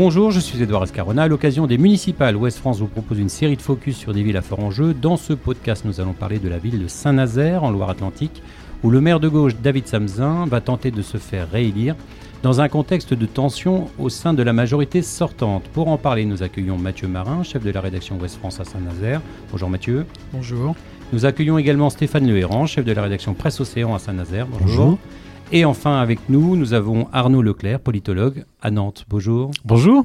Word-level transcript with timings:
Bonjour, 0.00 0.30
je 0.30 0.38
suis 0.38 0.62
Edouard 0.62 0.84
Escarona. 0.84 1.24
À 1.24 1.26
l'occasion 1.26 1.66
des 1.66 1.76
municipales, 1.76 2.36
Ouest 2.36 2.58
France 2.58 2.78
vous 2.78 2.86
propose 2.86 3.18
une 3.18 3.28
série 3.28 3.56
de 3.56 3.62
focus 3.62 3.96
sur 3.96 4.14
des 4.14 4.22
villes 4.22 4.36
à 4.36 4.42
fort 4.42 4.60
enjeu. 4.60 4.94
Dans 4.94 5.16
ce 5.16 5.32
podcast, 5.32 5.84
nous 5.84 6.00
allons 6.00 6.12
parler 6.12 6.38
de 6.38 6.48
la 6.48 6.58
ville 6.58 6.80
de 6.80 6.86
Saint-Nazaire, 6.86 7.64
en 7.64 7.72
Loire-Atlantique, 7.72 8.40
où 8.84 8.90
le 8.90 9.00
maire 9.00 9.18
de 9.18 9.26
gauche, 9.26 9.56
David 9.60 9.88
Samzin, 9.88 10.46
va 10.46 10.60
tenter 10.60 10.92
de 10.92 11.02
se 11.02 11.18
faire 11.18 11.50
réélire 11.50 11.96
dans 12.44 12.60
un 12.60 12.68
contexte 12.68 13.12
de 13.12 13.26
tension 13.26 13.88
au 13.98 14.08
sein 14.08 14.34
de 14.34 14.42
la 14.44 14.52
majorité 14.52 15.02
sortante. 15.02 15.64
Pour 15.72 15.88
en 15.88 15.96
parler, 15.96 16.26
nous 16.26 16.44
accueillons 16.44 16.78
Mathieu 16.78 17.08
Marin, 17.08 17.42
chef 17.42 17.64
de 17.64 17.70
la 17.72 17.80
rédaction 17.80 18.20
Ouest 18.20 18.36
France 18.36 18.60
à 18.60 18.64
Saint-Nazaire. 18.64 19.20
Bonjour 19.50 19.68
Mathieu. 19.68 20.06
Bonjour. 20.32 20.76
Nous 21.12 21.26
accueillons 21.26 21.58
également 21.58 21.90
Stéphane 21.90 22.24
Lehéran, 22.24 22.66
chef 22.66 22.84
de 22.84 22.92
la 22.92 23.02
rédaction 23.02 23.34
Presse 23.34 23.60
Océan 23.60 23.96
à 23.96 23.98
Saint-Nazaire. 23.98 24.46
Bonjour. 24.46 24.96
Et 25.50 25.64
enfin 25.64 25.98
avec 25.98 26.28
nous, 26.28 26.56
nous 26.56 26.74
avons 26.74 27.08
Arnaud 27.10 27.40
Leclerc, 27.40 27.80
politologue 27.80 28.44
à 28.60 28.70
Nantes. 28.70 29.06
Bonjour. 29.08 29.50
Bonjour. 29.64 30.04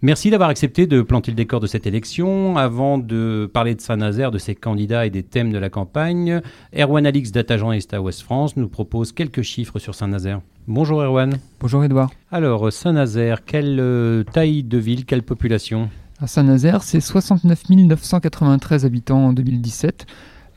Merci 0.00 0.30
d'avoir 0.30 0.50
accepté 0.50 0.88
de 0.88 1.02
planter 1.02 1.30
le 1.30 1.36
décor 1.36 1.60
de 1.60 1.68
cette 1.68 1.86
élection. 1.86 2.56
Avant 2.56 2.98
de 2.98 3.48
parler 3.54 3.76
de 3.76 3.80
Saint-Nazaire, 3.80 4.32
de 4.32 4.38
ses 4.38 4.56
candidats 4.56 5.06
et 5.06 5.10
des 5.10 5.22
thèmes 5.22 5.52
de 5.52 5.58
la 5.58 5.70
campagne, 5.70 6.40
Erwan 6.76 7.06
Alix, 7.06 7.30
data 7.30 7.56
journaliste 7.56 7.94
à 7.94 8.02
Ouest 8.02 8.22
France, 8.22 8.56
nous 8.56 8.68
propose 8.68 9.12
quelques 9.12 9.42
chiffres 9.42 9.78
sur 9.78 9.94
Saint-Nazaire. 9.94 10.40
Bonjour 10.66 11.00
Erwan. 11.00 11.34
Bonjour 11.60 11.84
Edouard. 11.84 12.10
Alors, 12.32 12.72
Saint-Nazaire, 12.72 13.44
quelle 13.44 13.78
euh, 13.78 14.24
taille 14.24 14.64
de 14.64 14.78
ville, 14.78 15.04
quelle 15.04 15.22
population? 15.22 15.90
À 16.20 16.26
Saint-Nazaire, 16.26 16.82
c'est 16.82 17.00
69 17.00 17.70
993 17.70 18.84
habitants 18.84 19.26
en 19.26 19.32
2017 19.32 20.06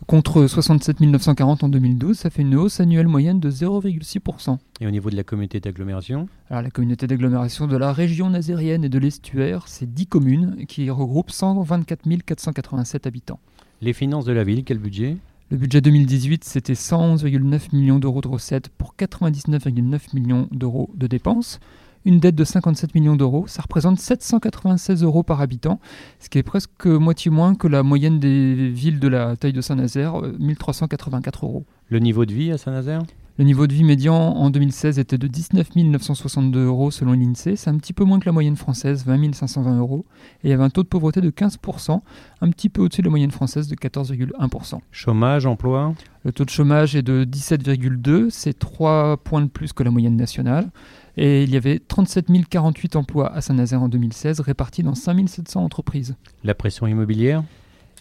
contre 0.07 0.47
67 0.47 0.99
940 1.01 1.63
en 1.63 1.69
2012, 1.69 2.17
ça 2.17 2.29
fait 2.29 2.41
une 2.41 2.55
hausse 2.55 2.79
annuelle 2.79 3.07
moyenne 3.07 3.39
de 3.39 3.49
0,6%. 3.49 4.57
Et 4.81 4.87
au 4.87 4.91
niveau 4.91 5.09
de 5.09 5.15
la 5.15 5.23
communauté 5.23 5.59
d'agglomération 5.59 6.27
Alors 6.49 6.61
la 6.61 6.69
communauté 6.69 7.07
d'agglomération 7.07 7.67
de 7.67 7.77
la 7.77 7.91
région 7.91 8.29
nazérienne 8.29 8.83
et 8.83 8.89
de 8.89 8.99
l'estuaire, 8.99 9.67
c'est 9.67 9.91
10 9.91 10.07
communes 10.07 10.65
qui 10.67 10.89
regroupent 10.89 11.31
124 11.31 12.03
487 12.25 13.07
habitants. 13.07 13.39
Les 13.81 13.93
finances 13.93 14.25
de 14.25 14.31
la 14.31 14.43
ville, 14.43 14.63
quel 14.63 14.77
budget? 14.77 15.17
Le 15.51 15.57
budget 15.57 15.81
2018, 15.81 16.43
c'était 16.43 16.73
111,9 16.73 17.75
millions 17.75 17.99
d'euros 17.99 18.21
de 18.21 18.27
recettes 18.27 18.69
pour 18.69 18.95
99,9 18.97 20.15
millions 20.15 20.47
d'euros 20.51 20.89
de 20.95 21.07
dépenses 21.07 21.59
une 22.05 22.19
dette 22.19 22.35
de 22.35 22.43
57 22.43 22.95
millions 22.95 23.15
d'euros. 23.15 23.45
Ça 23.47 23.61
représente 23.61 23.99
796 23.99 25.03
euros 25.03 25.23
par 25.23 25.41
habitant, 25.41 25.79
ce 26.19 26.29
qui 26.29 26.37
est 26.37 26.43
presque 26.43 26.85
moitié 26.85 27.31
moins 27.31 27.55
que 27.55 27.67
la 27.67 27.83
moyenne 27.83 28.19
des 28.19 28.69
villes 28.69 28.99
de 28.99 29.07
la 29.07 29.35
taille 29.35 29.53
de 29.53 29.61
Saint-Nazaire, 29.61 30.21
1384 30.39 31.43
euh, 31.43 31.47
euros. 31.47 31.65
Le 31.89 31.99
niveau 31.99 32.25
de 32.25 32.33
vie 32.33 32.51
à 32.51 32.57
Saint-Nazaire? 32.57 33.01
Le 33.37 33.43
niveau 33.43 33.67
de 33.67 33.73
vie 33.73 33.83
médian 33.83 34.15
en 34.15 34.49
2016 34.49 34.97
était 34.97 35.17
de 35.17 35.27
19 35.27 35.75
962 35.75 36.65
euros 36.65 36.89
selon 36.89 37.11
l'INSEE. 37.11 37.57
C'est 37.57 37.69
un 37.69 37.77
petit 37.77 37.91
peu 37.91 38.05
moins 38.05 38.17
que 38.17 38.25
la 38.25 38.31
moyenne 38.31 38.55
française, 38.55 39.03
20 39.05 39.33
520 39.33 39.77
euros. 39.77 40.05
Et 40.41 40.47
il 40.47 40.51
y 40.51 40.53
avait 40.53 40.63
un 40.63 40.69
taux 40.69 40.83
de 40.83 40.87
pauvreté 40.87 41.19
de 41.19 41.29
15%, 41.31 41.99
un 42.39 42.49
petit 42.49 42.69
peu 42.69 42.81
au-dessus 42.81 43.01
de 43.01 43.07
la 43.07 43.11
moyenne 43.11 43.31
française 43.31 43.67
de 43.67 43.75
14,1%. 43.75 44.79
Chômage, 44.91 45.45
emploi? 45.45 45.93
Le 46.23 46.31
taux 46.31 46.45
de 46.45 46.49
chômage 46.49 46.95
est 46.95 47.01
de 47.01 47.25
17,2, 47.25 48.29
c'est 48.29 48.57
3 48.57 49.17
points 49.17 49.41
de 49.41 49.47
plus 49.47 49.73
que 49.73 49.83
la 49.83 49.91
moyenne 49.91 50.15
nationale. 50.15 50.69
Et 51.17 51.43
il 51.43 51.49
y 51.49 51.57
avait 51.57 51.79
37 51.79 52.27
048 52.49 52.95
emplois 52.95 53.33
à 53.33 53.41
Saint-Nazaire 53.41 53.81
en 53.81 53.89
2016, 53.89 54.39
répartis 54.41 54.83
dans 54.83 54.95
5 54.95 55.27
700 55.27 55.63
entreprises. 55.63 56.15
La 56.43 56.55
pression 56.55 56.87
immobilière? 56.87 57.43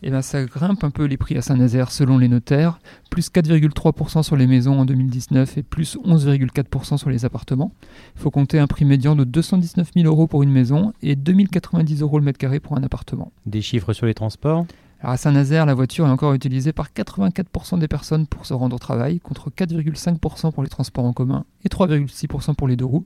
Eh 0.02 0.10
ben, 0.10 0.20
ça 0.20 0.44
grimpe 0.44 0.84
un 0.84 0.90
peu 0.90 1.04
les 1.04 1.16
prix 1.16 1.36
à 1.38 1.42
Saint-Nazaire 1.42 1.90
selon 1.90 2.18
les 2.18 2.28
notaires, 2.28 2.78
plus 3.10 3.30
4,3% 3.30 4.22
sur 4.22 4.36
les 4.36 4.46
maisons 4.46 4.78
en 4.78 4.84
2019 4.84 5.56
et 5.56 5.62
plus 5.62 5.96
11,4% 6.04 6.98
sur 6.98 7.08
les 7.08 7.24
appartements. 7.24 7.72
Il 8.16 8.20
faut 8.20 8.30
compter 8.30 8.58
un 8.58 8.66
prix 8.66 8.84
médian 8.84 9.16
de 9.16 9.24
219 9.24 9.92
000 9.94 10.06
euros 10.06 10.26
pour 10.26 10.42
une 10.42 10.50
maison 10.50 10.92
et 11.00 11.16
2090 11.16 12.02
euros 12.02 12.18
le 12.18 12.24
mètre 12.24 12.38
carré 12.38 12.60
pour 12.60 12.76
un 12.76 12.82
appartement. 12.82 13.32
Des 13.46 13.62
chiffres 13.62 13.92
sur 13.92 14.06
les 14.06 14.14
transports? 14.14 14.66
À 15.04 15.16
Saint-Nazaire, 15.16 15.66
la 15.66 15.74
voiture 15.74 16.06
est 16.06 16.10
encore 16.10 16.32
utilisée 16.32 16.72
par 16.72 16.88
84% 16.88 17.78
des 17.78 17.88
personnes 17.88 18.26
pour 18.26 18.46
se 18.46 18.54
rendre 18.54 18.76
au 18.76 18.78
travail, 18.78 19.20
contre 19.20 19.50
4,5% 19.50 20.52
pour 20.52 20.62
les 20.62 20.68
transports 20.68 21.04
en 21.04 21.12
commun 21.12 21.44
et 21.64 21.68
3,6% 21.68 22.54
pour 22.54 22.68
les 22.68 22.76
deux 22.76 22.86
roues. 22.86 23.04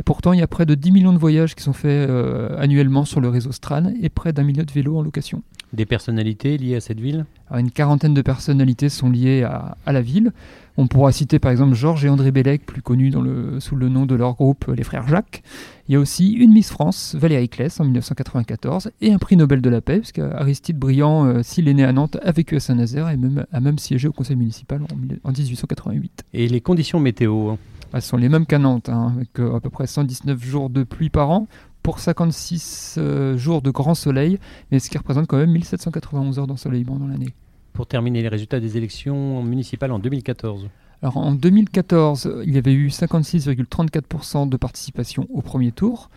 Et 0.00 0.02
pourtant, 0.02 0.32
il 0.32 0.40
y 0.40 0.42
a 0.42 0.46
près 0.46 0.66
de 0.66 0.74
10 0.74 0.90
millions 0.92 1.12
de 1.12 1.18
voyages 1.18 1.54
qui 1.54 1.62
sont 1.62 1.72
faits 1.72 2.08
euh, 2.10 2.56
annuellement 2.58 3.04
sur 3.04 3.20
le 3.20 3.28
réseau 3.28 3.52
Stran 3.52 3.92
et 4.00 4.08
près 4.08 4.32
d'un 4.32 4.42
million 4.42 4.64
de 4.64 4.72
vélos 4.72 4.98
en 4.98 5.02
location. 5.02 5.42
Des 5.72 5.86
personnalités 5.86 6.56
liées 6.56 6.76
à 6.76 6.80
cette 6.80 7.00
ville? 7.00 7.26
Une 7.52 7.70
quarantaine 7.70 8.14
de 8.14 8.22
personnalités 8.22 8.88
sont 8.88 9.10
liées 9.10 9.42
à, 9.42 9.76
la 9.86 10.00
ville. 10.00 10.32
On 10.76 10.88
pourra 10.88 11.12
citer 11.12 11.38
par 11.38 11.52
exemple 11.52 11.74
Georges 11.74 12.04
et 12.04 12.08
André 12.08 12.32
Bellec, 12.32 12.66
plus 12.66 12.82
connus 12.82 13.10
dans 13.10 13.20
le, 13.20 13.60
sous 13.60 13.76
le 13.76 13.88
nom 13.88 14.06
de 14.06 14.14
leur 14.14 14.34
groupe 14.34 14.66
Les 14.74 14.82
Frères 14.82 15.06
Jacques. 15.06 15.42
Il 15.88 15.92
y 15.92 15.96
a 15.96 16.00
aussi 16.00 16.32
une 16.32 16.52
Miss 16.52 16.70
France, 16.70 17.14
Valérie 17.16 17.48
Kless, 17.48 17.78
en 17.78 17.84
1994, 17.84 18.90
et 19.00 19.12
un 19.12 19.18
prix 19.18 19.36
Nobel 19.36 19.60
de 19.60 19.70
la 19.70 19.80
paix, 19.80 19.98
puisque 19.98 20.18
Aristide 20.18 20.78
Briand, 20.78 21.26
euh, 21.26 21.42
s'il 21.42 21.68
est 21.68 21.74
né 21.74 21.84
à 21.84 21.92
Nantes, 21.92 22.16
a 22.22 22.32
vécu 22.32 22.56
à 22.56 22.60
Saint-Nazaire 22.60 23.08
et 23.10 23.16
même, 23.16 23.44
a 23.52 23.60
même 23.60 23.78
siégé 23.78 24.08
au 24.08 24.12
conseil 24.12 24.36
municipal 24.36 24.80
en, 24.82 25.28
en 25.28 25.32
1888. 25.32 26.24
Et 26.32 26.48
les 26.48 26.60
conditions 26.60 26.98
météo 26.98 27.50
hein? 27.50 27.58
Elles 27.94 28.02
sont 28.02 28.16
les 28.16 28.28
mêmes 28.28 28.44
qu'à 28.46 28.58
Nantes, 28.58 28.88
hein, 28.88 29.12
avec 29.14 29.38
euh, 29.38 29.54
à 29.54 29.60
peu 29.60 29.70
près 29.70 29.86
119 29.86 30.42
jours 30.44 30.68
de 30.68 30.82
pluie 30.82 31.10
par 31.10 31.30
an 31.30 31.46
pour 31.82 32.00
56 32.00 32.96
euh, 32.98 33.36
jours 33.36 33.62
de 33.62 33.70
grand 33.70 33.94
soleil, 33.94 34.38
mais 34.70 34.78
ce 34.78 34.90
qui 34.90 34.98
représente 34.98 35.26
quand 35.26 35.36
même 35.36 35.52
1791 35.52 36.38
heures 36.38 36.46
d'ensoleillement 36.46 36.96
dans 36.96 37.06
l'année. 37.06 37.34
Pour 37.72 37.86
terminer 37.86 38.22
les 38.22 38.28
résultats 38.28 38.58
des 38.58 38.76
élections 38.76 39.42
municipales 39.42 39.92
en 39.92 39.98
2014. 39.98 40.68
Alors 41.02 41.18
en 41.18 41.32
2014, 41.32 42.42
il 42.46 42.54
y 42.54 42.58
avait 42.58 42.72
eu 42.72 42.88
56,34% 42.88 44.48
de 44.48 44.56
participation 44.56 45.26
au 45.32 45.42
premier 45.42 45.70
tour. 45.70 46.08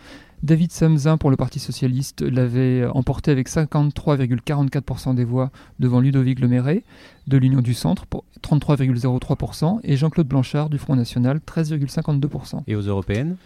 David 0.42 0.70
Samzin 0.70 1.18
pour 1.18 1.30
le 1.30 1.36
Parti 1.36 1.58
socialiste 1.58 2.22
l'avait 2.22 2.86
emporté 2.86 3.30
avec 3.30 3.48
53,44% 3.48 5.14
des 5.14 5.24
voix 5.24 5.50
devant 5.80 6.00
Ludovic 6.00 6.38
Lemairet 6.40 6.84
de 7.26 7.36
l'Union 7.36 7.60
du 7.60 7.74
Centre 7.74 8.06
pour 8.06 8.24
33,03% 8.42 9.80
et 9.82 9.96
Jean-Claude 9.96 10.28
Blanchard 10.28 10.70
du 10.70 10.78
Front 10.78 10.96
National 10.96 11.40
13,52%. 11.46 12.62
Et 12.66 12.76
aux 12.76 12.82
européennes? 12.82 13.36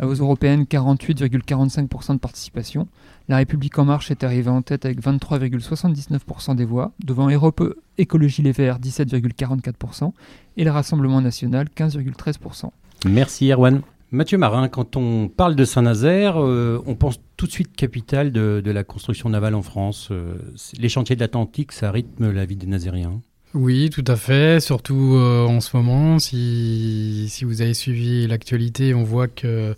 Euh, 0.00 0.06
aux 0.06 0.14
européennes, 0.14 0.64
48,45% 0.64 2.14
de 2.14 2.18
participation. 2.18 2.88
La 3.28 3.36
République 3.36 3.78
En 3.78 3.84
Marche 3.84 4.10
est 4.10 4.24
arrivée 4.24 4.50
en 4.50 4.62
tête 4.62 4.84
avec 4.84 5.00
23,79% 5.00 6.54
des 6.54 6.64
voix, 6.64 6.92
devant 7.04 7.28
Europe 7.28 7.62
Écologie 7.98 8.42
Les 8.42 8.52
Verts, 8.52 8.78
17,44%, 8.78 10.12
et 10.56 10.64
le 10.64 10.70
Rassemblement 10.70 11.20
National, 11.20 11.68
15,13%. 11.76 12.70
Merci 13.06 13.50
Erwan. 13.50 13.82
Mathieu 14.14 14.36
Marin, 14.36 14.68
quand 14.68 14.96
on 14.96 15.28
parle 15.28 15.56
de 15.56 15.64
Saint-Nazaire, 15.64 16.34
euh, 16.36 16.82
on 16.84 16.94
pense 16.96 17.18
tout 17.38 17.46
de 17.46 17.50
suite 17.50 17.74
capitale 17.74 18.30
de, 18.30 18.62
la 18.62 18.84
construction 18.84 19.30
navale 19.30 19.54
en 19.54 19.62
France. 19.62 20.08
Euh, 20.10 20.34
les 20.78 20.90
chantiers 20.90 21.16
de 21.16 21.20
l'Atlantique, 21.20 21.72
ça 21.72 21.90
rythme 21.90 22.30
la 22.30 22.44
vie 22.44 22.56
des 22.56 22.66
Nazériens. 22.66 23.22
Oui, 23.54 23.88
tout 23.88 24.04
à 24.06 24.16
fait. 24.16 24.60
Surtout 24.60 25.14
euh, 25.14 25.46
en 25.46 25.60
ce 25.60 25.74
moment, 25.74 26.18
si, 26.18 27.26
si 27.30 27.46
vous 27.46 27.62
avez 27.62 27.72
suivi 27.72 28.26
l'actualité, 28.26 28.92
on 28.92 29.02
voit 29.02 29.28
que 29.28 29.74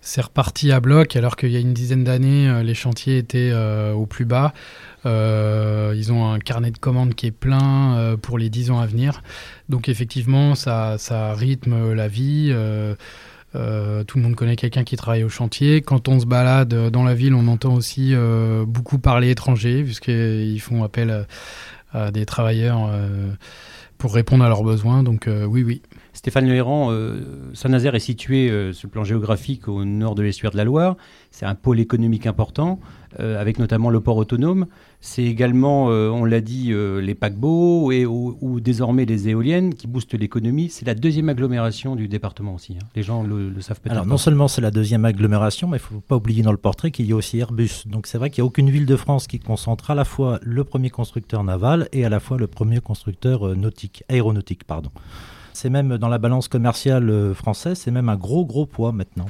c'est 0.00 0.22
reparti 0.22 0.72
à 0.72 0.80
bloc, 0.80 1.14
alors 1.14 1.36
qu'il 1.36 1.52
y 1.52 1.56
a 1.56 1.60
une 1.60 1.72
dizaine 1.72 2.02
d'années, 2.02 2.64
les 2.64 2.74
chantiers 2.74 3.18
étaient 3.18 3.52
au 3.94 4.06
plus 4.06 4.24
bas. 4.24 4.52
ils 5.04 6.12
ont 6.12 6.28
un 6.28 6.40
carnet 6.40 6.72
de 6.72 6.78
commandes 6.78 7.14
qui 7.14 7.26
est 7.26 7.30
plein 7.30 8.16
pour 8.20 8.38
les 8.38 8.48
dix 8.48 8.72
ans 8.72 8.80
à 8.80 8.86
venir. 8.86 9.22
Donc 9.68 9.88
effectivement, 9.88 10.56
ça, 10.56 10.96
ça 10.98 11.34
rythme 11.34 11.92
la 11.92 12.08
vie. 12.08 12.52
Euh, 13.56 14.04
tout 14.04 14.18
le 14.18 14.24
monde 14.24 14.36
connaît 14.36 14.56
quelqu'un 14.56 14.84
qui 14.84 14.96
travaille 14.96 15.24
au 15.24 15.28
chantier. 15.28 15.80
Quand 15.80 16.08
on 16.08 16.20
se 16.20 16.26
balade 16.26 16.72
dans 16.90 17.02
la 17.02 17.14
ville, 17.14 17.34
on 17.34 17.48
entend 17.48 17.74
aussi 17.74 18.14
euh, 18.14 18.64
beaucoup 18.66 18.98
parler 18.98 19.30
étranger, 19.30 19.82
puisqu'ils 19.82 20.60
font 20.60 20.84
appel 20.84 21.26
à, 21.92 22.10
des 22.12 22.24
travailleurs 22.26 22.88
euh, 22.88 23.30
pour 23.98 24.14
répondre 24.14 24.44
à 24.44 24.48
leurs 24.48 24.62
besoins. 24.62 25.02
Donc 25.02 25.28
oui, 25.28 25.62
oui. 25.62 25.82
Stéphane 26.20 26.44
Lehéran, 26.44 26.94
Saint-Nazaire 27.54 27.94
est 27.94 27.98
situé 27.98 28.48
sur 28.74 28.88
le 28.88 28.90
plan 28.90 29.04
géographique 29.04 29.68
au 29.68 29.86
nord 29.86 30.14
de 30.14 30.22
l'estuaire 30.22 30.50
de 30.50 30.58
la 30.58 30.64
Loire. 30.64 30.98
C'est 31.30 31.46
un 31.46 31.54
pôle 31.54 31.80
économique 31.80 32.26
important. 32.26 32.78
Euh, 33.18 33.40
avec 33.40 33.58
notamment 33.58 33.90
le 33.90 33.98
port 33.98 34.16
autonome. 34.16 34.66
C'est 35.00 35.24
également, 35.24 35.90
euh, 35.90 36.10
on 36.10 36.24
l'a 36.24 36.40
dit, 36.40 36.68
euh, 36.70 37.00
les 37.00 37.16
paquebots 37.16 37.90
et, 37.90 38.06
ou, 38.06 38.60
désormais 38.60 39.04
les 39.04 39.28
éoliennes 39.28 39.74
qui 39.74 39.88
boostent 39.88 40.14
l'économie. 40.14 40.68
C'est 40.68 40.86
la 40.86 40.94
deuxième 40.94 41.28
agglomération 41.28 41.96
du 41.96 42.06
département 42.06 42.54
aussi. 42.54 42.74
Hein. 42.74 42.86
Les 42.94 43.02
gens 43.02 43.24
le, 43.24 43.50
le 43.50 43.60
savent 43.62 43.80
peut-être. 43.80 43.94
Alors 43.94 44.06
non 44.06 44.16
seulement 44.16 44.46
c'est 44.46 44.60
la 44.60 44.70
deuxième 44.70 45.04
agglomération, 45.04 45.66
mais 45.66 45.78
il 45.78 45.94
ne 45.94 45.98
faut 45.98 46.00
pas 46.06 46.14
oublier 46.14 46.44
dans 46.44 46.52
le 46.52 46.56
portrait 46.56 46.92
qu'il 46.92 47.06
y 47.06 47.12
a 47.12 47.16
aussi 47.16 47.38
Airbus. 47.38 47.82
Donc 47.86 48.06
c'est 48.06 48.16
vrai 48.16 48.30
qu'il 48.30 48.42
n'y 48.42 48.46
a 48.46 48.46
aucune 48.46 48.70
ville 48.70 48.86
de 48.86 48.96
France 48.96 49.26
qui 49.26 49.40
concentre 49.40 49.90
à 49.90 49.96
la 49.96 50.04
fois 50.04 50.38
le 50.42 50.62
premier 50.62 50.90
constructeur 50.90 51.42
naval 51.42 51.88
et 51.90 52.04
à 52.04 52.10
la 52.10 52.20
fois 52.20 52.38
le 52.38 52.46
premier 52.46 52.78
constructeur 52.78 53.56
nautique, 53.56 54.04
aéronautique. 54.08 54.62
pardon. 54.62 54.90
C'est 55.52 55.70
même 55.70 55.98
dans 55.98 56.08
la 56.08 56.18
balance 56.18 56.48
commerciale 56.48 57.34
française, 57.34 57.78
c'est 57.78 57.90
même 57.90 58.08
un 58.08 58.16
gros 58.16 58.44
gros 58.46 58.66
poids 58.66 58.92
maintenant. 58.92 59.26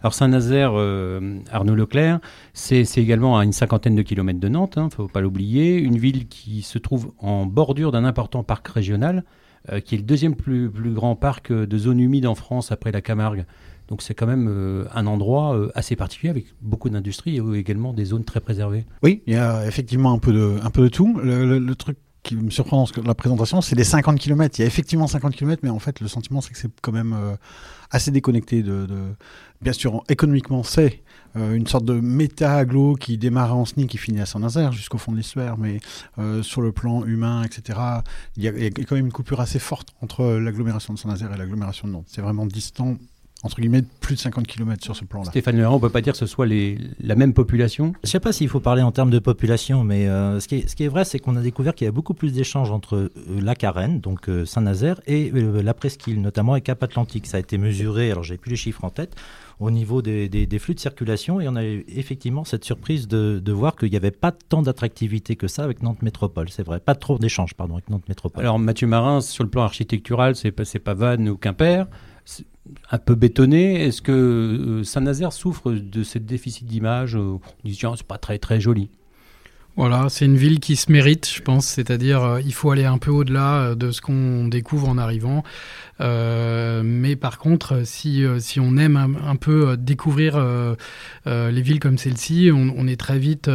Alors 0.00 0.14
Saint-Nazaire, 0.14 0.72
euh, 0.74 1.38
Arnaud 1.50 1.74
Leclerc, 1.74 2.20
c'est 2.52 2.84
également 2.98 3.38
à 3.38 3.44
une 3.44 3.52
cinquantaine 3.52 3.94
de 3.96 4.02
kilomètres 4.02 4.38
de 4.40 4.48
Nantes, 4.48 4.74
il 4.76 4.80
hein, 4.80 4.84
ne 4.86 4.90
faut 4.90 5.08
pas 5.08 5.20
l'oublier, 5.20 5.78
une 5.78 5.98
ville 5.98 6.28
qui 6.28 6.62
se 6.62 6.78
trouve 6.78 7.12
en 7.18 7.46
bordure 7.46 7.90
d'un 7.90 8.04
important 8.04 8.44
parc 8.44 8.68
régional, 8.68 9.24
euh, 9.72 9.80
qui 9.80 9.94
est 9.94 9.98
le 9.98 10.04
deuxième 10.04 10.34
plus, 10.36 10.70
grand 10.70 11.16
parc 11.16 11.50
de 11.52 11.78
zone 11.78 12.00
humide 12.00 12.26
en 12.26 12.34
France 12.34 12.70
après 12.70 12.92
la 12.92 13.00
Camargue. 13.00 13.46
Donc 13.88 14.00
c'est 14.02 14.14
quand 14.14 14.26
même 14.26 14.46
euh, 14.48 14.84
un 14.94 15.06
endroit 15.06 15.56
euh, 15.56 15.70
assez 15.74 15.96
particulier 15.96 16.30
avec 16.30 16.46
beaucoup 16.62 16.88
d'industries 16.88 17.36
et 17.36 17.58
également 17.58 17.92
des 17.92 18.04
zones 18.06 18.24
très 18.24 18.40
préservées. 18.40 18.84
Oui, 19.02 19.22
il 19.26 19.34
y 19.34 19.36
a 19.36 19.66
effectivement 19.66 20.12
un 20.12 20.18
peu 20.18 20.32
de, 20.32 20.56
un 20.62 20.70
peu 20.70 20.82
de 20.82 20.88
tout. 20.88 21.18
Le, 21.22 21.44
le- 21.46 21.58
le 21.58 21.74
truc 21.74 21.98
qui 22.24 22.34
me 22.36 22.50
surprend 22.50 22.84
dans 22.96 23.02
la 23.02 23.14
présentation, 23.14 23.60
c'est 23.60 23.76
les 23.76 23.84
50 23.84 24.18
km. 24.18 24.58
Il 24.58 24.62
y 24.62 24.64
a 24.64 24.66
effectivement 24.66 25.06
50 25.06 25.36
km, 25.36 25.60
mais 25.62 25.68
en 25.70 25.78
fait, 25.78 26.00
le 26.00 26.08
sentiment, 26.08 26.40
c'est 26.40 26.52
que 26.52 26.58
c'est 26.58 26.70
quand 26.80 26.90
même 26.90 27.12
euh, 27.12 27.36
assez 27.90 28.10
déconnecté 28.10 28.62
de, 28.64 28.86
Bien 29.60 29.72
sûr, 29.72 30.02
économiquement, 30.08 30.62
c'est 30.62 31.02
euh, 31.36 31.54
une 31.54 31.66
sorte 31.66 31.84
de 31.84 31.94
méta-aglo 31.94 32.96
qui 32.96 33.16
démarre 33.16 33.52
à 33.52 33.54
Ancenis, 33.54 33.86
qui 33.86 33.96
finit 33.96 34.20
à 34.20 34.26
Saint-Nazaire, 34.26 34.72
jusqu'au 34.72 34.98
fond 34.98 35.12
de 35.12 35.16
l'histoire, 35.16 35.56
mais 35.56 35.80
euh, 36.18 36.42
sur 36.42 36.60
le 36.60 36.72
plan 36.72 37.04
humain, 37.04 37.42
etc., 37.44 37.78
il 38.36 38.42
y, 38.42 38.48
a, 38.48 38.52
il 38.52 38.62
y 38.62 38.66
a 38.66 38.70
quand 38.70 38.96
même 38.96 39.06
une 39.06 39.12
coupure 39.12 39.40
assez 39.40 39.58
forte 39.58 39.94
entre 40.02 40.24
l'agglomération 40.24 40.92
de 40.92 40.98
Saint-Nazaire 40.98 41.32
et 41.32 41.38
l'agglomération 41.38 41.88
de 41.88 41.92
Nantes. 41.92 42.06
C'est 42.08 42.20
vraiment 42.20 42.46
distant, 42.46 42.96
entre 43.44 43.60
guillemets, 43.60 43.82
plus 44.00 44.16
de 44.16 44.20
50 44.20 44.46
km 44.46 44.82
sur 44.82 44.96
ce 44.96 45.04
plan-là. 45.04 45.30
Stéphane 45.30 45.56
Lerin, 45.56 45.70
on 45.74 45.78
peut 45.78 45.90
pas 45.90 46.00
dire 46.00 46.14
que 46.14 46.18
ce 46.18 46.26
soit 46.26 46.46
les, 46.46 46.78
la 47.00 47.14
même 47.14 47.32
population? 47.34 47.92
Je 48.02 48.08
ne 48.08 48.10
sais 48.10 48.18
pas 48.20 48.32
s'il 48.32 48.48
faut 48.48 48.58
parler 48.58 48.82
en 48.82 48.90
termes 48.90 49.10
de 49.10 49.18
population, 49.20 49.84
mais 49.84 50.08
euh, 50.08 50.40
ce, 50.40 50.48
qui 50.48 50.56
est, 50.56 50.68
ce 50.68 50.74
qui 50.74 50.82
est 50.84 50.88
vrai, 50.88 51.04
c'est 51.04 51.18
qu'on 51.20 51.36
a 51.36 51.40
découvert 51.42 51.74
qu'il 51.74 51.84
y 51.84 51.88
a 51.88 51.92
beaucoup 51.92 52.14
plus 52.14 52.32
d'échanges 52.32 52.70
entre 52.72 52.96
euh, 52.96 53.10
la 53.40 53.54
Carène, 53.54 54.00
donc 54.00 54.28
euh, 54.28 54.44
Saint-Nazaire, 54.44 55.00
et 55.06 55.30
euh, 55.34 55.62
la 55.62 55.74
Presqu'île, 55.74 56.20
notamment 56.20 56.52
avec 56.52 56.64
Cap 56.64 56.82
Atlantique. 56.82 57.26
Ça 57.26 57.36
a 57.36 57.40
été 57.40 57.58
mesuré, 57.58 58.10
alors 58.10 58.24
j'ai 58.24 58.36
plus 58.38 58.50
les 58.50 58.56
chiffres 58.56 58.82
en 58.84 58.90
tête, 58.90 59.14
au 59.60 59.70
niveau 59.70 60.02
des, 60.02 60.28
des- 60.28 60.46
des 60.46 60.58
flux 60.58 60.74
de 60.74 60.80
circulation, 60.80 61.40
et 61.40 61.46
on 61.46 61.54
a 61.54 61.64
eu 61.64 61.84
effectivement 61.88 62.44
cette 62.44 62.64
surprise 62.64 63.06
de, 63.08 63.40
de 63.44 63.52
voir 63.52 63.76
qu'il 63.76 63.90
n'y 63.90 63.96
avait 63.96 64.10
pas 64.10 64.32
tant 64.32 64.62
d'attractivité 64.62 65.36
que 65.36 65.46
ça 65.48 65.62
avec 65.64 65.82
Nantes 65.82 66.02
Métropole, 66.02 66.48
c'est 66.48 66.64
vrai. 66.64 66.80
Pas 66.80 66.94
trop 66.94 67.18
d'échanges, 67.18 67.54
pardon, 67.54 67.74
avec 67.74 67.88
Nantes 67.90 68.08
Métropole. 68.08 68.42
Alors 68.42 68.58
Mathieu 68.58 68.86
Marin, 68.86 69.20
sur 69.20 69.44
le 69.44 69.50
plan 69.50 69.62
architectural, 69.62 70.34
c'est 70.34 70.50
pas, 70.50 70.64
c'est 70.64 70.78
pas 70.78 70.94
Vannes 70.94 71.28
ou 71.28 71.36
Quimper. 71.36 71.86
Un 72.90 72.98
peu 72.98 73.14
bétonné. 73.14 73.84
Est-ce 73.84 74.00
que 74.02 74.12
euh, 74.12 74.84
Saint-Nazaire 74.84 75.32
souffre 75.32 75.72
de 75.72 76.02
ce 76.02 76.18
déficit 76.18 76.66
d'image 76.66 77.16
euh, 77.16 77.38
On 77.38 77.40
dit 77.68 77.76
tiens, 77.76 77.94
c'est 77.96 78.06
pas 78.06 78.18
très 78.18 78.38
très 78.38 78.60
joli? 78.60 78.90
Voilà, 79.76 80.06
c'est 80.08 80.24
une 80.24 80.36
ville 80.36 80.60
qui 80.60 80.76
se 80.76 80.92
mérite, 80.92 81.28
je 81.28 81.42
pense. 81.42 81.66
C'est-à-dire, 81.66 82.22
euh, 82.22 82.40
il 82.40 82.54
faut 82.54 82.70
aller 82.70 82.84
un 82.84 82.98
peu 82.98 83.10
au-delà 83.10 83.54
euh, 83.56 83.74
de 83.74 83.90
ce 83.90 84.00
qu'on 84.00 84.46
découvre 84.46 84.88
en 84.88 84.98
arrivant. 84.98 85.42
Euh, 86.00 86.82
mais 86.84 87.14
par 87.14 87.38
contre, 87.38 87.82
si, 87.84 88.24
si 88.38 88.58
on 88.58 88.76
aime 88.76 88.96
un, 88.96 89.30
un 89.30 89.36
peu 89.36 89.76
découvrir 89.76 90.34
euh, 90.36 90.74
les 91.26 91.62
villes 91.62 91.78
comme 91.78 91.98
celle-ci, 91.98 92.50
on, 92.52 92.74
on 92.76 92.88
est 92.88 92.98
très 92.98 93.18
vite 93.18 93.48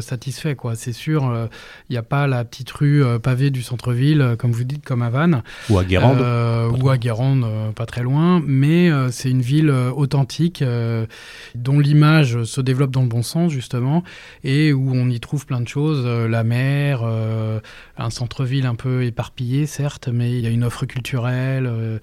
satisfait. 0.00 0.54
quoi. 0.54 0.76
C'est 0.76 0.92
sûr, 0.92 1.48
il 1.88 1.92
n'y 1.92 1.96
a 1.96 2.02
pas 2.02 2.26
la 2.26 2.44
petite 2.44 2.70
rue 2.70 3.02
pavée 3.22 3.50
du 3.50 3.62
centre-ville, 3.62 4.36
comme 4.38 4.52
vous 4.52 4.64
dites, 4.64 4.84
comme 4.84 5.02
à 5.02 5.10
Vannes. 5.10 5.42
Ou 5.68 5.78
à 5.78 5.84
Guérande. 5.84 6.20
Ou 6.80 6.88
à 6.90 6.96
Guérande, 6.96 7.46
pas 7.74 7.86
très 7.86 8.02
loin, 8.02 8.40
mais 8.46 8.90
c'est 9.10 9.30
une 9.30 9.42
ville 9.42 9.70
authentique 9.70 10.62
dont 11.56 11.80
l'image 11.80 12.44
se 12.44 12.60
développe 12.60 12.92
dans 12.92 13.02
le 13.02 13.08
bon 13.08 13.22
sens 13.22 13.50
justement 13.50 14.04
et 14.44 14.72
où 14.72 14.92
on 14.94 15.08
y 15.10 15.18
trouve 15.18 15.43
plein 15.44 15.60
de 15.60 15.68
choses, 15.68 16.02
euh, 16.04 16.28
la 16.28 16.44
mer, 16.44 17.00
euh, 17.04 17.60
un 17.96 18.10
centre-ville 18.10 18.66
un 18.66 18.74
peu 18.74 19.04
éparpillé 19.04 19.66
certes, 19.66 20.08
mais 20.12 20.32
il 20.32 20.40
y 20.40 20.46
a 20.46 20.50
une 20.50 20.64
offre 20.64 20.86
culturelle, 20.86 21.66
euh, 21.66 21.98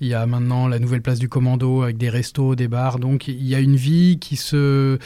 il 0.00 0.08
y 0.08 0.14
a 0.14 0.26
maintenant 0.26 0.68
la 0.68 0.78
nouvelle 0.78 1.02
place 1.02 1.18
du 1.18 1.28
Commando 1.28 1.82
avec 1.82 1.96
des 1.96 2.08
restos, 2.08 2.54
des 2.54 2.68
bars, 2.68 2.98
donc 2.98 3.28
il 3.28 3.46
y 3.46 3.54
a 3.54 3.60
une 3.60 3.76
vie 3.76 4.18
qui 4.20 4.36
se 4.36 4.98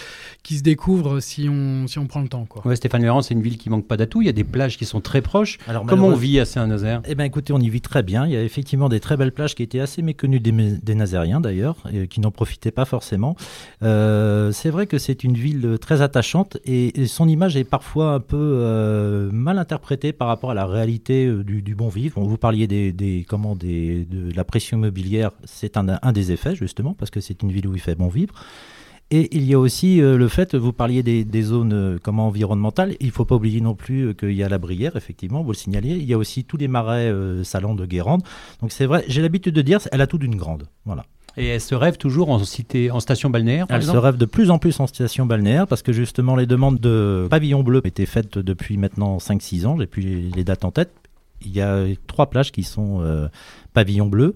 qui 0.42 0.56
se 0.56 0.62
découvre 0.62 1.20
si 1.20 1.48
on 1.48 1.86
si 1.86 1.98
on 1.98 2.06
prend 2.06 2.22
le 2.22 2.28
temps 2.28 2.46
quoi. 2.46 2.66
Ouais, 2.66 2.76
Stéphane 2.76 3.02
Lerin, 3.02 3.22
c'est 3.22 3.34
une 3.34 3.42
ville 3.42 3.58
qui 3.58 3.70
manque 3.70 3.86
pas 3.86 3.96
d'atouts. 3.96 4.22
Il 4.22 4.26
y 4.26 4.28
a 4.28 4.32
des 4.32 4.44
plages 4.44 4.76
qui 4.76 4.84
sont 4.84 5.00
très 5.00 5.20
proches. 5.20 5.58
Alors, 5.66 5.84
Comment 5.86 6.08
on 6.08 6.14
vit 6.14 6.38
à 6.40 6.44
Saint-Nazaire? 6.44 7.02
Eh 7.06 7.14
bien, 7.14 7.24
écoutez, 7.24 7.52
on 7.52 7.58
y 7.58 7.68
vit 7.68 7.80
très 7.80 8.02
bien. 8.02 8.26
Il 8.26 8.32
y 8.32 8.36
a 8.36 8.42
effectivement 8.42 8.88
des 8.88 9.00
très 9.00 9.16
belles 9.16 9.32
plages 9.32 9.54
qui 9.54 9.62
étaient 9.62 9.80
assez 9.80 10.02
méconnues 10.02 10.40
des, 10.40 10.52
des 10.52 10.94
Nazériens, 10.94 11.40
d'ailleurs, 11.40 11.76
et 11.92 12.06
qui 12.08 12.20
n'en 12.20 12.30
profitaient 12.30 12.70
pas 12.70 12.84
forcément. 12.84 13.36
Euh, 13.82 14.52
c'est 14.52 14.70
vrai 14.70 14.86
que 14.86 14.98
c'est 14.98 15.24
une 15.24 15.34
ville 15.34 15.78
très 15.80 16.02
attachante 16.02 16.58
et, 16.64 17.00
et 17.00 17.06
son 17.06 17.28
image 17.28 17.56
est 17.56 17.64
parfois 17.64 17.79
un 17.96 18.20
peu 18.20 18.36
euh, 18.36 19.30
mal 19.32 19.58
interprétée 19.58 20.12
par 20.12 20.28
rapport 20.28 20.50
à 20.50 20.54
la 20.54 20.66
réalité 20.66 21.26
euh, 21.26 21.42
du, 21.44 21.74
bon 21.74 21.88
vivre. 21.88 22.20
Vous 22.20 22.36
parliez 22.36 22.66
des, 22.66 23.26
comment, 23.28 23.56
de 23.56 24.34
la 24.34 24.44
pression 24.44 24.78
immobilière, 24.78 25.32
c'est 25.44 25.76
un, 25.76 26.12
des 26.12 26.32
effets, 26.32 26.54
justement, 26.54 26.94
parce 26.94 27.10
que 27.10 27.20
c'est 27.20 27.42
une 27.42 27.50
ville 27.50 27.66
où 27.66 27.74
il 27.74 27.80
fait 27.80 27.94
bon 27.94 28.08
vivre. 28.08 28.34
Et 29.12 29.36
il 29.36 29.42
y 29.44 29.54
a 29.54 29.58
aussi 29.58 30.00
euh, 30.00 30.16
le 30.16 30.28
fait, 30.28 30.54
vous 30.54 30.72
parliez 30.72 31.02
des, 31.02 31.42
zones 31.42 31.98
comment 32.02 32.28
environnementales, 32.28 32.94
il 33.00 33.06
ne 33.06 33.12
faut 33.12 33.24
pas 33.24 33.34
oublier 33.34 33.60
non 33.60 33.74
plus 33.74 34.14
qu'il 34.14 34.32
y 34.32 34.44
a 34.44 34.48
la 34.48 34.58
Brière, 34.58 34.94
effectivement, 34.94 35.42
vous 35.42 35.50
le 35.50 35.56
signaliez, 35.56 35.96
il 35.96 36.04
y 36.04 36.14
a 36.14 36.18
aussi 36.18 36.44
tous 36.44 36.56
les 36.56 36.68
marais 36.68 37.12
salants 37.42 37.74
de 37.74 37.86
Guérande. 37.86 38.22
Donc 38.60 38.70
c'est 38.70 38.86
vrai, 38.86 39.04
j'ai 39.08 39.22
l'habitude 39.22 39.54
de 39.54 39.62
dire, 39.62 39.80
elle 39.90 40.00
a 40.00 40.06
tout 40.06 40.18
d'une 40.18 40.36
grande. 40.36 40.68
Voilà. 40.84 41.04
Et 41.40 41.46
elle 41.46 41.60
se 41.60 41.74
rêve 41.74 41.96
toujours 41.96 42.28
en 42.28 42.38
cité, 42.44 42.90
en 42.90 43.00
station 43.00 43.30
balnéaire, 43.30 43.66
par 43.66 43.78
Elle 43.78 43.82
se 43.82 43.96
rêve 43.96 44.18
de 44.18 44.26
plus 44.26 44.50
en 44.50 44.58
plus 44.58 44.78
en 44.78 44.86
station 44.86 45.24
balnéaire 45.24 45.66
parce 45.66 45.80
que 45.80 45.90
justement 45.90 46.36
les 46.36 46.44
demandes 46.44 46.78
de 46.78 47.26
pavillon 47.30 47.62
bleu 47.62 47.80
étaient 47.84 48.04
faites 48.04 48.36
depuis 48.36 48.76
maintenant 48.76 49.16
5-6 49.16 49.64
ans, 49.64 49.78
j'ai 49.80 49.86
plus 49.86 50.02
les, 50.02 50.20
les 50.20 50.44
dates 50.44 50.66
en 50.66 50.70
tête. 50.70 50.92
Il 51.40 51.52
y 51.52 51.62
a 51.62 51.86
trois 52.06 52.28
plages 52.28 52.52
qui 52.52 52.62
sont 52.62 53.00
euh, 53.00 53.28
pavillon 53.72 54.04
bleu. 54.06 54.34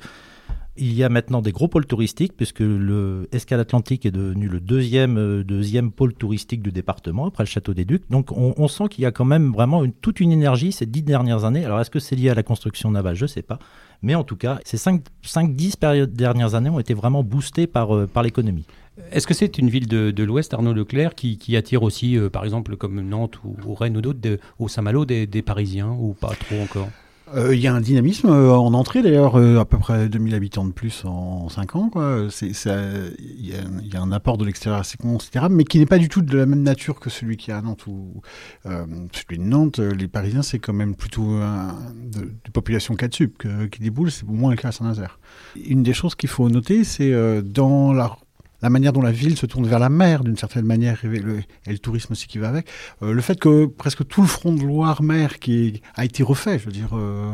Il 0.79 0.95
y 0.95 1.05
a 1.05 1.11
maintenant 1.11 1.43
des 1.43 1.53
gros 1.53 1.69
pôles 1.69 1.85
touristiques 1.85 2.33
puisque 2.35 2.61
le 2.61 3.29
Escale 3.33 3.61
Atlantique 3.61 4.07
est 4.07 4.11
devenu 4.11 4.49
le 4.49 4.59
deuxième, 4.59 5.19
euh, 5.19 5.45
deuxième 5.45 5.93
pôle 5.93 6.15
touristique 6.15 6.63
du 6.63 6.73
département 6.73 7.27
après 7.27 7.45
le 7.45 7.49
Château 7.49 7.75
des 7.75 7.85
Ducs. 7.85 8.05
Donc 8.09 8.33
on, 8.33 8.55
on 8.57 8.67
sent 8.67 8.85
qu'il 8.91 9.05
y 9.05 9.07
a 9.07 9.13
quand 9.13 9.27
même 9.27 9.53
vraiment 9.53 9.85
une, 9.85 9.93
toute 9.93 10.21
une 10.21 10.33
énergie 10.33 10.73
ces 10.73 10.87
dix 10.87 11.03
dernières 11.03 11.45
années. 11.45 11.67
Alors 11.67 11.83
est-ce 11.83 11.91
que 11.91 12.01
c'est 12.01 12.17
lié 12.17 12.31
à 12.31 12.35
la 12.35 12.43
construction 12.43 12.91
navale? 12.91 13.15
Je 13.15 13.25
ne 13.25 13.29
sais 13.29 13.43
pas. 13.43 13.59
Mais 14.05 14.15
en 14.15 14.23
tout 14.23 14.37
cas, 14.37 14.59
ces 14.67 14.77
5-10 14.77 16.07
dernières 16.09 16.55
années 16.55 16.69
ont 16.69 16.79
été 16.79 16.93
vraiment 16.93 17.25
boostées 17.25 17.67
par, 17.67 17.97
euh, 17.97 18.07
par 18.07 18.23
l'économie. 18.23 18.67
Est-ce 19.11 19.27
que 19.27 19.33
c'est 19.33 19.57
une 19.57 19.71
ville 19.71 19.89
de, 19.89 20.23
l'Ouest, 20.23 20.53
Arnaud 20.53 20.75
Leclerc, 20.75 21.15
qui, 21.15 21.57
attire 21.57 21.83
aussi, 21.83 22.19
euh, 22.19 22.29
par 22.29 22.45
exemple, 22.45 22.77
comme 22.77 23.01
Nantes 23.01 23.43
ou, 23.45 23.57
ou 23.67 23.75
Rennes 23.75 23.97
ou 23.97 24.03
d'autres, 24.03 24.39
au 24.59 24.69
Saint-Malo, 24.69 25.07
des 25.07 25.43
Parisiens 25.43 25.97
ou 25.99 26.13
pas 26.13 26.35
trop 26.35 26.61
encore? 26.61 26.89
Euh, 27.35 27.55
Il 27.55 27.61
y 27.61 27.67
a 27.67 27.75
un 27.75 27.81
dynamisme 27.81 28.29
euh, 28.29 28.53
en 28.55 28.75
entrée 28.75 29.01
d'ailleurs, 29.03 29.37
euh, 29.39 29.59
à 29.59 29.65
peu 29.65 29.79
près 29.79 30.09
2000 30.11 30.35
habitants 30.35 30.65
de 30.67 30.73
plus 30.73 31.05
en 31.07 31.49
5 31.49 31.75
ans. 31.77 31.89
quoi. 31.89 32.27
Il 32.43 33.47
y, 33.47 33.97
a- 33.97 34.03
un 34.03 34.13
apport 34.13 34.37
de 34.37 34.45
l'extérieur 34.45 34.79
assez 34.81 34.99
considérable, 34.99 35.55
mais 35.55 35.65
qui 35.65 35.79
n'est 35.79 35.87
pas 35.87 35.97
du 35.99 36.09
tout 36.11 36.21
de 36.21 36.37
la 36.37 36.45
même 36.45 36.63
nature 36.63 37.01
que 37.01 37.09
celui 37.09 37.37
qui 37.39 37.51
est 37.51 37.55
à 37.55 37.63
Nantes. 37.63 37.87
Ou, 37.87 38.21
celui 38.65 39.39
de 39.39 39.45
Nantes, 39.45 39.79
les 39.79 40.09
Parisiens, 40.09 40.43
c'est 40.43 40.59
quand 40.59 40.75
même 40.75 40.95
plutôt 40.95 41.31
un, 41.31 41.75
de, 42.13 42.21
de 42.45 42.51
population 42.53 42.95
4 42.95 43.15
sub 43.15 43.31
que- 43.39 43.67
qui 43.67 43.81
déboule, 43.81 44.11
c'est 44.11 44.25
au 44.25 44.33
moins 44.33 44.51
le 44.51 44.57
cas 44.57 44.69
à 44.69 44.73
Saint-Nazaire. 44.73 45.19
Une 45.57 45.83
des 45.83 45.95
choses 45.95 46.15
qu'il 46.15 46.29
faut 46.29 46.49
noter, 46.51 46.85
c'est 46.85 47.43
dans 47.43 47.93
la 47.95 48.17
la 48.65 48.71
manière 48.71 48.95
dont 48.95 49.03
la 49.03 49.13
ville 49.13 49.37
se 49.37 49.45
tourne 49.45 49.67
vers 49.67 49.79
la 49.79 49.91
mer, 49.91 50.25
d'une 50.25 50.39
certaine 50.39 50.65
manière, 50.65 51.05
et 51.05 51.09
le, 51.09 51.41
et 51.67 51.71
le 51.71 51.79
tourisme 51.79 52.15
aussi 52.15 52.27
qui 52.27 52.39
va 52.39 52.49
avec, 52.49 52.67
euh, 53.03 53.13
le 53.13 53.21
fait 53.21 53.39
que 53.39 53.67
presque 53.67 54.09
tout 54.09 54.23
le 54.23 54.27
front 54.27 54.55
de 54.55 54.63
Loire-Mer 54.63 55.39
qui 55.39 55.83
a 55.97 56.07
été 56.07 56.23
refait, 56.23 56.59
je 56.59 56.65
veux 56.65 56.73
dire, 56.73 56.97
euh, 56.97 57.31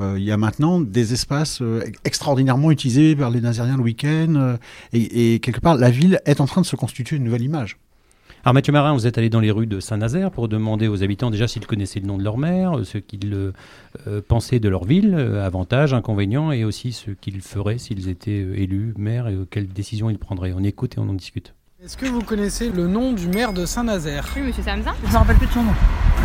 euh, 0.00 0.18
il 0.18 0.24
y 0.24 0.32
a 0.32 0.36
maintenant 0.36 0.80
des 0.80 1.12
espaces 1.12 1.62
extraordinairement 2.04 2.72
utilisés 2.72 3.14
par 3.14 3.30
les 3.30 3.40
Nazériens 3.40 3.76
le 3.76 3.84
week-end, 3.84 4.56
et 4.92 5.38
quelque 5.38 5.60
part, 5.60 5.76
la 5.76 5.90
ville 5.90 6.20
est 6.26 6.40
en 6.40 6.46
train 6.46 6.62
de 6.62 6.66
se 6.66 6.74
constituer 6.74 7.16
une 7.16 7.24
nouvelle 7.24 7.42
image. 7.42 7.78
Alors 8.44 8.54
Mathieu 8.54 8.72
Marin, 8.72 8.92
vous 8.92 9.06
êtes 9.06 9.18
allé 9.18 9.30
dans 9.30 9.38
les 9.38 9.52
rues 9.52 9.68
de 9.68 9.78
Saint-Nazaire 9.78 10.32
pour 10.32 10.48
demander 10.48 10.88
aux 10.88 11.04
habitants 11.04 11.30
déjà 11.30 11.46
s'ils 11.46 11.64
connaissaient 11.64 12.00
le 12.00 12.06
nom 12.08 12.18
de 12.18 12.24
leur 12.24 12.38
maire, 12.38 12.78
euh, 12.78 12.84
ce 12.84 12.98
qu'ils 12.98 13.32
euh, 13.34 13.52
euh, 14.08 14.20
pensaient 14.26 14.58
de 14.58 14.68
leur 14.68 14.84
ville, 14.84 15.14
euh, 15.16 15.46
avantages, 15.46 15.94
inconvénients, 15.94 16.50
et 16.50 16.64
aussi 16.64 16.90
ce 16.92 17.12
qu'ils 17.12 17.40
feraient 17.40 17.78
s'ils 17.78 18.08
étaient 18.08 18.40
élus 18.56 18.94
maires 18.98 19.28
et 19.28 19.34
euh, 19.34 19.46
quelles 19.48 19.68
décisions 19.68 20.10
ils 20.10 20.18
prendraient. 20.18 20.52
On 20.56 20.64
écoute 20.64 20.96
et 20.96 20.98
on 20.98 21.08
en 21.08 21.12
discute. 21.14 21.54
Est-ce 21.84 21.96
que 21.96 22.06
vous 22.06 22.22
connaissez 22.22 22.70
le 22.70 22.88
nom 22.88 23.12
du 23.12 23.28
maire 23.28 23.52
de 23.52 23.64
Saint-Nazaire? 23.64 24.26
Oui, 24.34 24.42
monsieur 24.42 24.62
Samzin 24.64 24.92
Je 25.06 25.12
me 25.12 25.16
rappelle 25.18 25.36
plus 25.36 25.46
de 25.46 25.52
son 25.52 25.62
nom. 25.62 25.72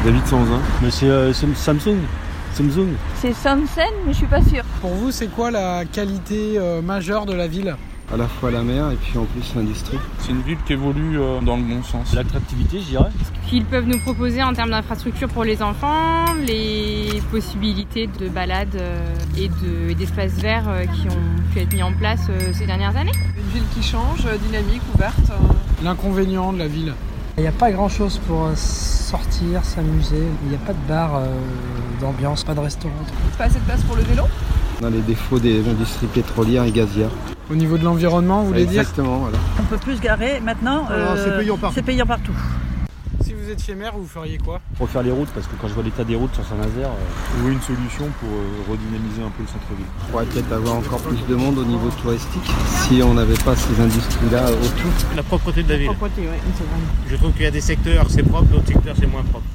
David 0.04 0.26
Sanzin. 0.26 0.60
Mais 0.82 0.90
c'est 0.90 1.06
euh, 1.10 1.34
Sam- 1.34 1.54
Samsung. 1.56 1.98
Samsung. 2.54 2.88
C'est 3.18 3.34
Samsen, 3.34 3.86
mais 4.08 4.14
je 4.14 4.18
suis 4.18 4.26
pas 4.28 4.42
sûre. 4.42 4.64
Pour 4.82 4.90
vous, 4.92 5.12
c'est 5.12 5.28
quoi 5.28 5.52
la 5.52 5.86
qualité 5.86 6.58
euh, 6.58 6.82
majeure 6.82 7.28
de 7.28 7.34
la 7.34 7.48
ville? 7.48 7.76
À 8.12 8.16
la 8.16 8.28
fois 8.28 8.52
la 8.52 8.64
mer 8.64 8.90
et 8.92 8.96
puis 8.96 9.18
en 9.18 9.26
plus 9.26 9.54
l'industrie. 9.54 9.98
C'est 10.20 10.32
une 10.32 10.42
ville 10.42 10.58
qui 10.66 10.74
évolue 10.74 11.20
euh, 11.20 11.42
dans 11.42 11.58
le 11.58 11.64
bon 11.64 11.84
sens. 11.84 12.14
L'attractivité, 12.14 12.80
je 12.80 12.86
dirais. 12.86 13.10
Qu'ils 13.50 13.66
peuvent 13.66 13.86
nous 13.86 14.00
proposer 14.00 14.42
en 14.42 14.54
termes 14.54 14.70
d'infrastructures 14.70 15.28
pour 15.28 15.44
les 15.44 15.62
enfants, 15.62 16.24
les 16.46 17.22
possibilités 17.32 18.08
de 18.08 18.30
balades 18.30 18.78
euh, 18.80 19.06
et 19.38 19.50
de- 19.50 19.90
et 19.90 19.96
d'espaces 19.96 20.36
verts 20.40 20.70
euh, 20.70 20.86
qui 20.86 21.10
ont 21.10 21.52
pu 21.54 21.60
être 21.60 21.74
mis 21.74 21.84
en 21.84 21.92
place 21.92 22.28
ces 22.54 22.66
dernières 22.66 22.96
années. 22.96 23.12
Une 23.38 23.54
ville 23.60 23.68
qui 23.76 23.84
change, 23.84 24.26
dynamique, 24.48 24.82
ouverte. 24.96 25.32
L'inconvénient 25.84 26.54
de 26.54 26.60
la 26.60 26.68
ville 26.68 26.94
Il 27.38 27.42
n'y 27.42 27.48
a 27.48 27.52
pas 27.52 27.72
grand 27.72 27.90
chose 27.90 28.22
pour 28.26 28.48
sortir, 28.56 29.66
s'amuser. 29.66 30.24
Il 30.44 30.50
n'y 30.50 30.56
a 30.56 30.60
pas 30.60 30.74
de 30.74 30.88
bar 30.88 31.16
euh, 31.18 31.28
d'ambiance, 32.00 32.46
pas 32.46 32.56
de 32.56 32.62
restaurant. 32.62 32.94
Pas 33.38 33.44
assez 33.46 33.60
de 33.60 33.66
place 33.66 33.84
pour 33.84 33.98
le 33.98 34.04
vélo? 34.04 34.24
On 34.82 34.86
a 34.86 34.90
les 34.90 35.02
défauts 35.02 35.40
des 35.40 35.68
industries 35.68 36.08
pétrolières 36.08 36.64
et 36.64 36.72
gazières. 36.72 37.10
Au 37.50 37.56
niveau 37.56 37.78
de 37.78 37.84
l'environnement, 37.84 38.42
vous 38.42 38.48
voulez 38.48 38.66
dire 38.66 38.82
Exactement, 38.82 39.18
voilà. 39.20 39.38
On 39.60 39.64
peut 39.64 39.78
plus 39.78 39.96
se 39.98 40.02
garer 40.02 40.40
maintenant. 40.42 40.86
Alors, 40.88 41.12
euh, 41.12 41.24
c'est 41.24 41.38
payant 41.38 41.58
partout. 41.58 41.76
C'est 41.76 41.82
payant 41.86 42.06
partout. 42.06 42.34
Si 43.22 43.34
vous 43.34 43.50
étiez 43.50 43.74
maire, 43.74 43.94
vous 43.98 44.06
feriez 44.06 44.38
quoi? 44.38 44.60
Refaire 44.80 45.02
les 45.04 45.12
routes, 45.12 45.30
parce 45.30 45.48
que 45.48 45.54
quand 45.60 45.68
je 45.68 45.74
vois 45.74 45.84
l'état 45.84 46.04
des 46.04 46.16
routes 46.16 46.34
sur 46.36 46.46
Saint-Nazaire, 46.46 46.90
euh, 46.90 47.38
trouver 47.38 47.54
une 47.54 47.62
solution 47.62 48.06
pour 48.20 48.30
euh, 48.30 48.72
redynamiser 48.72 49.22
un 49.22 49.30
peu 49.30 49.44
le 49.44 49.48
centre-ville. 49.48 49.86
On 50.08 50.12
pourrait 50.12 50.26
peut-être 50.26 50.52
avoir 50.52 50.76
encore 50.76 51.00
plus 51.02 51.18
de 51.28 51.36
monde 51.36 51.58
au 51.58 51.64
niveau 51.66 51.90
touristique 52.02 52.44
si 52.68 53.02
on 53.02 53.14
n'avait 53.14 53.34
pas 53.44 53.56
ces 53.56 53.80
industries-là 53.82 54.52
autour. 54.52 54.92
La 55.16 55.24
propreté 55.24 55.64
de 55.64 55.70
la 55.70 55.78
ville. 55.78 55.88
Propreté, 55.88 56.22
ouais, 56.22 56.40
une 56.46 56.54
seconde. 56.54 56.84
Je 57.10 57.16
trouve 57.16 57.32
qu'il 57.34 57.44
y 57.44 57.48
a 57.48 57.52
des 57.52 57.62
secteurs 57.62 58.06
c'est 58.10 58.24
propre, 58.24 58.46
d'autres 58.52 58.68
secteurs 58.68 58.96
c'est 59.00 59.08
moins 59.08 59.24
propre. 59.24 59.46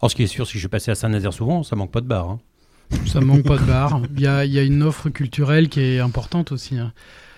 Alors, 0.00 0.10
ce 0.10 0.16
qui 0.16 0.22
est 0.22 0.26
sûr, 0.28 0.46
si 0.46 0.58
je 0.58 0.66
passais 0.68 0.90
à 0.90 0.94
Saint-Nazaire 0.96 1.32
souvent, 1.32 1.62
ça 1.62 1.76
manque 1.76 1.90
pas 1.92 2.00
de 2.00 2.06
bar. 2.06 2.28
hein. 2.30 2.38
Ça 3.06 3.20
manque 3.20 3.42
pas 3.44 3.56
de 3.56 3.62
bar. 3.64 4.00
Il 4.16 4.20
y 4.20 4.26
a, 4.26 4.44
il 4.44 4.52
y 4.52 4.58
a 4.58 4.62
une 4.62 4.82
offre 4.82 5.08
culturelle 5.10 5.68
qui 5.68 5.80
est 5.80 6.00
importante 6.00 6.50
aussi. 6.52 6.76
hein. 6.78 6.92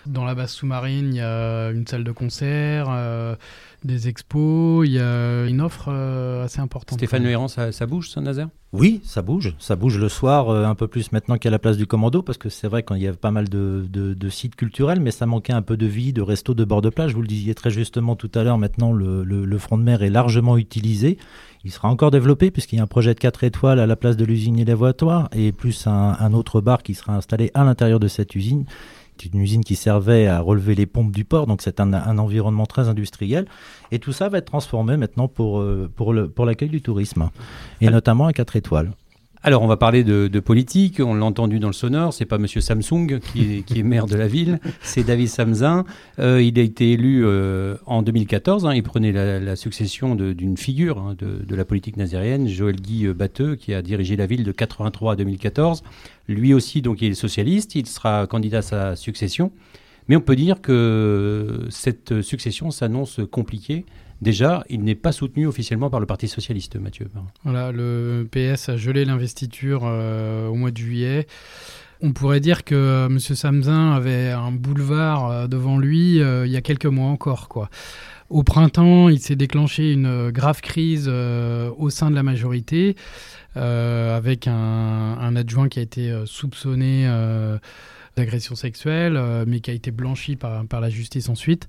Dans 0.06 0.24
la 0.24 0.34
base 0.34 0.50
sous-marine, 0.52 1.14
il 1.14 1.16
y 1.16 1.20
a 1.20 1.70
une 1.70 1.86
salle 1.86 2.04
de 2.04 2.12
concert, 2.12 2.86
euh, 2.90 3.36
des 3.84 4.08
expos, 4.08 4.86
il 4.86 4.92
y 4.92 4.98
a 4.98 5.46
une 5.46 5.60
offre 5.62 5.86
euh, 5.88 6.44
assez 6.44 6.60
importante. 6.60 6.98
Stéphane 6.98 7.22
Le 7.22 7.30
Héran, 7.30 7.48
ça, 7.48 7.72
ça 7.72 7.86
bouge, 7.86 8.10
Saint-Nazaire 8.10 8.48
Oui, 8.72 9.00
ça 9.04 9.22
bouge. 9.22 9.54
Ça 9.58 9.76
bouge 9.76 9.98
le 9.98 10.08
soir, 10.10 10.50
euh, 10.50 10.64
un 10.66 10.74
peu 10.74 10.88
plus 10.88 11.10
maintenant 11.12 11.36
a 11.42 11.50
la 11.50 11.58
place 11.58 11.76
du 11.78 11.86
commando, 11.86 12.22
parce 12.22 12.36
que 12.38 12.48
c'est 12.50 12.68
vrai 12.68 12.82
qu'il 12.82 12.98
y 12.98 13.06
a 13.08 13.14
pas 13.14 13.30
mal 13.30 13.48
de, 13.48 13.84
de- 13.90 14.12
de 14.14 14.28
sites 14.28 14.56
culturels, 14.56 15.00
mais 15.00 15.10
ça 15.10 15.24
manquait 15.26 15.52
un 15.54 15.62
peu 15.62 15.76
de 15.78 15.86
vie, 15.86 16.12
de 16.12 16.20
resto, 16.22 16.52
de 16.54 16.64
bord 16.64 16.82
de 16.82 16.90
plage. 16.90 17.14
Vous 17.14 17.22
le 17.22 17.26
disiez 17.28 17.54
très 17.54 17.70
justement 17.70 18.14
tout 18.14 18.30
à 18.34 18.42
l'heure, 18.44 18.58
maintenant 18.58 18.92
le, 18.92 19.24
le- 19.24 19.44
le 19.46 19.58
front 19.58 19.78
de 19.78 19.82
mer 19.84 20.02
est 20.02 20.10
largement 20.10 20.56
utilisé. 20.58 21.16
Il 21.64 21.70
sera 21.72 21.88
encore 21.88 22.10
développé 22.10 22.50
puisqu'il 22.50 22.76
y 22.76 22.80
a 22.80 22.82
un 22.82 22.86
projet 22.86 23.14
de 23.14 23.18
4 23.20 23.42
étoiles 23.44 23.80
à 23.80 23.86
la 23.86 23.96
place 23.96 24.18
de 24.18 24.24
l'usine 24.26 24.58
Élévatoire 24.58 25.30
et 25.32 25.50
plus 25.50 25.86
un, 25.86 26.14
un 26.20 26.32
autre 26.34 26.60
bar 26.60 26.82
qui 26.82 26.92
sera 26.92 27.16
installé 27.16 27.50
à 27.54 27.64
l'intérieur 27.64 27.98
de 28.00 28.08
cette 28.08 28.34
usine. 28.34 28.66
C'est 29.16 29.32
une 29.32 29.40
usine 29.40 29.64
qui 29.64 29.76
servait 29.76 30.26
à 30.26 30.40
relever 30.40 30.74
les 30.74 30.86
pompes 30.86 31.12
du 31.12 31.24
port, 31.24 31.46
donc 31.46 31.62
c'est 31.62 31.80
un, 31.80 31.92
un 31.92 32.18
environnement 32.18 32.66
très 32.66 32.88
industriel. 32.88 33.46
Et 33.92 33.98
tout 33.98 34.12
ça 34.12 34.28
va 34.28 34.38
être 34.38 34.46
transformé 34.46 34.96
maintenant 34.96 35.28
pour, 35.28 35.60
euh, 35.60 35.90
pour, 35.94 36.12
le, 36.12 36.28
pour 36.28 36.46
l'accueil 36.46 36.68
du 36.68 36.82
tourisme, 36.82 37.30
et 37.80 37.90
notamment 37.90 38.26
à 38.26 38.32
4 38.32 38.56
étoiles. 38.56 38.92
Alors, 39.46 39.60
on 39.62 39.66
va 39.66 39.76
parler 39.76 40.04
de, 40.04 40.26
de 40.26 40.40
politique. 40.40 41.00
On 41.04 41.12
l'a 41.14 41.26
entendu 41.26 41.58
dans 41.58 41.66
le 41.66 41.74
sonore. 41.74 42.14
C'est 42.14 42.24
pas 42.24 42.38
Monsieur 42.38 42.62
Samsung 42.62 43.20
qui 43.20 43.58
est, 43.58 43.62
qui 43.62 43.80
est 43.80 43.82
maire 43.82 44.06
de 44.06 44.16
la 44.16 44.26
ville. 44.26 44.58
C'est 44.80 45.04
David 45.04 45.28
Samzin. 45.28 45.84
Euh, 46.18 46.40
il 46.40 46.58
a 46.58 46.62
été 46.62 46.92
élu 46.92 47.26
euh, 47.26 47.76
en 47.84 48.00
2014. 48.00 48.64
hein. 48.64 48.74
il 48.74 48.82
prenait 48.82 49.12
la, 49.12 49.38
la 49.40 49.54
succession 49.54 50.14
d'une 50.14 50.56
figure 50.56 50.98
hein, 50.98 51.14
de, 51.18 51.44
de 51.44 51.54
la 51.54 51.66
politique 51.66 51.98
nazérienne, 51.98 52.48
Joël 52.48 52.76
Guy 52.76 53.06
euh, 53.06 53.12
Batteux, 53.12 53.54
qui 53.56 53.74
a 53.74 53.82
dirigé 53.82 54.16
la 54.16 54.24
ville 54.24 54.44
de 54.44 54.52
83 54.52 55.12
à 55.12 55.16
2014. 55.16 55.82
Lui 56.26 56.54
aussi, 56.54 56.80
donc, 56.80 57.02
il 57.02 57.10
est 57.10 57.14
socialiste. 57.14 57.74
Il 57.74 57.86
sera 57.86 58.26
candidat 58.26 58.58
à 58.58 58.62
sa 58.62 58.96
succession. 58.96 59.52
Mais 60.08 60.16
on 60.16 60.22
peut 60.22 60.36
dire 60.36 60.62
que 60.62 61.66
cette 61.68 62.22
succession 62.22 62.70
s'annonce 62.70 63.20
compliquée. 63.30 63.84
Déjà, 64.24 64.64
il 64.70 64.82
n'est 64.84 64.94
pas 64.94 65.12
soutenu 65.12 65.46
officiellement 65.46 65.90
par 65.90 66.00
le 66.00 66.06
Parti 66.06 66.28
socialiste, 66.28 66.76
Mathieu. 66.76 67.08
Voilà, 67.44 67.72
le 67.72 68.26
PS 68.32 68.70
a 68.70 68.76
gelé 68.78 69.04
l'investiture 69.04 69.82
euh, 69.84 70.48
au 70.48 70.54
mois 70.54 70.70
de 70.70 70.78
juillet. 70.78 71.26
On 72.00 72.14
pourrait 72.14 72.40
dire 72.40 72.64
que 72.64 72.74
euh, 72.74 73.06
M. 73.08 73.18
Samzin 73.18 73.92
avait 73.92 74.30
un 74.30 74.50
boulevard 74.50 75.30
euh, 75.30 75.46
devant 75.46 75.76
lui 75.76 76.20
il 76.20 76.50
y 76.50 76.56
a 76.56 76.62
quelques 76.62 76.86
mois 76.86 77.10
encore. 77.10 77.68
Au 78.30 78.42
printemps, 78.42 79.10
il 79.10 79.20
s'est 79.20 79.36
déclenché 79.36 79.92
une 79.92 80.30
grave 80.30 80.62
crise 80.62 81.06
au 81.06 81.90
sein 81.90 82.10
de 82.10 82.14
la 82.14 82.22
majorité, 82.22 82.96
avec 83.54 84.48
un, 84.48 85.36
adjoint 85.36 85.68
qui 85.68 85.80
a 85.80 85.82
été 85.82 86.10
soupçonné 86.24 87.06
d'agression 88.16 88.54
sexuelle, 88.54 89.20
mais 89.46 89.60
qui 89.60 89.70
a 89.70 89.74
été 89.74 89.90
blanchi 89.90 90.36
par 90.36 90.80
la 90.80 90.88
justice 90.88 91.28
ensuite. 91.28 91.68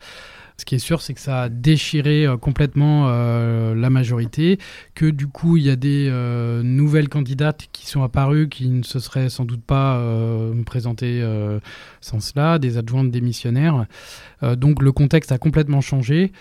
Ce 0.58 0.64
qui 0.64 0.76
est 0.76 0.80
sûr, 0.80 1.02
c'est 1.02 1.14
que 1.14 1.20
ça 1.20 1.44
a 1.44 1.50
déchiré 1.50 2.26
euh, 2.26 2.38
complètement 2.38 3.08
euh, 3.10 3.76
la 3.76 3.90
majorité, 3.90 4.58
que 4.94 5.06
du 5.06 5.28
coup, 5.28 5.58
il 5.58 5.64
y 5.64 5.70
a 5.70 5.76
des 5.76 6.08
euh, 6.10 6.64
nouvelles 6.64 7.10
candidates 7.10 7.68
qui 7.74 7.88
sont 7.88 8.04
apparues, 8.04 8.48
qui 8.48 8.70
ne 8.70 8.84
se 8.84 9.00
seraient 9.00 9.30
sans 9.30 9.44
doute 9.44 9.64
pas 9.64 10.02
présentées 10.66 11.24
sans 12.02 12.20
cela, 12.20 12.60
des 12.60 12.78
adjointes 12.78 13.12
démissionnaires. 13.12 13.86
Donc 14.42 14.82
le 14.82 14.92
contexte 14.92 15.32
a 15.32 15.38
complètement 15.38 15.82
changé. 15.82 16.32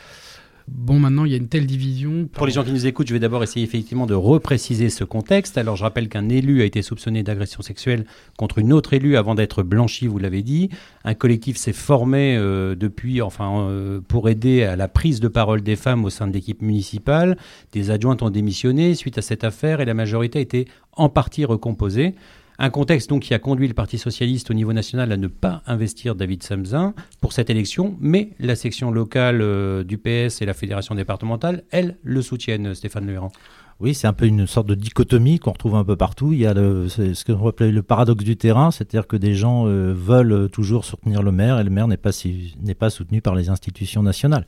Bon, 0.66 0.99
maintenant, 0.99 1.26
il 1.26 1.33
y 1.33 1.35
a 1.35 1.37
une 1.37 1.49
telle 1.49 1.66
division. 1.66 2.26
Pour 2.33 2.47
les 2.47 2.52
gens 2.52 2.64
qui 2.64 2.73
nous 2.73 2.87
écoutent, 2.87 3.06
je 3.06 3.12
vais 3.12 3.21
d'abord 3.21 3.42
essayer 3.42 3.64
effectivement 3.64 4.06
de 4.06 4.14
repréciser 4.14 4.88
ce 4.88 5.04
contexte. 5.04 5.59
Alors, 5.59 5.76
je 5.76 5.83
rappelle 5.83 6.09
qu'un 6.09 6.30
élu 6.30 6.62
a 6.62 6.64
été 6.64 6.80
soupçonné 6.80 7.23
d'agression 7.23 7.61
sexuelle 7.61 8.06
contre 8.38 8.59
une 8.59 8.73
autre 8.73 8.94
élue 8.94 9.18
avant 9.18 9.35
d'être 9.35 9.62
blanchi, 9.62 10.06
vous 10.06 10.18
l'avez 10.18 10.42
dit. 10.42 10.71
Un 11.04 11.12
collectif 11.12 11.59
s'est 11.59 11.75
formé 11.75 12.37
euh, 12.38 12.75
depuis, 12.75 13.21
enfin, 13.21 13.68
euh, 13.68 14.00
pour 14.09 14.30
aider 14.30 14.62
à 14.62 14.75
la 14.75 14.88
prise 14.88 15.21
de 15.21 15.28
parole 15.28 15.61
des 15.61 15.76
femmes 15.76 16.04
au 16.06 16.11
sein 16.11 16.26
de 16.26 16.33
l'équipe 16.33 16.62
municipale. 16.62 17.37
Des 17.73 17.90
adjointes 17.90 18.23
ont 18.23 18.30
démissionné 18.30 18.94
suite 18.94 19.18
à 19.18 19.23
cette 19.23 19.44
affaire 19.44 19.83
et 19.83 19.85
la 19.85 19.94
majorité 19.94 20.38
a 20.38 20.42
été 20.42 20.66
en 20.92 21.11
partie 21.11 21.44
recomposée. 21.44 22.14
Un 22.58 22.70
contexte 22.70 23.11
donc 23.11 23.23
qui 23.23 23.34
a 23.34 23.40
conduit 23.40 23.66
le 23.66 23.75
Parti 23.75 23.99
socialiste 23.99 24.50
au 24.50 24.54
niveau 24.54 24.73
national 24.73 25.11
à 25.11 25.16
ne 25.16 25.26
pas 25.26 25.62
investir 25.66 26.14
David 26.14 26.44
Samzin 26.44 26.94
pour 27.20 27.32
cette 27.32 27.50
élection, 27.50 27.96
mais 28.00 28.30
la 28.38 28.54
section 28.54 28.92
locale 28.92 29.40
euh, 29.42 29.82
du 29.82 29.99
PS 29.99 30.40
et 30.40 30.46
la 30.46 30.54
fédération 30.54 30.94
départementale, 30.94 31.64
elles, 31.70 31.99
le 32.04 32.23
soutiennent, 32.23 32.75
Stéphane 32.75 33.06
Lehéran. 33.06 33.32
Oui, 33.80 33.92
c'est 33.92 34.06
un 34.06 34.12
peu 34.12 34.26
une 34.26 34.46
sorte 34.46 34.68
de 34.68 34.76
dichotomie 34.76 35.40
qu'on 35.40 35.50
retrouve 35.50 35.75
un 35.75 35.84
peu 35.84 35.96
partout. 35.96 36.32
Il 36.32 36.38
y 36.38 36.46
a 36.46 36.54
le, 36.54 36.88
ce 36.88 37.25
qu'on 37.25 37.49
appelle 37.49 37.75
le 37.75 37.82
paradoxe 37.82 38.23
du 38.23 38.37
terrain, 38.37 38.70
c'est-à-dire 38.70 39.08
que 39.08 39.16
des 39.16 39.34
gens 39.34 39.66
euh, 39.66 39.92
veulent 39.92 40.49
toujours 40.49 40.84
soutenir 40.84 41.25
le 41.25 41.32
maire 41.32 41.58
et 41.58 41.64
le 41.64 41.70
maire 41.70 41.88
n'est 41.88 41.96
pas, 41.96 42.12
soutenu 42.12 43.20
par 43.20 43.34
les 43.34 43.49
institutions 43.49 44.04
nationales. 44.04 44.46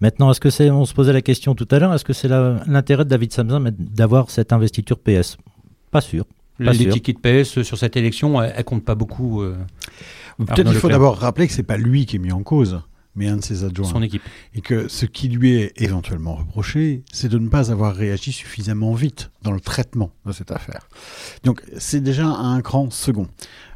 Maintenant, 0.00 0.32
est-ce 0.32 0.40
que 0.40 0.50
c'est, 0.50 0.68
on 0.70 0.84
se 0.84 0.94
posait 0.94 1.12
la 1.12 1.22
question 1.22 1.54
tout 1.54 1.68
à 1.70 1.78
l'heure, 1.78 1.94
est-ce 1.94 2.04
que 2.04 2.12
c'est 2.12 2.28
l'intérêt 2.28 3.04
de 3.04 3.10
David 3.10 3.32
Samson 3.32 3.72
d'avoir 3.78 4.30
cette 4.30 4.52
investiture 4.52 4.98
PS 4.98 5.36
Pas 5.92 6.00
sûr. 6.00 6.24
L'étiquette 6.58 7.18
PS 7.20 7.62
sur 7.62 7.78
cette 7.78 7.96
élection, 7.96 8.40
elle, 8.42 8.52
elle 8.56 8.64
compte 8.64 8.84
pas 8.84 8.94
beaucoup. 8.94 9.42
euh, 9.42 9.56
Peut-être 10.38 10.70
qu'il 10.70 10.78
faut 10.78 10.88
d'abord 10.88 11.16
rappeler 11.18 11.46
que 11.46 11.52
c'est 11.52 11.62
pas 11.62 11.76
lui 11.76 12.06
qui 12.06 12.16
est 12.16 12.18
mis 12.18 12.32
en 12.32 12.42
cause, 12.42 12.80
mais 13.14 13.28
un 13.28 13.36
de 13.38 13.44
ses 13.44 13.64
adjoints. 13.64 13.86
Son 13.88 14.02
équipe. 14.02 14.22
Et 14.54 14.60
que 14.60 14.88
ce 14.88 15.06
qui 15.06 15.28
lui 15.28 15.56
est 15.56 15.72
éventuellement 15.80 16.34
reproché, 16.34 17.02
c'est 17.12 17.28
de 17.28 17.38
ne 17.38 17.48
pas 17.48 17.70
avoir 17.70 17.94
réagi 17.94 18.32
suffisamment 18.32 18.92
vite 18.94 19.30
dans 19.42 19.52
le 19.52 19.60
traitement 19.60 20.10
de 20.26 20.32
cette 20.32 20.50
affaire. 20.52 20.88
Donc 21.44 21.62
c'est 21.78 22.00
déjà 22.02 22.26
un 22.26 22.60
cran 22.60 22.90
second. 22.90 23.28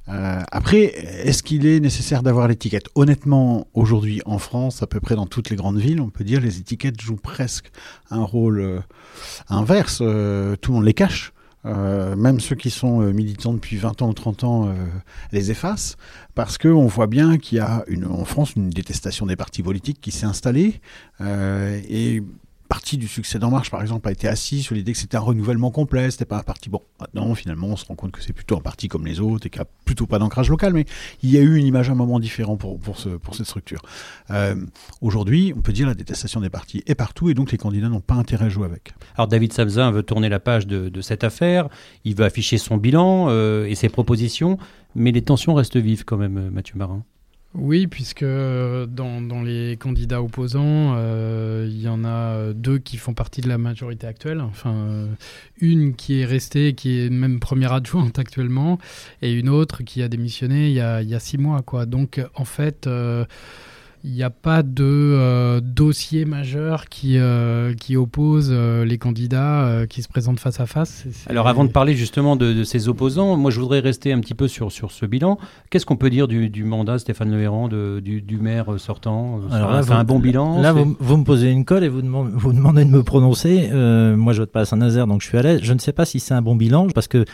Euh, 0.08 0.40
après, 0.50 0.78
est-ce 1.26 1.42
qu'il 1.42 1.66
est 1.66 1.78
nécessaire 1.78 2.22
d'avoir 2.22 2.48
l'étiquette? 2.48 2.88
Honnêtement, 2.96 3.68
aujourd'hui 3.74 4.20
en 4.26 4.38
France, 4.38 4.82
à 4.82 4.86
peu 4.86 4.98
près 5.00 5.14
dans 5.14 5.26
toutes 5.26 5.50
les 5.50 5.56
grandes 5.56 5.78
villes, 5.78 6.00
on 6.00 6.10
peut 6.10 6.24
dire 6.24 6.40
les 6.40 6.58
étiquettes 6.58 7.00
jouent 7.00 7.16
presque 7.16 7.70
un 8.10 8.22
rôle 8.24 8.60
euh, 8.60 8.80
inverse. 9.48 9.98
Euh, 10.02 10.56
tout 10.56 10.72
le 10.72 10.76
monde 10.78 10.86
les 10.86 10.94
cache. 10.94 11.32
Euh, 11.66 12.16
même 12.16 12.40
ceux 12.40 12.56
qui 12.56 12.70
sont 12.70 13.02
euh, 13.02 13.12
militants 13.12 13.52
depuis 13.52 13.76
20 13.76 14.00
ans 14.00 14.08
ou 14.08 14.14
30 14.14 14.44
ans 14.44 14.68
euh, 14.68 14.72
les 15.30 15.50
effacent, 15.50 15.96
parce 16.34 16.56
qu'on 16.56 16.86
voit 16.86 17.06
bien 17.06 17.36
qu'il 17.36 17.58
y 17.58 17.60
a 17.60 17.84
une, 17.86 18.06
en 18.06 18.24
France 18.24 18.54
une 18.56 18.70
détestation 18.70 19.26
des 19.26 19.36
partis 19.36 19.62
politiques 19.62 20.00
qui 20.00 20.10
s'est 20.10 20.26
installée, 20.26 20.80
et 21.20 22.22
partie 22.70 22.96
du 22.98 23.08
succès 23.08 23.40
d'En 23.40 23.50
Marche, 23.50 23.68
par 23.68 23.82
exemple, 23.82 24.08
a 24.08 24.12
été 24.12 24.28
assis 24.28 24.62
sur 24.62 24.76
l'idée 24.76 24.92
que 24.92 24.98
c'était 24.98 25.16
un 25.16 25.20
renouvellement 25.20 25.72
complet, 25.72 26.08
c'était 26.12 26.24
pas 26.24 26.38
un 26.38 26.44
parti. 26.44 26.70
Bon, 26.70 26.80
maintenant, 27.00 27.34
finalement, 27.34 27.66
on 27.66 27.76
se 27.76 27.84
rend 27.84 27.96
compte 27.96 28.12
que 28.12 28.22
c'est 28.22 28.32
plutôt 28.32 28.56
un 28.56 28.60
parti 28.60 28.86
comme 28.86 29.04
les 29.04 29.18
autres 29.18 29.48
et 29.48 29.50
qui 29.50 29.58
a 29.58 29.64
plutôt 29.84 30.06
pas 30.06 30.20
d'ancrage 30.20 30.48
local, 30.48 30.72
mais 30.72 30.84
il 31.24 31.30
y 31.30 31.36
a 31.36 31.40
eu 31.40 31.56
une 31.56 31.66
image 31.66 31.88
à 31.88 31.92
un 31.92 31.96
moment 31.96 32.20
différent 32.20 32.56
pour, 32.56 32.78
pour, 32.78 32.96
ce, 32.96 33.08
pour 33.08 33.34
cette 33.34 33.46
structure. 33.46 33.82
Euh, 34.30 34.54
Aujourd'hui, 35.00 35.52
on 35.56 35.62
peut 35.62 35.72
dire 35.72 35.88
la 35.88 35.94
détestation 35.94 36.40
des 36.40 36.48
partis 36.48 36.84
est 36.86 36.94
partout 36.94 37.28
et 37.28 37.34
donc 37.34 37.50
les 37.50 37.58
candidats 37.58 37.88
n'ont 37.88 38.00
pas 38.00 38.14
intérêt 38.14 38.46
à 38.46 38.48
jouer 38.48 38.66
avec. 38.66 38.92
Alors 39.16 39.26
David 39.26 39.52
Samzin 39.52 39.90
veut 39.90 40.04
tourner 40.04 40.28
la 40.28 40.38
page 40.38 40.68
de, 40.68 41.00
cette 41.00 41.24
affaire, 41.24 41.68
il 42.04 42.14
veut 42.14 42.24
afficher 42.24 42.56
son 42.56 42.76
bilan 42.76 43.26
euh, 43.30 43.66
et 43.66 43.74
ses 43.74 43.88
propositions, 43.88 44.58
mais 44.94 45.10
les 45.10 45.22
tensions 45.22 45.54
restent 45.54 45.76
vives 45.76 46.04
quand 46.04 46.18
même, 46.18 46.50
Mathieu 46.50 46.76
Marin. 46.76 47.02
Oui, 47.52 47.88
puisque 47.88 48.24
dans, 48.24 49.20
dans 49.20 49.42
les 49.42 49.76
candidats 49.76 50.22
opposants, 50.22 50.94
euh, 50.94 51.66
il 51.68 51.80
y 51.80 51.88
en 51.88 52.04
a 52.04 52.52
deux 52.52 52.78
qui 52.78 52.96
font 52.96 53.12
partie 53.12 53.40
de 53.40 53.48
la 53.48 53.58
majorité 53.58 54.06
actuelle. 54.06 54.40
Enfin, 54.40 54.72
euh, 54.72 55.06
une 55.60 55.96
qui 55.96 56.20
est 56.20 56.24
restée, 56.24 56.74
qui 56.74 57.00
est 57.00 57.10
même 57.10 57.40
première 57.40 57.72
adjointe 57.72 58.20
actuellement, 58.20 58.78
et 59.20 59.32
une 59.32 59.48
autre 59.48 59.82
qui 59.82 60.00
a 60.00 60.08
démissionné 60.08 60.68
il 60.68 60.74
y 60.74 60.80
a, 60.80 61.02
il 61.02 61.08
y 61.08 61.14
a 61.16 61.18
six 61.18 61.38
mois. 61.38 61.62
Quoi. 61.62 61.86
Donc, 61.86 62.20
en 62.36 62.44
fait, 62.44 62.86
euh, 62.86 63.24
il 64.02 64.12
n'y 64.12 64.22
a 64.22 64.30
pas 64.30 64.62
de 64.62 64.82
euh, 64.84 65.60
dossier 65.60 66.24
majeur 66.24 66.86
qui, 66.88 67.18
euh, 67.18 67.74
qui 67.74 67.96
oppose 67.96 68.48
euh, 68.50 68.84
les 68.84 68.96
candidats 68.96 69.66
euh, 69.66 69.86
qui 69.86 70.02
se 70.02 70.08
présentent 70.08 70.40
face 70.40 70.58
à 70.58 70.66
face. 70.66 71.02
C'est- 71.04 71.12
c'est- 71.12 71.30
Alors 71.30 71.48
avant 71.48 71.64
de 71.64 71.70
parler 71.70 71.94
justement 71.94 72.34
de, 72.36 72.52
de 72.54 72.64
ses 72.64 72.88
opposants, 72.88 73.36
moi 73.36 73.50
je 73.50 73.60
voudrais 73.60 73.80
rester 73.80 74.12
un 74.12 74.20
petit 74.20 74.34
peu 74.34 74.48
sur, 74.48 74.72
sur 74.72 74.90
ce 74.90 75.04
bilan. 75.04 75.38
Qu'est-ce 75.68 75.84
qu'on 75.84 75.96
peut 75.96 76.08
dire 76.10 76.28
du, 76.28 76.48
du 76.48 76.64
mandat 76.64 76.98
Stéphane 76.98 77.30
Le 77.30 77.40
Héran, 77.42 77.68
de- 77.68 78.00
du, 78.02 78.22
du 78.22 78.38
maire 78.38 78.66
sortant 78.78 79.40
Alors 79.52 79.70
là, 79.70 79.80
vous- 79.82 79.92
un 79.92 80.04
bon 80.04 80.18
bilan 80.18 80.62
Là, 80.62 80.72
vous, 80.72 80.96
vous 80.98 81.16
me 81.18 81.24
posez 81.24 81.50
une 81.50 81.64
colle 81.66 81.84
et 81.84 81.88
vous 81.88 82.00
demandez, 82.02 82.30
vous 82.34 82.52
demandez 82.54 82.84
de 82.86 82.90
me 82.90 83.02
prononcer. 83.02 83.68
Euh, 83.72 84.16
moi, 84.16 84.32
je 84.32 84.40
vote 84.40 84.52
pas 84.52 84.60
à 84.60 84.64
Saint-Nazaire, 84.64 85.06
donc 85.06 85.20
je 85.20 85.26
suis 85.28 85.36
à 85.36 85.42
l'aise. 85.42 85.60
Je 85.62 85.72
ne 85.74 85.78
sais 85.78 85.92
pas 85.92 86.06
si 86.06 86.20
c'est 86.20 86.32
un 86.34 86.42
bon 86.42 86.56
bilan, 86.56 86.86
parce 86.94 87.06
que 87.08 87.24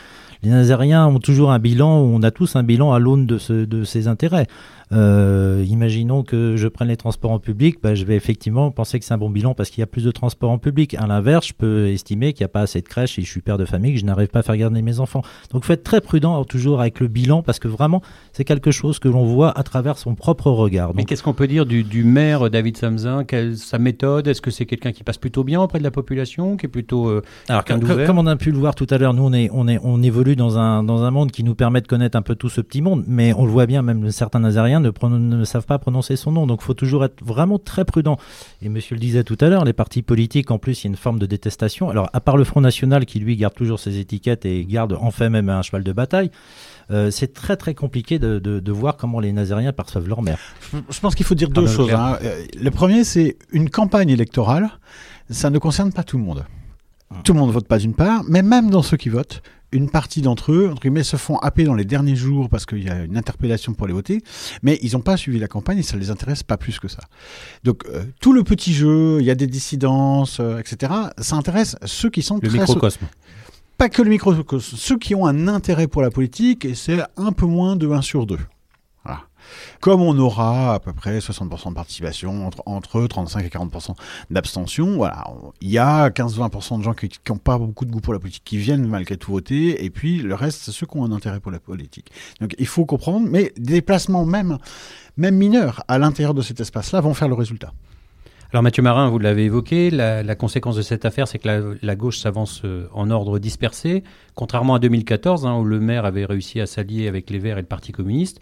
les 0.42 0.50
Nazériens 0.50 1.06
ont 1.06 1.18
toujours 1.20 1.50
un 1.52 1.58
bilan, 1.58 1.90
on 1.98 2.22
a 2.22 2.30
tous 2.30 2.56
un 2.56 2.62
bilan 2.62 2.92
à 2.92 2.98
l'aune 2.98 3.26
de, 3.26 3.38
ce, 3.38 3.64
de 3.64 3.84
ses 3.84 4.08
intérêts. 4.08 4.46
Euh, 4.92 5.64
imaginons 5.68 6.22
que 6.22 6.56
je 6.56 6.68
prenne 6.68 6.88
les 6.88 6.96
transports 6.96 7.32
en 7.32 7.38
public, 7.38 7.78
bah, 7.82 7.94
je 7.94 8.04
vais 8.04 8.14
effectivement 8.14 8.70
penser 8.70 8.98
que 8.98 9.04
c'est 9.04 9.14
un 9.14 9.18
bon 9.18 9.30
bilan 9.30 9.54
parce 9.54 9.70
qu'il 9.70 9.80
y 9.80 9.82
a 9.82 9.86
plus 9.86 10.04
de 10.04 10.10
transports 10.10 10.50
en 10.50 10.58
public. 10.58 10.94
À 10.94 11.06
l'inverse, 11.06 11.48
je 11.48 11.54
peux 11.54 11.88
estimer 11.88 12.32
qu'il 12.32 12.44
n'y 12.44 12.46
a 12.46 12.50
pas 12.50 12.60
assez 12.60 12.80
de 12.80 12.88
crèches 12.88 13.18
et 13.18 13.22
je 13.22 13.30
suis 13.30 13.40
père 13.40 13.58
de 13.58 13.64
famille, 13.64 13.94
que 13.94 14.00
je 14.00 14.04
n'arrive 14.04 14.28
pas 14.28 14.40
à 14.40 14.42
faire 14.42 14.56
garder 14.56 14.82
mes 14.82 15.00
enfants. 15.00 15.22
Donc, 15.50 15.64
il 15.64 15.66
faut 15.66 15.72
être 15.72 15.84
très 15.84 16.00
prudent 16.00 16.44
toujours 16.44 16.80
avec 16.80 17.00
le 17.00 17.08
bilan 17.08 17.42
parce 17.42 17.58
que 17.58 17.68
vraiment, 17.68 18.00
c'est 18.32 18.44
quelque 18.44 18.70
chose 18.70 18.98
que 18.98 19.08
l'on 19.08 19.24
voit 19.24 19.58
à 19.58 19.62
travers 19.62 19.98
son 19.98 20.14
propre 20.14 20.50
regard. 20.50 20.92
Mais 20.94 21.04
qu'est-ce 21.04 21.22
qu'on 21.22 21.34
peut 21.34 21.48
dire 21.48 21.66
du, 21.66 21.82
du 21.82 22.04
maire 22.04 22.48
David 22.50 22.76
Samzin? 22.76 23.24
Quelle, 23.24 23.56
Sa 23.56 23.78
méthode? 23.78 24.28
Est-ce 24.28 24.40
que 24.40 24.50
c'est 24.50 24.66
quelqu'un 24.66 24.92
qui 24.92 25.02
passe 25.02 25.18
plutôt 25.18 25.42
bien 25.42 25.60
auprès 25.60 25.78
de 25.78 25.84
la 25.84 25.90
population, 25.90 26.56
qui 26.56 26.66
est 26.66 26.70
plutôt 26.70 27.08
euh, 27.08 27.22
Alors, 27.48 27.64
comme, 27.64 27.80
comme 27.80 28.18
on 28.18 28.26
a 28.26 28.36
pu 28.36 28.52
le 28.52 28.58
voir 28.58 28.74
tout 28.74 28.86
à 28.90 28.98
l'heure, 28.98 29.14
nous 29.14 29.24
on 29.24 29.32
est, 29.32 29.50
on 29.52 29.66
est, 29.66 29.78
on 29.82 30.02
évolue 30.02 30.36
dans 30.36 30.58
un 30.58 30.82
dans 30.84 31.02
un 31.02 31.10
monde 31.10 31.32
qui 31.32 31.44
nous 31.44 31.54
permet 31.54 31.80
de 31.80 31.86
connaître 31.86 32.16
un 32.16 32.22
peu 32.22 32.34
tout 32.34 32.48
ce 32.48 32.60
petit 32.60 32.82
monde, 32.82 33.04
mais 33.06 33.32
on 33.34 33.44
le 33.44 33.50
voit 33.50 33.66
bien, 33.66 33.82
même 33.82 34.10
certains 34.10 34.40
Nazariens 34.40 34.75
ne, 34.80 34.90
ne 35.18 35.44
savent 35.44 35.66
pas 35.66 35.78
prononcer 35.78 36.16
son 36.16 36.32
nom, 36.32 36.46
donc 36.46 36.60
il 36.62 36.64
faut 36.64 36.74
toujours 36.74 37.04
être 37.04 37.24
vraiment 37.24 37.58
très 37.58 37.84
prudent. 37.84 38.18
Et 38.62 38.68
Monsieur 38.68 38.94
le 38.94 39.00
disait 39.00 39.24
tout 39.24 39.38
à 39.40 39.48
l'heure, 39.48 39.64
les 39.64 39.72
partis 39.72 40.02
politiques, 40.02 40.50
en 40.50 40.58
plus, 40.58 40.82
il 40.82 40.86
y 40.86 40.88
a 40.88 40.90
une 40.90 40.96
forme 40.96 41.18
de 41.18 41.26
détestation. 41.26 41.90
Alors, 41.90 42.08
à 42.12 42.20
part 42.20 42.36
le 42.36 42.44
Front 42.44 42.60
National 42.60 43.06
qui 43.06 43.18
lui 43.18 43.36
garde 43.36 43.54
toujours 43.54 43.80
ses 43.80 43.98
étiquettes 43.98 44.46
et 44.46 44.64
garde 44.64 44.96
en 45.00 45.10
fait 45.10 45.28
même 45.28 45.48
un 45.48 45.62
cheval 45.62 45.84
de 45.84 45.92
bataille. 45.92 46.30
Euh, 46.90 47.10
c'est 47.10 47.32
très 47.32 47.56
très 47.56 47.74
compliqué 47.74 48.18
de, 48.18 48.38
de, 48.38 48.60
de, 48.60 48.72
voir 48.72 48.96
comment 48.96 49.18
les 49.18 49.32
Nazériens 49.32 49.72
perçoivent 49.72 50.08
leur 50.08 50.22
mère. 50.22 50.38
Je 50.72 51.00
pense 51.00 51.16
qu'il 51.16 51.26
faut 51.26 51.34
dire 51.34 51.50
deux 51.50 51.66
choses. 51.66 51.92
Hein. 51.92 52.18
Le 52.60 52.70
premier, 52.70 53.02
c'est 53.02 53.36
une 53.50 53.70
campagne 53.70 54.10
électorale, 54.10 54.70
ça 55.28 55.50
ne 55.50 55.58
concerne 55.58 55.92
pas 55.92 56.04
tout 56.04 56.16
le 56.16 56.22
monde. 56.22 56.44
Hum. 57.10 57.18
Tout 57.24 57.32
le 57.32 57.40
monde 57.40 57.48
ne 57.48 57.54
vote 57.54 57.66
pas 57.66 57.78
d'une 57.78 57.94
part, 57.94 58.22
mais 58.28 58.42
même 58.42 58.70
dans 58.70 58.82
ceux 58.82 58.96
qui 58.96 59.08
votent, 59.08 59.42
une 59.72 59.90
partie 59.90 60.22
d'entre 60.22 60.52
eux, 60.52 60.68
entre 60.70 60.82
guillemets, 60.82 61.02
se 61.02 61.16
font 61.16 61.36
happer 61.38 61.64
dans 61.64 61.74
les 61.74 61.84
derniers 61.84 62.16
jours 62.16 62.48
parce 62.48 62.66
qu'il 62.66 62.82
y 62.82 62.88
a 62.88 63.04
une 63.04 63.16
interpellation 63.16 63.74
pour 63.74 63.86
les 63.86 63.92
voter, 63.92 64.22
mais 64.62 64.78
ils 64.82 64.92
n'ont 64.92 65.00
pas 65.00 65.16
suivi 65.16 65.38
la 65.38 65.48
campagne 65.48 65.78
et 65.78 65.82
ça 65.82 65.96
ne 65.96 66.00
les 66.00 66.10
intéresse 66.10 66.42
pas 66.42 66.56
plus 66.56 66.78
que 66.78 66.88
ça. 66.88 67.02
Donc, 67.64 67.84
euh, 67.86 68.04
tout 68.20 68.32
le 68.32 68.44
petit 68.44 68.72
jeu, 68.72 69.18
il 69.20 69.26
y 69.26 69.30
a 69.30 69.34
des 69.34 69.46
dissidences, 69.46 70.38
euh, 70.40 70.58
etc., 70.58 70.92
ça 71.18 71.36
intéresse 71.36 71.76
ceux 71.84 72.10
qui 72.10 72.22
sont 72.22 72.38
le 72.42 72.48
très... 72.48 72.58
microcosme 72.58 73.06
pas 73.76 73.90
que 73.90 74.00
le 74.00 74.08
microcosme, 74.08 74.76
ceux 74.76 74.98
qui 74.98 75.14
ont 75.14 75.26
un 75.26 75.48
intérêt 75.48 75.86
pour 75.86 76.00
la 76.00 76.10
politique, 76.10 76.64
et 76.64 76.74
c'est 76.74 76.98
un 77.18 77.32
peu 77.32 77.44
moins 77.44 77.76
de 77.76 77.86
1 77.86 78.00
sur 78.00 78.24
2. 78.24 78.38
Comme 79.80 80.02
on 80.02 80.18
aura 80.18 80.74
à 80.74 80.80
peu 80.80 80.92
près 80.92 81.18
60% 81.18 81.70
de 81.70 81.74
participation, 81.74 82.46
entre, 82.46 82.62
entre 82.66 83.06
35 83.06 83.44
et 83.44 83.48
40% 83.48 83.94
d'abstention, 84.30 84.96
voilà, 84.96 85.24
il 85.60 85.70
y 85.70 85.78
a 85.78 86.08
15-20% 86.08 86.78
de 86.78 86.82
gens 86.82 86.94
qui 86.94 87.10
n'ont 87.28 87.38
pas 87.38 87.58
beaucoup 87.58 87.84
de 87.84 87.90
goût 87.90 88.00
pour 88.00 88.12
la 88.12 88.18
politique, 88.18 88.44
qui 88.44 88.56
viennent 88.56 88.86
malgré 88.86 89.16
tout 89.16 89.32
voter, 89.32 89.84
et 89.84 89.90
puis 89.90 90.18
le 90.18 90.34
reste, 90.34 90.62
c'est 90.62 90.72
ceux 90.72 90.86
qui 90.86 90.96
ont 90.96 91.04
un 91.04 91.12
intérêt 91.12 91.40
pour 91.40 91.52
la 91.52 91.60
politique. 91.60 92.10
Donc 92.40 92.54
il 92.58 92.66
faut 92.66 92.84
comprendre, 92.84 93.26
mais 93.28 93.52
des 93.56 93.74
déplacements 93.74 94.24
même, 94.24 94.58
même 95.16 95.36
mineurs 95.36 95.82
à 95.88 95.98
l'intérieur 95.98 96.34
de 96.34 96.42
cet 96.42 96.60
espace-là 96.60 97.00
vont 97.00 97.14
faire 97.14 97.28
le 97.28 97.34
résultat. 97.34 97.72
Alors 98.52 98.62
Mathieu 98.62 98.82
Marin, 98.82 99.10
vous 99.10 99.18
l'avez 99.18 99.44
évoqué, 99.44 99.90
la, 99.90 100.34
conséquence 100.36 100.76
de 100.76 100.82
cette 100.82 101.04
affaire, 101.04 101.26
c'est 101.26 101.38
que 101.38 101.48
la, 101.48 101.60
la 101.82 101.96
gauche 101.96 102.18
s'avance 102.18 102.62
euh, 102.64 102.86
en 102.92 103.10
ordre 103.10 103.40
dispersé, 103.40 104.04
contrairement 104.34 104.76
à 104.76 104.78
2014, 104.78 105.46
hein, 105.46 105.56
où 105.56 105.64
le 105.64 105.80
maire 105.80 106.04
avait 106.04 106.24
réussi 106.24 106.60
à 106.60 106.66
s'allier 106.66 107.08
avec 107.08 107.28
les 107.28 107.40
Verts 107.40 107.58
et 107.58 107.62
le 107.62 107.66
Parti 107.66 107.90
communiste. 107.90 108.40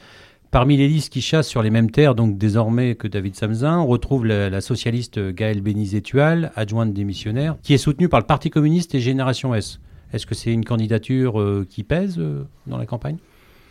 Parmi 0.55 0.77
les 0.77 0.87
listes 0.87 1.13
qui 1.13 1.21
chassent 1.21 1.49
sur 1.49 1.65
les 1.65 1.71
mêmes 1.71 1.91
terres, 1.91 2.15
donc 2.15 2.39
désormais 2.39 2.95
que 2.95 3.09
David 3.09 3.35
Samzin, 3.35 3.77
on 3.79 3.89
retrouve 3.89 4.25
la, 4.25 4.61
socialiste 4.61 5.19
Gaëlle 5.19 5.61
Bénizet-Tual, 5.61 6.53
adjointe 6.55 6.95
démissionnaire, 6.95 7.57
qui 7.65 7.75
est 7.75 7.79
soutenue 7.79 8.09
par 8.09 8.21
le 8.21 8.27
Parti 8.27 8.51
communiste 8.51 8.95
et 8.95 9.01
Génération 9.01 9.53
S. 9.53 9.81
Est-ce 10.13 10.27
que 10.27 10.37
c'est 10.37 10.53
une 10.53 10.65
candidature 10.65 11.41
euh, 11.41 11.67
qui 11.69 11.83
pèse 11.83 12.21
euh, 12.21 12.45
dans 12.69 12.79
la 12.79 12.87
campagne? 12.87 13.17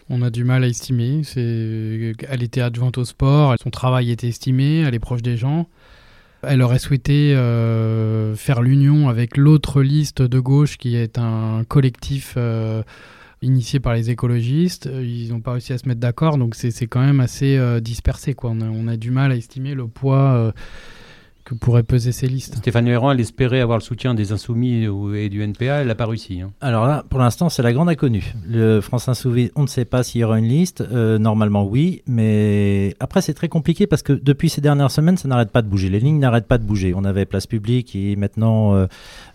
On 0.10 0.22
a 0.22 0.30
du 0.30 0.44
mal 0.44 0.66
à 0.66 0.68
estimer. 0.68 1.22
Elle 1.38 2.44
était 2.44 2.60
adjointe 2.60 2.98
au 2.98 3.06
sport, 3.06 3.56
son 3.64 3.70
travail 3.70 4.12
était 4.12 4.28
estimé, 4.28 4.82
elle 4.82 4.94
est 4.94 5.00
proche 5.00 5.22
des 5.22 5.38
gens. 5.38 5.70
Elle 6.46 6.62
aurait 6.62 6.80
souhaité 6.80 7.34
euh, 7.34 8.36
faire 8.36 8.62
l'union 8.62 9.08
avec 9.08 9.38
l'autre 9.38 9.82
liste 9.82 10.22
de 10.22 10.40
gauche 10.42 10.78
qui 10.78 10.98
est 10.98 11.18
un 11.18 11.64
collectif 11.66 12.38
initié 13.44 13.80
par 13.80 13.94
les 13.94 14.10
écologistes. 14.10 14.90
Ils 14.92 15.30
n'ont 15.30 15.42
pas 15.42 15.52
réussi 15.52 15.74
à 15.74 15.78
se 15.78 15.88
mettre 15.88 16.00
d'accord, 16.00 16.38
donc 16.38 16.56
c'est 16.56 16.88
quand 16.88 17.02
même 17.02 17.20
assez 17.20 17.58
euh, 17.58 17.80
dispersé. 17.80 18.36
On, 18.44 18.62
a, 18.62 18.66
on, 18.66 18.88
a, 18.88 18.98
du 18.98 19.12
mal 19.12 19.32
à 19.32 19.36
estimer 19.36 19.76
le 19.76 19.88
poids 19.88 20.54
que 21.44 21.54
pourraient 21.56 21.84
peser 21.84 22.12
ces 22.12 22.28
listes. 22.28 22.56
Stéphane 22.58 22.88
Héran, 22.88 23.12
elle 23.12 23.20
espérait 23.20 23.60
avoir 23.60 23.78
le 23.78 23.84
soutien 23.84 24.14
des 24.14 24.32
Insoumis 24.32 24.88
et 25.16 25.30
du 25.30 25.42
NPA, 25.42 25.82
elle 25.82 25.88
n'a 25.88 25.96
pas 25.96 26.06
réussi. 26.06 26.42
Hein. 26.42 26.52
Alors 26.62 26.88
là, 26.88 27.04
pour 27.10 27.20
l'instant, 27.20 27.50
c'est 27.50 27.64
la 27.64 27.74
grande 27.74 27.90
inconnue. 27.90 28.34
Le 28.48 28.82
France 28.82 29.08
Insoumis, 29.10 29.52
on 29.56 29.64
ne 29.64 29.68
sait 29.68 29.86
pas 29.86 30.04
s'il 30.04 30.22
y 30.22 30.24
aura 30.24 30.40
une 30.40 30.48
liste. 30.48 30.82
Euh, 30.82 31.18
normalement, 31.18 31.66
oui, 31.66 32.02
mais 32.08 32.96
après, 33.00 33.22
c'est 33.22 33.34
très 33.34 33.50
compliqué 33.50 33.88
parce 33.88 34.04
que 34.04 34.14
depuis 34.14 34.50
ces 34.50 34.62
dernières 34.62 34.92
semaines, 34.92 35.18
ça 35.18 35.28
n'arrête 35.28 35.52
pas 35.52 35.62
de 35.62 35.68
bouger. 35.68 35.90
Les 35.90 36.00
lignes 36.00 36.20
n'arrêtent 36.20 36.48
pas 36.48 36.58
de 36.58 36.64
bouger. 36.64 36.94
On 36.96 37.04
avait 37.04 37.26
Place 37.26 37.48
Publique 37.48 37.96
et 37.96 38.16
maintenant, 38.16 38.74
euh, 38.74 38.88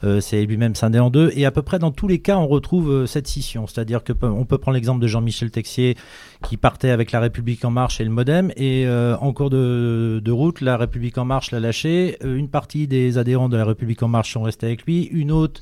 euh, 0.05 0.21
c'est 0.21 0.45
lui-même 0.45 0.75
scindé 0.75 0.99
en 0.99 1.11
deux. 1.11 1.31
Et 1.35 1.45
à 1.45 1.51
peu 1.51 1.63
près 1.63 1.79
dans 1.79 1.91
tous 1.91 2.09
les 2.09 2.21
cas, 2.21 2.37
on 2.37 2.47
retrouve 2.47 2.91
euh, 2.91 3.07
cette 3.07 3.27
scission. 3.27 3.67
C'est-à-dire 3.67 4.05
que 4.05 4.13
on 4.23 4.45
peut 4.45 4.59
prendre 4.59 4.75
l'exemple 4.75 5.01
de 5.01 5.07
Jean-Michel 5.07 5.51
Texier 5.51 5.97
qui 6.43 6.57
partait 6.57 6.91
avec 6.91 7.13
La 7.13 7.21
République 7.21 7.65
En 7.65 7.71
Marche 7.71 8.01
et 8.01 8.05
le 8.05 8.11
Modem. 8.11 8.53
Et 8.57 8.87
euh, 8.87 9.17
en 9.19 9.33
cours 9.33 9.51
de, 9.51 10.21
de 10.25 10.31
route, 10.33 10.61
La 10.61 10.77
République 10.77 11.19
En 11.19 11.25
Marche 11.25 11.51
l'a 11.51 11.61
lâché 11.61 12.17
euh, 12.25 12.37
une 12.37 12.49
partie 12.49 12.87
des 12.87 13.19
adhérents 13.19 13.49
de 13.49 13.57
la 13.57 13.65
République 13.65 14.03
en 14.03 14.09
marche 14.09 14.33
sont 14.33 14.43
restés 14.43 14.67
avec 14.67 14.85
lui, 14.85 15.05
une 15.05 15.33
autre 15.33 15.61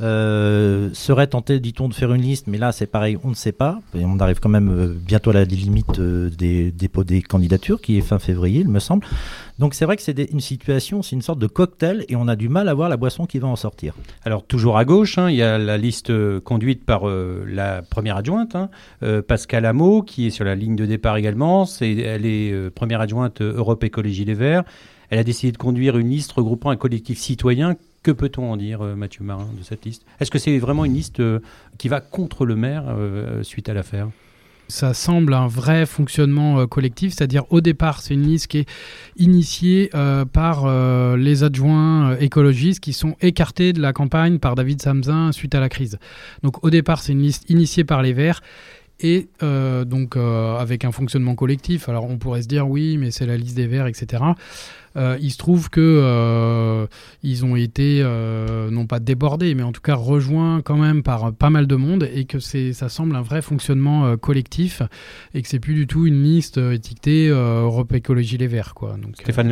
euh, 0.00 0.90
serait 0.92 1.26
tenté, 1.26 1.58
dit-on, 1.58 1.88
de 1.88 1.94
faire 1.94 2.12
une 2.14 2.22
liste, 2.22 2.46
mais 2.46 2.58
là 2.58 2.70
c'est 2.70 2.86
pareil, 2.86 3.18
on 3.24 3.30
ne 3.30 3.34
sait 3.34 3.52
pas. 3.52 3.80
Et 3.94 4.04
on 4.04 4.18
arrive 4.20 4.38
quand 4.38 4.48
même 4.48 4.70
euh, 4.70 4.94
bientôt 4.94 5.30
à 5.30 5.34
la 5.34 5.44
limite 5.44 5.98
euh, 5.98 6.30
des 6.30 6.70
dépôts 6.70 7.02
des 7.02 7.20
candidatures, 7.20 7.80
qui 7.80 7.98
est 7.98 8.00
fin 8.00 8.20
février, 8.20 8.60
il 8.60 8.68
me 8.68 8.78
semble. 8.78 9.04
Donc 9.58 9.74
c'est 9.74 9.84
vrai 9.84 9.96
que 9.96 10.02
c'est 10.02 10.30
une 10.30 10.40
situation, 10.40 11.02
c'est 11.02 11.16
une 11.16 11.22
sorte 11.22 11.40
de 11.40 11.48
cocktail, 11.48 12.04
et 12.08 12.14
on 12.14 12.28
a 12.28 12.36
du 12.36 12.48
mal 12.48 12.68
à 12.68 12.74
voir 12.74 12.88
la 12.88 12.96
boisson 12.96 13.26
qui 13.26 13.40
va 13.40 13.48
en 13.48 13.56
sortir. 13.56 13.94
Alors 14.24 14.44
toujours 14.44 14.78
à 14.78 14.84
gauche, 14.84 15.18
hein, 15.18 15.30
il 15.30 15.36
y 15.36 15.42
a 15.42 15.58
la 15.58 15.76
liste 15.78 16.12
conduite 16.40 16.84
par 16.84 17.02
la 17.08 17.82
première 17.82 18.16
adjointe, 18.16 18.54
hein, 18.54 18.70
Pascal 19.26 19.64
Hameau, 19.64 20.02
qui 20.02 20.28
est 20.28 20.30
sur 20.30 20.44
la 20.44 20.54
ligne 20.54 20.76
de 20.76 20.86
départ 20.86 21.16
également. 21.16 21.66
C'est, 21.66 21.92
elle 21.96 22.24
est 22.24 22.70
première 22.70 23.00
adjointe 23.00 23.42
Europe 23.42 23.82
Écologie 23.82 24.24
Les 24.24 24.34
Verts. 24.34 24.62
Elle 25.10 25.18
a 25.18 25.24
décidé 25.24 25.50
de 25.52 25.56
conduire 25.56 25.96
une 25.98 26.10
liste 26.10 26.32
regroupant 26.32 26.70
un 26.70 26.76
collectif 26.76 27.18
citoyen 27.18 27.74
que 28.08 28.12
peut-on 28.12 28.52
en 28.52 28.56
dire, 28.56 28.80
euh, 28.80 28.94
Mathieu 28.94 29.22
Marin, 29.22 29.50
de 29.58 29.62
cette 29.62 29.84
liste? 29.84 30.06
Est-ce 30.18 30.30
que 30.30 30.38
c'est 30.38 30.56
vraiment 30.58 30.86
une 30.86 30.94
liste 30.94 31.20
euh, 31.20 31.40
qui 31.76 31.88
va 31.88 32.00
contre 32.00 32.46
le 32.46 32.56
maire 32.56 32.84
euh, 32.88 33.42
suite 33.42 33.68
à 33.68 33.74
l'affaire? 33.74 34.08
Ça 34.68 34.94
semble 34.94 35.34
un 35.34 35.46
vrai 35.46 35.84
fonctionnement 35.84 36.66
collectif, 36.66 37.12
c'est-à-dire 37.12 37.44
au 37.50 37.60
départ 37.60 38.00
c'est 38.00 38.14
une 38.14 38.26
liste 38.26 38.48
qui 38.48 38.58
est 38.58 38.68
initiée 39.16 39.90
par 40.34 41.16
les 41.16 41.42
adjoints 41.42 42.18
écologistes 42.18 42.80
qui 42.80 42.92
sont 42.92 43.16
écartés 43.22 43.72
de 43.72 43.80
la 43.80 43.94
campagne 43.94 44.38
par 44.38 44.56
David 44.56 44.82
Samzin 44.82 45.32
suite 45.32 45.54
à 45.54 45.60
la 45.60 45.70
crise. 45.70 45.98
Donc 46.42 46.62
au 46.62 46.68
départ 46.68 47.00
c'est 47.00 47.12
une 47.12 47.22
liste 47.22 47.48
initiée 47.48 47.84
par 47.84 48.02
les 48.02 48.12
Verts 48.12 48.42
et 49.00 49.28
euh, 49.42 49.84
donc 49.84 50.16
euh, 50.16 50.56
avec 50.56 50.84
un 50.84 50.92
fonctionnement 50.92 51.34
collectif. 51.34 51.88
Alors 51.88 52.04
on 52.04 52.18
pourrait 52.18 52.42
se 52.42 52.48
dire 52.48 52.68
oui, 52.68 52.96
mais 52.98 53.10
c'est 53.10 53.26
la 53.26 53.36
liste 53.36 53.56
des 53.56 53.66
Verts, 53.66 53.86
etc. 53.86 54.22
Euh, 54.96 55.16
il 55.20 55.30
se 55.30 55.38
trouve 55.38 55.70
que 55.70 56.88
ils 57.22 57.44
ont 57.44 57.56
été 57.56 58.02
non 58.70 58.86
pas 58.86 59.00
débordés, 59.00 59.54
mais 59.54 59.62
en 59.62 59.72
tout 59.72 59.80
cas 59.80 59.94
rejoints 59.94 60.62
quand 60.62 60.76
même 60.76 61.02
par 61.02 61.32
pas 61.32 61.50
mal 61.50 61.66
de 61.66 61.76
monde 61.76 62.08
et 62.12 62.24
que 62.24 62.38
c'est 62.38 62.72
ça 62.72 62.88
semble 62.88 63.14
un 63.16 63.22
vrai 63.22 63.42
fonctionnement 63.42 64.16
collectif 64.16 64.82
et 65.34 65.42
que 65.42 65.48
c'est 65.48 65.60
plus 65.60 65.74
du 65.74 65.86
tout 65.86 66.06
une 66.06 66.22
liste 66.22 66.58
étiquetée 66.58 67.28
Europe 67.28 67.92
Écologie 67.92 68.38
Les 68.38 68.46
Verts 68.46 68.74
quoi. 68.74 68.96
Donc, 69.00 69.16
Stéphane 69.16 69.48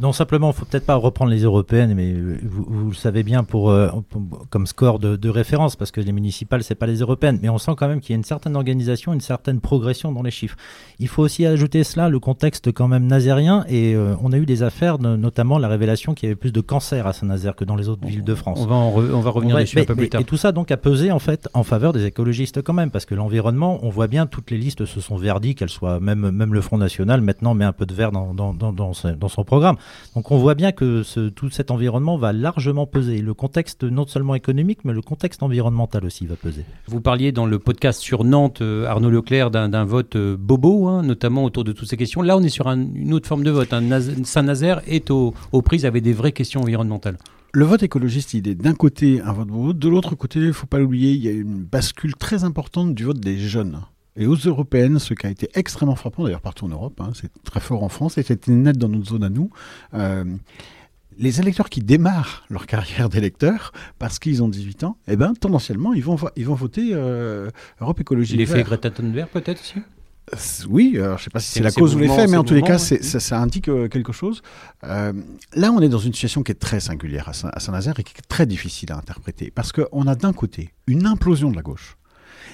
non, 0.00 0.12
simplement, 0.12 0.50
il 0.50 0.54
faut 0.54 0.64
peut-être 0.64 0.86
pas 0.86 0.94
reprendre 0.94 1.32
les 1.32 1.42
européennes, 1.42 1.92
mais 1.94 2.12
vous, 2.12 2.64
vous 2.68 2.88
le 2.90 2.94
savez 2.94 3.24
bien 3.24 3.42
pour, 3.42 3.70
euh, 3.70 3.88
comme 4.48 4.68
score 4.68 5.00
de, 5.00 5.16
de, 5.16 5.28
référence, 5.28 5.74
parce 5.74 5.90
que 5.90 6.00
les 6.00 6.12
municipales, 6.12 6.62
c'est 6.62 6.76
pas 6.76 6.86
les 6.86 6.98
européennes. 6.98 7.40
Mais 7.42 7.48
on 7.48 7.58
sent 7.58 7.72
quand 7.76 7.88
même 7.88 8.00
qu'il 8.00 8.10
y 8.10 8.14
a 8.14 8.16
une 8.18 8.24
certaine 8.24 8.54
organisation, 8.54 9.12
une 9.12 9.20
certaine 9.20 9.60
progression 9.60 10.12
dans 10.12 10.22
les 10.22 10.30
chiffres. 10.30 10.56
Il 11.00 11.08
faut 11.08 11.22
aussi 11.22 11.46
ajouter 11.46 11.82
cela, 11.82 12.08
le 12.08 12.20
contexte 12.20 12.70
quand 12.70 12.86
même 12.86 13.08
nazérien, 13.08 13.64
et 13.68 13.96
euh, 13.96 14.14
on 14.22 14.32
a 14.32 14.36
eu 14.38 14.46
des 14.46 14.62
affaires, 14.62 15.00
de, 15.00 15.16
notamment 15.16 15.58
la 15.58 15.66
révélation 15.66 16.14
qu'il 16.14 16.28
y 16.28 16.30
avait 16.30 16.36
plus 16.36 16.52
de 16.52 16.60
cancer 16.60 17.08
à 17.08 17.12
Saint-Nazaire 17.12 17.56
que 17.56 17.64
dans 17.64 17.74
les 17.74 17.88
autres 17.88 18.02
on, 18.04 18.08
villes 18.08 18.22
de 18.22 18.34
France. 18.36 18.60
On 18.62 18.66
va, 18.66 18.76
re, 18.76 19.16
on 19.16 19.20
va 19.20 19.30
revenir 19.30 19.56
on 19.56 19.58
va, 19.58 19.64
dessus 19.64 19.76
mais, 19.76 19.82
un 19.82 19.86
peu 19.86 19.94
mais, 19.94 20.02
plus 20.02 20.10
tard. 20.10 20.20
Et 20.20 20.24
tout 20.24 20.36
ça 20.36 20.52
donc 20.52 20.70
a 20.70 20.76
pesé 20.76 21.10
en 21.10 21.18
fait 21.18 21.48
en 21.54 21.64
faveur 21.64 21.92
des 21.92 22.04
écologistes 22.04 22.62
quand 22.62 22.72
même, 22.72 22.92
parce 22.92 23.04
que 23.04 23.16
l'environnement, 23.16 23.80
on 23.82 23.90
voit 23.90 24.06
bien 24.06 24.26
toutes 24.26 24.52
les 24.52 24.58
listes 24.58 24.84
se 24.84 25.00
sont 25.00 25.16
verdies, 25.16 25.56
qu'elles 25.56 25.68
soient 25.68 25.98
même 25.98 26.30
même 26.30 26.54
le 26.54 26.60
Front 26.60 26.78
National 26.78 27.20
maintenant 27.20 27.54
met 27.54 27.64
un 27.64 27.72
peu 27.72 27.84
de 27.84 27.94
vert 27.94 28.12
dans, 28.12 28.32
dans, 28.32 28.54
dans, 28.54 28.72
dans 28.72 28.92
son 28.92 29.44
programme. 29.44 29.76
Donc 30.14 30.30
on 30.30 30.38
voit 30.38 30.54
bien 30.54 30.72
que 30.72 31.02
ce, 31.02 31.28
tout 31.28 31.50
cet 31.50 31.70
environnement 31.70 32.16
va 32.16 32.32
largement 32.32 32.86
peser. 32.86 33.20
Le 33.20 33.34
contexte 33.34 33.84
non 33.84 34.06
seulement 34.06 34.34
économique, 34.34 34.80
mais 34.84 34.92
le 34.92 35.02
contexte 35.02 35.42
environnemental 35.42 36.04
aussi 36.04 36.26
va 36.26 36.36
peser. 36.36 36.64
Vous 36.86 37.00
parliez 37.00 37.32
dans 37.32 37.46
le 37.46 37.58
podcast 37.58 38.00
sur 38.00 38.24
Nantes, 38.24 38.62
euh, 38.62 38.86
Arnaud 38.86 39.10
Leclerc, 39.10 39.50
d'un 39.50 39.84
vote 39.84 40.16
euh, 40.16 40.36
bobo, 40.36 40.88
hein, 40.88 41.02
notamment 41.02 41.44
autour 41.44 41.64
de 41.64 41.72
toutes 41.72 41.88
ces 41.88 41.96
questions. 41.96 42.22
Là, 42.22 42.36
on 42.36 42.42
est 42.42 42.48
sur 42.48 42.68
un, 42.68 42.78
une 42.78 43.12
autre 43.12 43.26
forme 43.26 43.44
de 43.44 43.50
vote. 43.50 43.72
Hein. 43.72 43.82
Saint-Nazaire 44.24 44.82
est 44.86 45.10
aux, 45.10 45.34
aux 45.52 45.62
prises 45.62 45.86
avec 45.86 46.02
des 46.02 46.12
vraies 46.12 46.32
questions 46.32 46.60
environnementales. 46.60 47.18
Le 47.52 47.64
vote 47.64 47.82
écologiste, 47.82 48.34
il 48.34 48.46
est 48.46 48.54
d'un 48.54 48.74
côté 48.74 49.22
un 49.22 49.32
vote 49.32 49.48
bobo, 49.48 49.72
de 49.72 49.88
l'autre 49.88 50.14
côté, 50.14 50.38
il 50.38 50.48
ne 50.48 50.52
faut 50.52 50.66
pas 50.66 50.78
l'oublier, 50.78 51.12
il 51.12 51.24
y 51.24 51.28
a 51.28 51.32
une 51.32 51.64
bascule 51.64 52.14
très 52.14 52.44
importante 52.44 52.94
du 52.94 53.04
vote 53.04 53.20
des 53.20 53.38
jeunes. 53.38 53.80
Et 54.18 54.26
aux 54.26 54.34
européennes, 54.34 54.98
ce 54.98 55.14
qui 55.14 55.26
a 55.26 55.30
été 55.30 55.48
extrêmement 55.54 55.94
frappant, 55.94 56.24
d'ailleurs 56.24 56.40
partout 56.40 56.66
en 56.66 56.68
Europe, 56.68 57.00
hein, 57.00 57.12
c'est 57.14 57.30
très 57.44 57.60
fort 57.60 57.84
en 57.84 57.88
France, 57.88 58.18
et 58.18 58.22
c'était 58.22 58.50
net 58.50 58.76
dans 58.76 58.88
notre 58.88 59.08
zone 59.08 59.24
à 59.24 59.30
nous, 59.30 59.48
euh, 59.94 60.24
les 61.18 61.40
électeurs 61.40 61.70
qui 61.70 61.80
démarrent 61.80 62.44
leur 62.50 62.66
carrière 62.66 63.08
d'électeur 63.08 63.72
parce 63.98 64.18
qu'ils 64.18 64.42
ont 64.42 64.48
18 64.48 64.84
ans, 64.84 64.98
eh 65.08 65.16
ben, 65.16 65.34
tendanciellement, 65.34 65.94
ils 65.94 66.04
vont, 66.04 66.16
ils 66.36 66.46
vont 66.46 66.54
voter 66.54 66.90
euh, 66.92 67.50
Europe 67.80 68.00
Écologie 68.00 68.36
L'effet 68.36 68.62
Greta 68.62 68.90
Thunberg 68.90 69.28
peut-être 69.28 69.60
aussi? 69.60 69.80
Euh, 70.32 70.36
oui, 70.68 70.94
alors 70.96 71.18
je 71.18 71.22
ne 71.22 71.24
sais 71.24 71.30
pas 71.30 71.40
si 71.40 71.52
c'est 71.52 71.62
la 71.62 71.70
cause 71.70 71.94
ou 71.94 71.98
l'effet, 71.98 72.26
mais 72.26 72.36
en 72.36 72.44
tous 72.44 72.54
les 72.54 72.62
cas, 72.62 72.78
ça, 72.78 72.98
ça, 73.00 73.40
indique 73.40 73.68
euh, 73.68 73.88
quelque 73.88 74.12
chose. 74.12 74.42
Euh, 74.84 75.12
là, 75.54 75.72
on 75.72 75.80
est 75.80 75.88
dans 75.88 75.98
une 75.98 76.12
situation 76.12 76.42
qui 76.42 76.52
est 76.52 76.56
très 76.56 76.80
singulière 76.80 77.28
à 77.28 77.60
Saint-Nazaire 77.60 77.98
et 77.98 78.02
qui 78.02 78.12
est 78.16 78.28
très 78.28 78.46
difficile 78.46 78.92
à 78.92 78.96
interpréter. 78.96 79.50
Parce 79.54 79.72
qu'on 79.72 80.06
a 80.06 80.14
d'un 80.14 80.32
côté 80.32 80.72
une 80.86 81.06
implosion 81.06 81.50
de 81.50 81.56
la 81.56 81.62
gauche, 81.62 81.96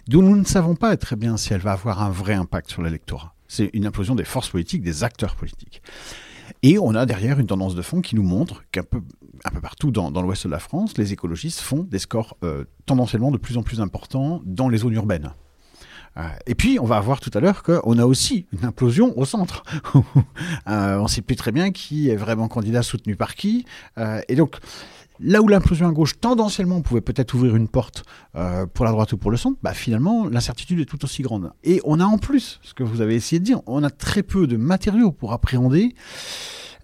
dont 0.09 0.23
nous 0.23 0.37
ne 0.37 0.45
savons 0.45 0.75
pas 0.75 0.97
très 0.97 1.17
bien 1.17 1.37
si 1.37 1.53
elle 1.53 1.61
va 1.61 1.73
avoir 1.73 2.03
un 2.03 2.11
vrai 2.11 2.35
impact 2.35 2.71
sur 2.71 2.83
l'électorat. 2.83 3.35
C'est 3.49 3.71
une 3.73 3.87
implosion 3.87 4.15
des 4.15 4.25
forces 4.25 4.51
politiques, 4.51 4.83
des 4.83 5.05
acteurs 5.05 5.37
politiques. 5.37 5.83
Et 6.63 6.79
on 6.79 6.95
a 6.95 7.07
derrière 7.07 7.39
une 7.39 7.47
tendance 7.47 7.75
de 7.75 7.83
fond 7.83 8.01
qui 8.01 8.17
nous 8.17 8.23
montre 8.23 8.65
qu'un 8.73 8.83
peu, 8.83 9.01
un 9.45 9.61
partout 9.61 9.91
dans, 9.91 10.11
l'ouest 10.23 10.47
de 10.47 10.51
la 10.51 10.59
France, 10.59 10.97
les 10.99 11.13
écologistes 11.13 11.61
font 11.61 11.85
des 11.85 11.99
scores 11.99 12.37
tendanciellement 12.87 13.31
de 13.31 13.39
plus 13.39 13.57
en 13.57 13.63
plus 13.63 13.81
importants 13.81 14.41
dans 14.45 14.69
les 14.69 14.79
zones 14.79 14.95
urbaines. 14.95 15.33
Euh, 16.17 16.23
et 16.47 16.55
puis, 16.55 16.79
on 16.81 16.85
va 16.85 17.01
voir 17.01 17.21
tout 17.21 17.31
à 17.35 17.41
l'heure 17.41 17.63
qu'on 17.63 17.99
a 17.99 18.07
aussi 18.07 18.47
une 18.53 18.65
implosion 18.65 19.17
au 19.19 19.25
centre. 19.25 19.63
Euh, 20.69 20.97
on 20.99 21.05
ne 21.05 21.09
sait 21.09 21.21
plus 21.21 21.37
très 21.37 21.53
bien 21.53 21.73
qui 21.73 22.09
est 22.09 22.17
vraiment 22.17 22.49
candidat 22.49 22.83
soutenu 22.83 23.17
par 23.17 23.35
qui. 23.35 23.67
Euh, 23.99 24.21
et 24.29 24.35
donc, 24.35 24.57
là 25.21 25.43
où 25.43 25.49
l'implosion 25.49 25.89
à 25.89 25.93
gauche, 25.93 26.19
tendanciellement, 26.21 26.81
pouvait 26.83 27.01
peut-être 27.01 27.35
ouvrir 27.35 27.57
une 27.57 27.69
porte 27.69 28.05
pour 28.75 28.85
la 28.85 28.91
droite 28.91 29.13
ou 29.13 29.17
pour 29.17 29.31
le 29.31 29.37
centre, 29.37 29.59
bah, 29.63 29.75
finalement, 29.75 30.29
l'incertitude 30.29 30.81
est 30.81 30.85
tout 30.85 31.05
aussi 31.05 31.23
grande. 31.23 31.53
Et 31.63 31.81
on 31.85 32.01
a 32.01 32.05
en 32.05 32.19
plus, 32.19 32.61
ce 32.63 32.75
que 32.75 32.83
vous 32.83 33.01
avez 33.01 33.15
essayé 33.15 33.39
de 33.39 33.45
dire, 33.45 33.61
on 33.67 33.83
a 33.83 33.91
très 33.91 34.23
peu 34.23 34.47
de 34.47 34.57
matériaux 34.57 35.13
pour 35.13 35.33
appréhender 35.33 35.95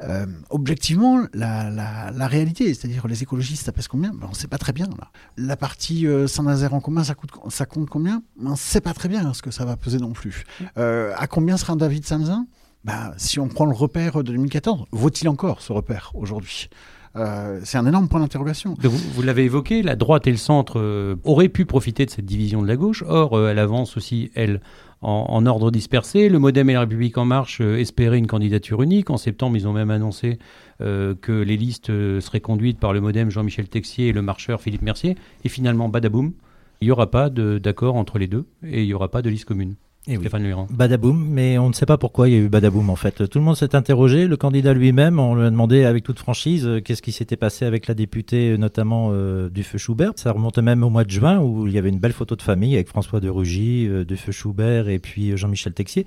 euh, 0.02 0.24
objectivement 0.48 1.24
la, 1.34 2.26
réalité. 2.26 2.72
C'est-à-dire 2.72 3.06
les 3.06 3.22
écologistes, 3.22 3.66
ça 3.66 3.72
pèse 3.72 3.88
combien? 3.88 4.10
Ben, 4.10 4.26
On 4.26 4.30
ne 4.30 4.34
sait 4.34 4.48
pas 4.48 4.58
très 4.58 4.72
bien. 4.72 4.88
La 5.36 5.56
partie 5.56 6.06
euh, 6.06 6.26
Saint-Nazaire 6.26 6.74
en 6.74 6.80
commun, 6.80 7.04
ça, 7.04 7.14
coûte, 7.14 7.30
ça 7.48 7.66
compte 7.66 7.88
combien? 7.88 8.22
On 8.42 8.50
ne 8.50 8.56
sait 8.56 8.80
pas 8.80 8.94
très 8.94 9.08
bien 9.08 9.32
ce 9.34 9.42
que 9.42 9.50
ça 9.50 9.64
va 9.64 9.76
peser 9.76 9.98
non 9.98 10.12
plus. 10.12 10.44
Euh, 10.78 11.12
à 11.16 11.26
combien 11.26 11.56
sera 11.56 11.76
David 11.76 12.06
Samzin 12.06 12.46
ben, 12.84 13.12
Si 13.16 13.38
on 13.38 13.48
prend 13.48 13.66
le 13.66 13.74
repère 13.74 14.18
de 14.18 14.32
2014, 14.32 14.86
vaut-il 14.92 15.28
encore 15.28 15.60
ce 15.60 15.72
repère 15.72 16.12
aujourd'hui? 16.14 16.70
C'est 17.14 17.78
un 17.78 17.86
énorme 17.86 18.08
point 18.08 18.20
d'interrogation. 18.20 18.76
Vous, 18.80 19.22
l'avez 19.22 19.44
évoqué, 19.44 19.82
la 19.82 19.96
droite 19.96 20.26
et 20.26 20.30
le 20.30 20.36
centre 20.36 21.16
auraient 21.24 21.48
pu 21.48 21.64
profiter 21.64 22.06
de 22.06 22.10
cette 22.10 22.24
division 22.24 22.62
de 22.62 22.68
la 22.68 22.76
gauche. 22.76 23.02
Or, 23.06 23.48
elle 23.48 23.58
avance 23.58 23.96
aussi, 23.96 24.30
elle, 24.34 24.60
en, 25.02 25.46
ordre 25.46 25.70
dispersé. 25.70 26.28
Le 26.28 26.38
Modem 26.38 26.68
et 26.70 26.74
la 26.74 26.80
République 26.80 27.16
en 27.18 27.24
marche 27.24 27.60
euh, 27.60 27.78
espéraient 27.78 28.18
une 28.18 28.26
candidature 28.26 28.82
unique. 28.82 29.10
En 29.10 29.16
septembre, 29.16 29.56
ils 29.56 29.66
ont 29.66 29.72
même 29.72 29.90
annoncé 29.90 30.38
euh, 30.80 31.14
que 31.20 31.32
les 31.32 31.56
listes 31.56 31.90
euh, 31.90 32.20
seraient 32.20 32.40
conduites 32.40 32.78
par 32.78 32.92
le 32.92 33.00
Modem 33.00 33.30
Jean-Michel 33.30 33.68
Texier 33.68 34.08
et 34.08 34.12
le 34.12 34.22
marcheur 34.22 34.60
Philippe 34.60 34.82
Mercier. 34.82 35.16
Et 35.44 35.48
finalement, 35.48 35.88
badaboum, 35.88 36.32
il 36.80 36.86
n'y 36.86 36.92
aura 36.92 37.10
pas 37.10 37.28
d'accord 37.30 37.96
entre 37.96 38.18
les 38.18 38.26
deux 38.26 38.46
et 38.64 38.82
il 38.82 38.86
n'y 38.86 38.94
aura 38.94 39.10
pas 39.10 39.22
de 39.22 39.28
liste 39.28 39.44
commune. 39.44 39.74
Et 40.10 40.18
eh 40.20 40.74
Badaboum, 40.74 41.24
mais 41.30 41.56
on 41.58 41.68
ne 41.68 41.72
sait 41.72 41.86
pas 41.86 41.96
pourquoi 41.96 42.28
il 42.28 42.34
y 42.34 42.36
a 42.36 42.40
eu 42.40 42.48
Badaboum 42.48 42.90
en 42.90 42.96
fait. 42.96 43.28
Tout 43.28 43.38
le 43.38 43.44
monde 43.44 43.54
s'est 43.54 43.76
interrogé, 43.76 44.26
le 44.26 44.36
candidat 44.36 44.72
lui-même, 44.72 45.20
on 45.20 45.36
lui 45.36 45.46
a 45.46 45.50
demandé 45.50 45.84
avec 45.84 46.02
toute 46.02 46.18
franchise 46.18 46.66
euh, 46.66 46.80
qu'est-ce 46.80 47.00
qui 47.00 47.12
s'était 47.12 47.36
passé 47.36 47.64
avec 47.64 47.86
la 47.86 47.94
députée 47.94 48.50
euh, 48.50 48.56
notamment 48.56 49.10
euh, 49.12 49.48
du 49.50 49.62
Feu 49.62 49.78
Schubert. 49.78 50.10
Ça 50.16 50.32
remontait 50.32 50.62
même 50.62 50.82
au 50.82 50.90
mois 50.90 51.04
de 51.04 51.10
juin 51.10 51.38
où 51.38 51.68
il 51.68 51.72
y 51.72 51.78
avait 51.78 51.90
une 51.90 52.00
belle 52.00 52.12
photo 52.12 52.34
de 52.34 52.42
famille 52.42 52.74
avec 52.74 52.88
François 52.88 53.20
de 53.20 53.28
Rugy, 53.28 53.88
du 54.04 54.16
Feu 54.16 54.32
Schubert 54.32 54.88
et 54.88 54.98
puis 54.98 55.36
Jean-Michel 55.36 55.74
Texier. 55.74 56.06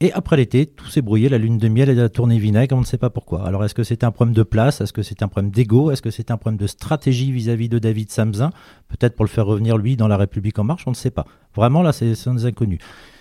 Et 0.00 0.12
après 0.12 0.36
l'été, 0.36 0.66
tout 0.66 0.86
s'est 0.86 1.02
brouillé, 1.02 1.28
la 1.28 1.38
lune 1.38 1.58
de 1.58 1.66
miel 1.66 1.88
et 1.88 1.94
la 1.94 2.08
tournée 2.08 2.38
vinaigre, 2.38 2.76
on 2.76 2.80
ne 2.80 2.86
sait 2.86 2.98
pas 2.98 3.10
pourquoi. 3.10 3.44
Alors 3.44 3.64
est-ce 3.64 3.74
que 3.74 3.82
c'était 3.82 4.06
un 4.06 4.12
problème 4.12 4.34
de 4.34 4.44
place? 4.44 4.80
Est-ce 4.80 4.92
que 4.92 5.02
c'était 5.02 5.24
un 5.24 5.28
problème 5.28 5.50
d'ego? 5.50 5.90
Est-ce 5.90 6.02
que 6.02 6.12
c'était 6.12 6.30
un 6.30 6.36
problème 6.36 6.58
de 6.58 6.68
stratégie 6.68 7.32
vis-à-vis 7.32 7.68
de 7.68 7.80
David 7.80 8.12
Samzin? 8.12 8.50
Peut-être 8.86 9.16
pour 9.16 9.24
le 9.24 9.30
faire 9.30 9.46
revenir 9.46 9.76
lui 9.76 9.96
dans 9.96 10.06
la 10.06 10.16
République 10.16 10.58
en 10.60 10.64
marche, 10.64 10.84
on 10.86 10.90
ne 10.90 10.96
sait 10.96 11.10
pas. 11.10 11.26
Vraiment 11.56 11.82
là, 11.82 11.92
c'est 11.92 12.06
des 12.06 12.46
inconnus. 12.46 12.78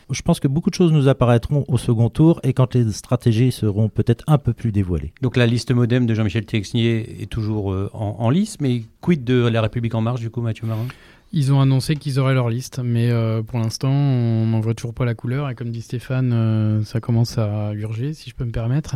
Je 0.10 0.22
pense 0.22 0.40
que 0.40 0.48
beaucoup 0.48 0.70
de 0.70 0.76
choses 0.76 0.94
nous 0.94 1.10
apparaîtront 1.10 1.66
au 1.68 1.78
second 1.78 2.10
tour 2.10 2.40
et 2.44 2.54
quand 2.54 2.76
les 2.76 2.92
stratégies 2.94 3.52
seront 3.52 3.90
peut-être 3.90 4.24
un 4.28 4.38
peu 4.38 4.54
plus 4.54 4.72
dévoilées. 4.72 5.13
Donc 5.22 5.36
la 5.36 5.46
liste 5.46 5.72
modem 5.72 6.06
de 6.06 6.13
Jean-Michel 6.13 6.46
Texier 6.46 7.24
est 7.24 7.26
toujours 7.26 7.74
euh, 7.74 7.90
en, 7.94 8.30
lice, 8.30 8.58
mais 8.62 8.84
quid 9.02 9.26
de 9.26 9.48
la 9.48 9.62
République 9.62 9.96
en 9.96 10.02
marche 10.02 10.22
du 10.22 10.30
coup, 10.30 10.42
Mathieu 10.42 10.66
Marin? 10.66 10.86
Ils 11.34 11.52
ont 11.52 11.60
annoncé 11.60 11.96
qu'ils 11.96 12.20
auraient 12.20 12.34
leur 12.34 12.50
liste, 12.50 12.80
mais 12.84 13.10
euh, 13.12 13.42
pour 13.44 13.60
l'instant, 13.60 13.92
on 13.92 14.46
n'en 14.46 14.60
voit 14.60 14.74
toujours 14.74 14.94
pas 14.94 15.06
la 15.06 15.13
couleur. 15.13 15.50
Et 15.50 15.56
comme 15.56 15.72
dit 15.72 15.82
Stéphane, 15.82 16.32
euh, 16.34 16.84
ça 16.84 17.00
commence 17.00 17.38
à 17.38 17.74
urger, 17.74 18.13
si 18.13 18.30
je 18.30 18.36
peux 18.36 18.46
me 18.46 18.52
permettre. 18.52 18.96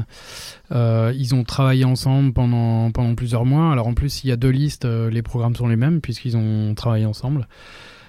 Euh, 0.71 1.13
ils 1.17 1.35
ont 1.35 1.43
travaillé 1.43 1.83
ensemble 1.83 2.31
pendant, 2.31 2.91
pendant 2.91 3.15
plusieurs 3.15 3.45
mois. 3.45 3.71
Alors 3.71 3.87
en 3.87 3.93
plus, 3.93 4.23
il 4.23 4.29
y 4.29 4.31
a 4.31 4.37
deux 4.37 4.49
listes, 4.49 4.85
les 4.85 5.21
programmes 5.21 5.55
sont 5.55 5.67
les 5.67 5.75
mêmes, 5.75 5.99
puisqu'ils 5.99 6.37
ont 6.37 6.73
travaillé 6.73 7.05
ensemble. 7.05 7.47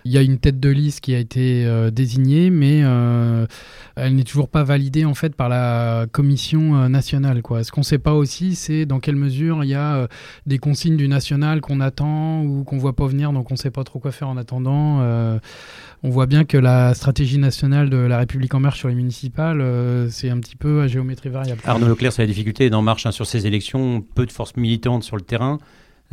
Il 0.04 0.12
y 0.12 0.18
a 0.18 0.22
une 0.22 0.38
tête 0.38 0.58
de 0.58 0.68
liste 0.68 1.00
qui 1.00 1.14
a 1.14 1.18
été 1.18 1.64
euh, 1.64 1.90
désignée, 1.90 2.50
mais 2.50 2.80
euh, 2.82 3.46
elle 3.94 4.16
n'est 4.16 4.24
toujours 4.24 4.48
pas 4.48 4.64
validée 4.64 5.04
en 5.04 5.14
fait 5.14 5.34
par 5.34 5.48
la 5.48 6.06
commission 6.10 6.76
euh, 6.76 6.88
nationale. 6.88 7.42
Quoi. 7.42 7.62
Ce 7.62 7.70
qu'on 7.70 7.82
ne 7.82 7.86
sait 7.86 7.98
pas 7.98 8.14
aussi, 8.14 8.54
c'est 8.54 8.84
dans 8.84 9.00
quelle 9.00 9.16
mesure 9.16 9.62
il 9.64 9.70
y 9.70 9.74
a 9.74 10.08
des 10.46 10.58
consignes 10.58 10.96
du 10.96 11.08
national 11.08 11.60
qu'on 11.60 11.80
attend 11.80 12.42
ou 12.42 12.64
qu'on 12.64 12.78
voit 12.78 12.96
pas 12.96 13.06
venir, 13.06 13.32
donc 13.32 13.50
on 13.50 13.54
ne 13.54 13.58
sait 13.58 13.70
pas 13.70 13.84
trop 13.84 13.98
quoi 13.98 14.10
faire 14.10 14.28
en 14.28 14.36
attendant. 14.36 15.00
on 16.02 16.10
voit 16.10 16.26
bien 16.26 16.44
que 16.44 16.56
la 16.56 16.94
stratégie 16.94 17.38
nationale 17.38 17.90
de 17.90 17.96
la 17.96 18.18
République 18.18 18.54
en 18.54 18.60
marche 18.60 18.80
sur 18.80 18.88
les 18.88 18.94
municipales, 18.94 19.64
c'est 20.10 20.30
un 20.30 20.40
petit 20.40 20.56
peu 20.56 20.82
à 20.82 20.88
géométrie 20.88 21.28
variable. 21.28 21.60
Arnaud 21.64 21.88
Leclerc, 21.88 22.12
c'est 22.12 22.22
la 22.22 22.28
difficulté 22.28 22.70
d'En 22.70 22.82
Marche 22.82 23.06
hein, 23.06 23.12
sur 23.12 23.26
ces 23.26 23.46
élections, 23.46 24.04
peu 24.14 24.26
de 24.26 24.32
forces 24.32 24.56
militantes 24.56 25.04
sur 25.04 25.16
le 25.16 25.22
terrain 25.22 25.58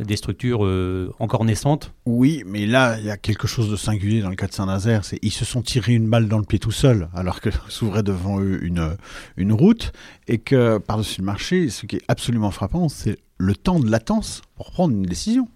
des 0.04 0.16
structures 0.16 0.64
euh, 0.64 1.12
encore 1.18 1.44
naissantes. 1.44 1.92
Oui, 2.06 2.42
mais 2.46 2.66
là, 2.66 2.98
il 2.98 3.04
y 3.04 3.10
a 3.10 3.16
quelque 3.16 3.46
chose 3.46 3.70
de 3.70 3.76
singulier 3.76 4.20
dans 4.20 4.30
le 4.30 4.36
cas 4.36 4.46
de 4.46 4.52
Saint-Nazaire. 4.52 5.04
C'est 5.04 5.18
ils 5.22 5.30
se 5.30 5.44
sont 5.44 5.62
tirés 5.62 5.94
une 5.94 6.08
balle 6.08 6.28
dans 6.28 6.38
le 6.38 6.44
pied 6.44 6.58
tout 6.58 6.72
seuls, 6.72 7.08
alors 7.14 7.40
que 7.40 7.50
s'ouvrait 7.68 8.02
devant 8.02 8.40
eux 8.40 8.62
une, 8.62 8.96
une 9.36 9.52
route, 9.52 9.92
et 10.28 10.38
que 10.38 10.78
par-dessus 10.78 11.20
le 11.20 11.26
marché, 11.26 11.68
ce 11.70 11.86
qui 11.86 11.96
est 11.96 12.02
absolument 12.08 12.50
frappant, 12.50 12.88
c'est 12.88 13.18
le 13.38 13.54
temps 13.54 13.80
de 13.80 13.90
latence 13.90 14.42
pour 14.56 14.70
prendre 14.70 14.94
une 14.94 15.02
décision. 15.02 15.48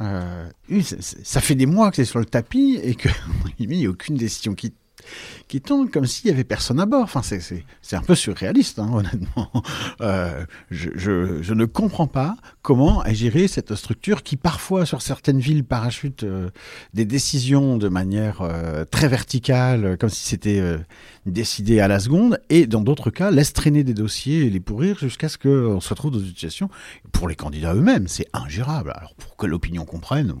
Euh, 0.00 0.48
ça 1.00 1.40
fait 1.40 1.54
des 1.54 1.66
mois 1.66 1.90
que 1.90 1.96
c'est 1.96 2.04
sur 2.04 2.18
le 2.18 2.26
tapis 2.26 2.78
et 2.82 2.94
qu'il 2.94 3.10
n'y 3.68 3.86
a 3.86 3.88
aucune 3.88 4.16
décision 4.16 4.54
qui 4.54 4.74
qui 5.48 5.60
tombe 5.60 5.90
comme 5.90 6.06
s'il 6.06 6.30
y 6.30 6.32
avait 6.32 6.44
personne 6.44 6.80
à 6.80 6.86
bord. 6.86 7.02
Enfin, 7.02 7.22
c'est 7.22 7.96
un 7.96 8.02
peu 8.02 8.14
surréaliste, 8.14 8.78
hein, 8.78 8.90
honnêtement. 8.92 9.50
Euh, 10.00 10.44
je, 10.70 11.52
ne 11.52 11.64
comprends 11.64 12.06
pas 12.06 12.36
comment 12.62 13.04
est 13.04 13.14
gérée 13.14 13.48
cette 13.48 13.74
structure 13.74 14.22
qui, 14.22 14.36
parfois, 14.36 14.86
sur 14.86 15.02
certaines 15.02 15.38
villes, 15.38 15.64
parachute 15.64 16.24
euh, 16.24 16.50
des 16.94 17.04
décisions 17.04 17.76
de 17.76 17.88
manière 17.88 18.42
euh, 18.42 18.84
très 18.84 19.08
verticale, 19.08 19.96
comme 19.98 20.10
si 20.10 20.24
c'était 20.24 20.62
décidé 21.26 21.80
à 21.80 21.88
la 21.88 22.00
seconde, 22.00 22.38
et 22.50 22.66
dans 22.66 22.80
d'autres 22.80 23.10
cas, 23.10 23.30
laisse 23.30 23.52
traîner 23.52 23.84
des 23.84 23.94
dossiers 23.94 24.46
et 24.46 24.50
les 24.50 24.60
pourrir 24.60 24.98
jusqu'à 24.98 25.28
ce 25.28 25.38
qu'on 25.38 25.80
se 25.80 25.88
retrouve 25.88 26.12
dans 26.12 26.18
une 26.18 26.26
situation. 26.26 26.68
Pour 27.12 27.28
les 27.28 27.36
candidats 27.36 27.74
eux-mêmes, 27.74 28.08
c'est 28.08 28.28
ingérable. 28.32 28.92
Alors, 28.94 29.14
pour 29.14 29.36
que 29.36 29.46
l'opinion 29.46 29.84
comprenne. 29.84 30.34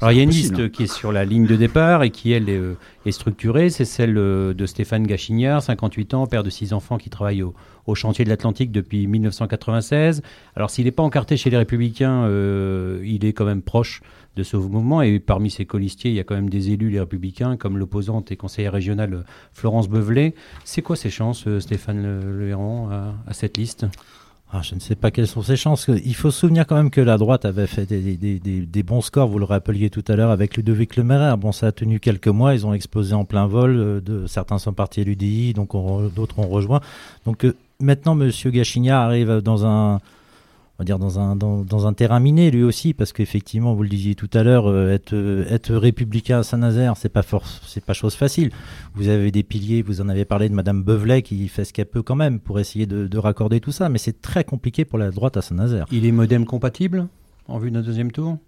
Alors 0.00 0.12
il 0.12 0.18
y 0.18 0.20
a 0.20 0.22
une 0.22 0.30
liste 0.30 0.70
qui 0.70 0.84
est 0.84 0.92
sur 0.92 1.10
la 1.10 1.24
ligne 1.24 1.46
de 1.46 1.56
départ 1.56 2.04
et 2.04 2.10
qui 2.10 2.30
elle 2.30 2.48
est, 2.48 2.56
euh, 2.56 2.76
structurée, 3.10 3.68
c'est 3.68 3.84
celle 3.84 4.16
euh, 4.16 4.54
de 4.54 4.64
Stéphane 4.64 5.04
Gachignard, 5.04 5.60
58 5.60 6.14
ans, 6.14 6.26
père 6.28 6.44
de 6.44 6.50
six 6.50 6.72
enfants 6.72 6.98
qui 6.98 7.10
travaille 7.10 7.42
au, 7.42 7.54
chantier 7.94 8.24
de 8.24 8.30
l'Atlantique 8.30 8.70
depuis 8.70 9.08
1996. 9.08 10.22
Alors 10.54 10.70
s'il 10.70 10.84
n'est 10.84 10.92
pas 10.92 11.02
encarté 11.02 11.36
chez 11.36 11.50
les 11.50 11.56
Républicains, 11.56 12.22
euh, 12.26 13.02
il 13.04 13.24
est 13.24 13.32
quand 13.32 13.44
même 13.44 13.62
proche 13.62 14.02
de 14.36 14.44
ce 14.44 14.56
mouvement 14.56 15.02
et 15.02 15.18
parmi 15.18 15.50
ses 15.50 15.64
colistiers, 15.64 16.12
il 16.12 16.16
y 16.16 16.20
a 16.20 16.24
quand 16.24 16.36
même 16.36 16.50
des 16.50 16.70
élus 16.70 16.90
les 16.90 17.00
Républicains 17.00 17.56
comme 17.56 17.76
l'opposante 17.76 18.30
et 18.30 18.36
conseillère 18.36 18.74
régionale 18.74 19.24
Florence 19.52 19.88
Beuvelet. 19.88 20.34
C'est 20.64 20.82
quoi 20.82 20.94
ses 20.94 21.10
chances, 21.10 21.48
Stéphane 21.58 22.20
Le, 22.22 22.48
Héron, 22.48 22.88
à 22.90 23.32
cette 23.32 23.56
liste? 23.56 23.86
Ah, 24.50 24.62
je 24.62 24.74
ne 24.74 24.80
sais 24.80 24.94
pas 24.94 25.10
quelles 25.10 25.26
sont 25.26 25.42
ses 25.42 25.56
chances. 25.56 25.88
Il 25.88 26.14
faut 26.14 26.30
se 26.30 26.40
souvenir 26.40 26.66
quand 26.66 26.76
même 26.76 26.90
que 26.90 27.02
la 27.02 27.18
droite 27.18 27.44
avait 27.44 27.66
fait 27.66 27.84
des, 27.84 28.82
bons 28.82 29.02
scores, 29.02 29.28
vous 29.28 29.38
le 29.38 29.44
rappeliez 29.44 29.90
tout 29.90 30.04
à 30.08 30.16
l'heure, 30.16 30.30
avec 30.30 30.56
Ludovic 30.56 30.96
Le 30.96 31.36
Bon, 31.36 31.52
ça 31.52 31.66
a 31.66 31.72
tenu 31.72 32.00
quelques 32.00 32.28
mois, 32.28 32.54
ils 32.54 32.66
ont 32.66 32.72
explosé 32.72 33.14
en 33.14 33.26
plein 33.26 33.46
vol. 33.46 33.76
Euh, 33.76 34.00
de, 34.00 34.26
certains 34.26 34.58
sont 34.58 34.72
partis 34.72 35.02
à 35.02 35.04
l'UDI, 35.04 35.52
donc 35.52 35.72
d'autres 36.14 36.38
ont 36.38 36.48
rejoint. 36.48 36.80
Donc 37.26 37.44
euh, 37.44 37.54
maintenant, 37.78 38.18
M. 38.18 38.30
Gachignard 38.46 39.02
arrive 39.02 39.42
dans 39.42 39.66
un, 39.66 40.00
on 40.78 40.82
va 40.82 40.84
dire 40.84 40.98
dans 41.00 41.18
un, 41.18 41.34
dans, 41.34 41.86
un 41.88 41.92
terrain 41.92 42.20
miné 42.20 42.52
lui 42.52 42.62
aussi, 42.62 42.94
parce 42.94 43.12
qu'effectivement, 43.12 43.74
vous 43.74 43.82
le 43.82 43.88
disiez 43.88 44.14
tout 44.14 44.30
à 44.32 44.44
l'heure, 44.44 44.68
euh, 44.68 44.92
être, 44.92 45.12
être 45.50 45.74
républicain 45.74 46.38
à 46.38 46.42
Saint-Nazaire, 46.44 46.96
c'est 46.96 47.08
pas 47.08 47.22
force, 47.22 47.60
c'est 47.66 47.84
pas 47.84 47.94
chose 47.94 48.14
facile. 48.14 48.52
Vous 48.94 49.08
avez 49.08 49.32
des 49.32 49.42
piliers, 49.42 49.82
vous 49.82 50.00
en 50.00 50.08
avez 50.08 50.24
parlé 50.24 50.48
de 50.48 50.54
Madame 50.54 50.84
Beuvelet 50.84 51.22
qui 51.22 51.48
fait 51.48 51.64
ce 51.64 51.72
qu'elle 51.72 51.86
peut 51.86 52.02
quand 52.02 52.14
même 52.14 52.38
pour 52.38 52.60
essayer 52.60 52.86
de, 52.86 53.18
raccorder 53.18 53.58
tout 53.58 53.72
ça, 53.72 53.88
mais 53.88 53.98
c'est 53.98 54.22
très 54.22 54.44
compliqué 54.44 54.84
pour 54.84 54.98
la 54.98 55.10
droite 55.10 55.36
à 55.36 55.42
Saint-Nazaire. 55.42 55.86
Il 55.90 56.06
est 56.06 56.12
modem 56.12 56.46
compatible 56.46 57.08
en 57.48 57.58
vue 57.58 57.72
d'un 57.72 57.82
deuxième 57.82 58.12
tour? 58.12 58.38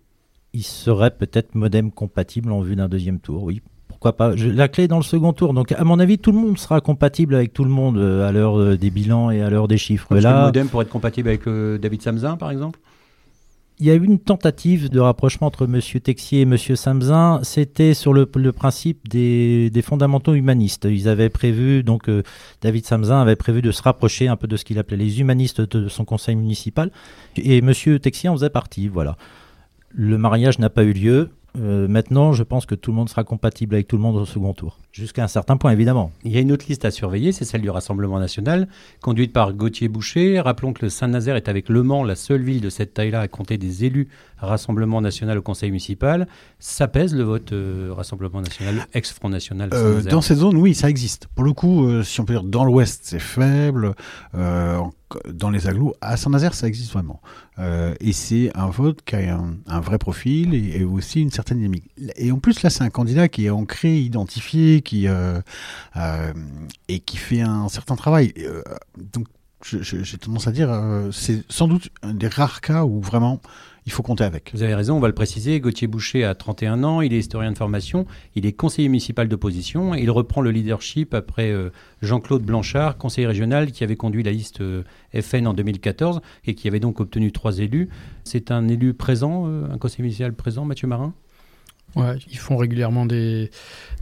Il 0.52 0.62
serait 0.62 1.10
peut-être 1.10 1.56
modem 1.56 1.90
compatible 1.90 2.52
en 2.52 2.60
vue 2.60 2.76
d'un 2.76 2.88
deuxième 2.88 3.18
tour, 3.18 3.42
oui 3.42 3.60
pourquoi 4.00 4.16
pas. 4.16 4.34
La 4.34 4.68
clé 4.68 4.84
est 4.84 4.88
dans 4.88 4.96
le 4.96 5.02
second 5.02 5.34
tour. 5.34 5.52
Donc, 5.52 5.72
à 5.72 5.84
mon 5.84 5.98
avis, 5.98 6.16
tout 6.16 6.32
le 6.32 6.38
monde 6.38 6.56
sera 6.56 6.80
compatible 6.80 7.34
avec 7.34 7.52
tout 7.52 7.64
le 7.64 7.70
monde 7.70 7.98
euh, 7.98 8.26
à 8.26 8.32
l'heure 8.32 8.58
euh, 8.58 8.78
des 8.78 8.90
bilans 8.90 9.30
et 9.30 9.42
à 9.42 9.50
l'heure 9.50 9.68
des 9.68 9.76
chiffres. 9.76 10.06
Parce 10.08 10.22
que 10.22 10.26
le 10.26 10.32
Là, 10.32 10.46
modem 10.46 10.68
pour 10.68 10.80
être 10.80 10.88
compatible 10.88 11.28
avec 11.28 11.46
euh, 11.46 11.76
David 11.76 12.00
Samzin, 12.00 12.38
par 12.38 12.50
exemple? 12.50 12.80
Il 13.78 13.86
y 13.86 13.90
a 13.90 13.94
eu 13.94 14.02
une 14.02 14.18
tentative 14.18 14.88
de 14.88 15.00
rapprochement 15.00 15.48
entre 15.48 15.64
M. 15.64 15.80
Texier 16.02 16.40
et 16.40 16.42
M. 16.42 16.56
Samzin. 16.56 17.40
C'était 17.42 17.92
sur 17.92 18.14
le, 18.14 18.26
le 18.36 18.52
principe 18.52 19.06
des, 19.06 19.68
des 19.68 19.82
fondamentaux 19.82 20.32
humanistes. 20.32 20.88
Ils 20.90 21.06
avaient 21.06 21.28
prévu, 21.28 21.82
donc 21.82 22.08
euh, 22.08 22.22
David 22.62 22.86
Samzin 22.86 23.20
avait 23.20 23.36
prévu 23.36 23.60
de 23.60 23.70
se 23.70 23.82
rapprocher 23.82 24.28
un 24.28 24.36
peu 24.36 24.46
de 24.46 24.56
ce 24.56 24.64
qu'il 24.64 24.78
appelait 24.78 24.96
les 24.96 25.20
humanistes 25.20 25.60
de 25.60 25.88
son 25.88 26.06
conseil 26.06 26.36
municipal. 26.36 26.90
Et 27.36 27.58
M. 27.58 27.72
Texier 28.00 28.30
en 28.30 28.34
faisait 28.34 28.48
partie. 28.48 28.88
Voilà. 28.88 29.18
Le 29.92 30.16
mariage 30.16 30.58
n'a 30.58 30.70
pas 30.70 30.84
eu 30.84 30.94
lieu. 30.94 31.30
Euh, 31.58 31.88
maintenant, 31.88 32.32
je 32.32 32.42
pense 32.42 32.66
que 32.66 32.74
tout 32.74 32.90
le 32.90 32.96
monde 32.96 33.08
sera 33.08 33.24
compatible 33.24 33.74
avec 33.74 33.88
tout 33.88 33.96
le 33.96 34.02
monde 34.02 34.16
au 34.16 34.24
second 34.24 34.54
tour. 34.54 34.78
Jusqu'à 34.92 35.22
un 35.22 35.28
certain 35.28 35.56
point, 35.56 35.70
évidemment. 35.70 36.10
Il 36.24 36.32
y 36.32 36.36
a 36.36 36.40
une 36.40 36.50
autre 36.50 36.66
liste 36.68 36.84
à 36.84 36.90
surveiller, 36.90 37.30
c'est 37.30 37.44
celle 37.44 37.60
du 37.60 37.70
Rassemblement 37.70 38.18
national, 38.18 38.66
conduite 39.00 39.32
par 39.32 39.52
Gauthier 39.52 39.88
Boucher. 39.88 40.40
Rappelons 40.40 40.72
que 40.72 40.84
le 40.84 40.88
Saint-Nazaire 40.90 41.36
est 41.36 41.48
avec 41.48 41.68
Le 41.68 41.84
Mans 41.84 42.02
la 42.02 42.16
seule 42.16 42.42
ville 42.42 42.60
de 42.60 42.70
cette 42.70 42.94
taille-là 42.94 43.20
à 43.20 43.28
compter 43.28 43.56
des 43.56 43.84
élus 43.84 44.08
Rassemblement 44.38 45.00
national 45.00 45.38
au 45.38 45.42
conseil 45.42 45.70
municipal. 45.70 46.26
Ça 46.58 46.88
pèse 46.88 47.14
le 47.14 47.22
vote 47.22 47.52
euh, 47.52 47.90
Rassemblement 47.92 48.40
national, 48.40 48.86
ex-Front 48.94 49.28
national 49.28 49.68
Euh, 49.72 50.02
dans 50.02 50.22
cette 50.22 50.38
zone, 50.38 50.56
oui, 50.56 50.74
ça 50.74 50.88
existe. 50.88 51.28
Pour 51.34 51.44
le 51.44 51.52
coup, 51.52 51.86
euh, 51.86 52.02
si 52.02 52.20
on 52.20 52.24
peut 52.24 52.32
dire 52.32 52.42
dans 52.42 52.64
l'ouest, 52.64 53.02
c'est 53.04 53.18
faible. 53.18 53.94
Euh, 54.34 54.80
dans 55.28 55.50
les 55.50 55.66
agglos, 55.66 55.94
à 56.00 56.16
Saint-Nazaire, 56.16 56.54
ça 56.54 56.68
existe 56.68 56.92
vraiment. 56.92 57.20
Euh, 57.58 57.94
et 58.00 58.12
c'est 58.12 58.50
un 58.54 58.70
vote 58.70 59.00
qui 59.04 59.16
a 59.16 59.36
un, 59.36 59.56
un 59.66 59.80
vrai 59.80 59.98
profil 59.98 60.54
et, 60.54 60.78
et 60.80 60.84
aussi 60.84 61.20
une 61.20 61.30
certaine 61.32 61.58
dynamique. 61.58 61.90
Et 62.16 62.30
en 62.32 62.38
plus, 62.38 62.62
là, 62.62 62.70
c'est 62.70 62.84
un 62.84 62.90
candidat 62.90 63.28
qui 63.28 63.46
est 63.46 63.50
ancré, 63.50 63.98
identifié, 63.98 64.79
qui 64.82 65.08
euh, 65.08 65.40
euh, 65.96 66.32
et 66.88 67.00
qui 67.00 67.16
fait 67.16 67.40
un 67.40 67.68
certain 67.68 67.96
travail. 67.96 68.32
Euh, 68.38 68.62
donc, 69.14 69.26
j'ai 69.62 70.16
tendance 70.16 70.46
à 70.46 70.52
dire, 70.52 70.72
euh, 70.72 71.10
c'est 71.12 71.44
sans 71.50 71.68
doute 71.68 71.90
un 72.02 72.14
des 72.14 72.28
rares 72.28 72.62
cas 72.62 72.84
où 72.84 73.00
vraiment 73.00 73.42
il 73.84 73.92
faut 73.92 74.02
compter 74.02 74.24
avec. 74.24 74.52
Vous 74.54 74.62
avez 74.62 74.74
raison, 74.74 74.96
on 74.96 75.00
va 75.00 75.08
le 75.08 75.14
préciser. 75.14 75.60
Gauthier 75.60 75.86
Boucher 75.86 76.24
a 76.24 76.34
31 76.34 76.82
ans, 76.82 77.02
il 77.02 77.12
est 77.12 77.18
historien 77.18 77.52
de 77.52 77.58
formation, 77.58 78.06
il 78.34 78.46
est 78.46 78.52
conseiller 78.52 78.88
municipal 78.88 79.28
d'opposition, 79.28 79.94
il 79.94 80.10
reprend 80.10 80.40
le 80.40 80.50
leadership 80.50 81.12
après 81.12 81.54
Jean-Claude 82.00 82.42
Blanchard, 82.42 82.96
conseiller 82.96 83.26
régional, 83.26 83.72
qui 83.72 83.84
avait 83.84 83.96
conduit 83.96 84.22
la 84.22 84.32
liste 84.32 84.62
FN 85.18 85.46
en 85.46 85.54
2014 85.54 86.20
et 86.46 86.54
qui 86.54 86.68
avait 86.68 86.80
donc 86.80 87.00
obtenu 87.00 87.32
trois 87.32 87.58
élus. 87.58 87.88
C'est 88.24 88.50
un 88.50 88.68
élu 88.68 88.94
présent, 88.94 89.46
un 89.46 89.78
conseiller 89.78 90.04
municipal 90.04 90.32
présent, 90.34 90.64
Mathieu 90.64 90.86
Marin? 90.86 91.14
Ouais, 91.96 92.16
ils 92.30 92.38
font 92.38 92.56
régulièrement 92.56 93.04
des, 93.04 93.50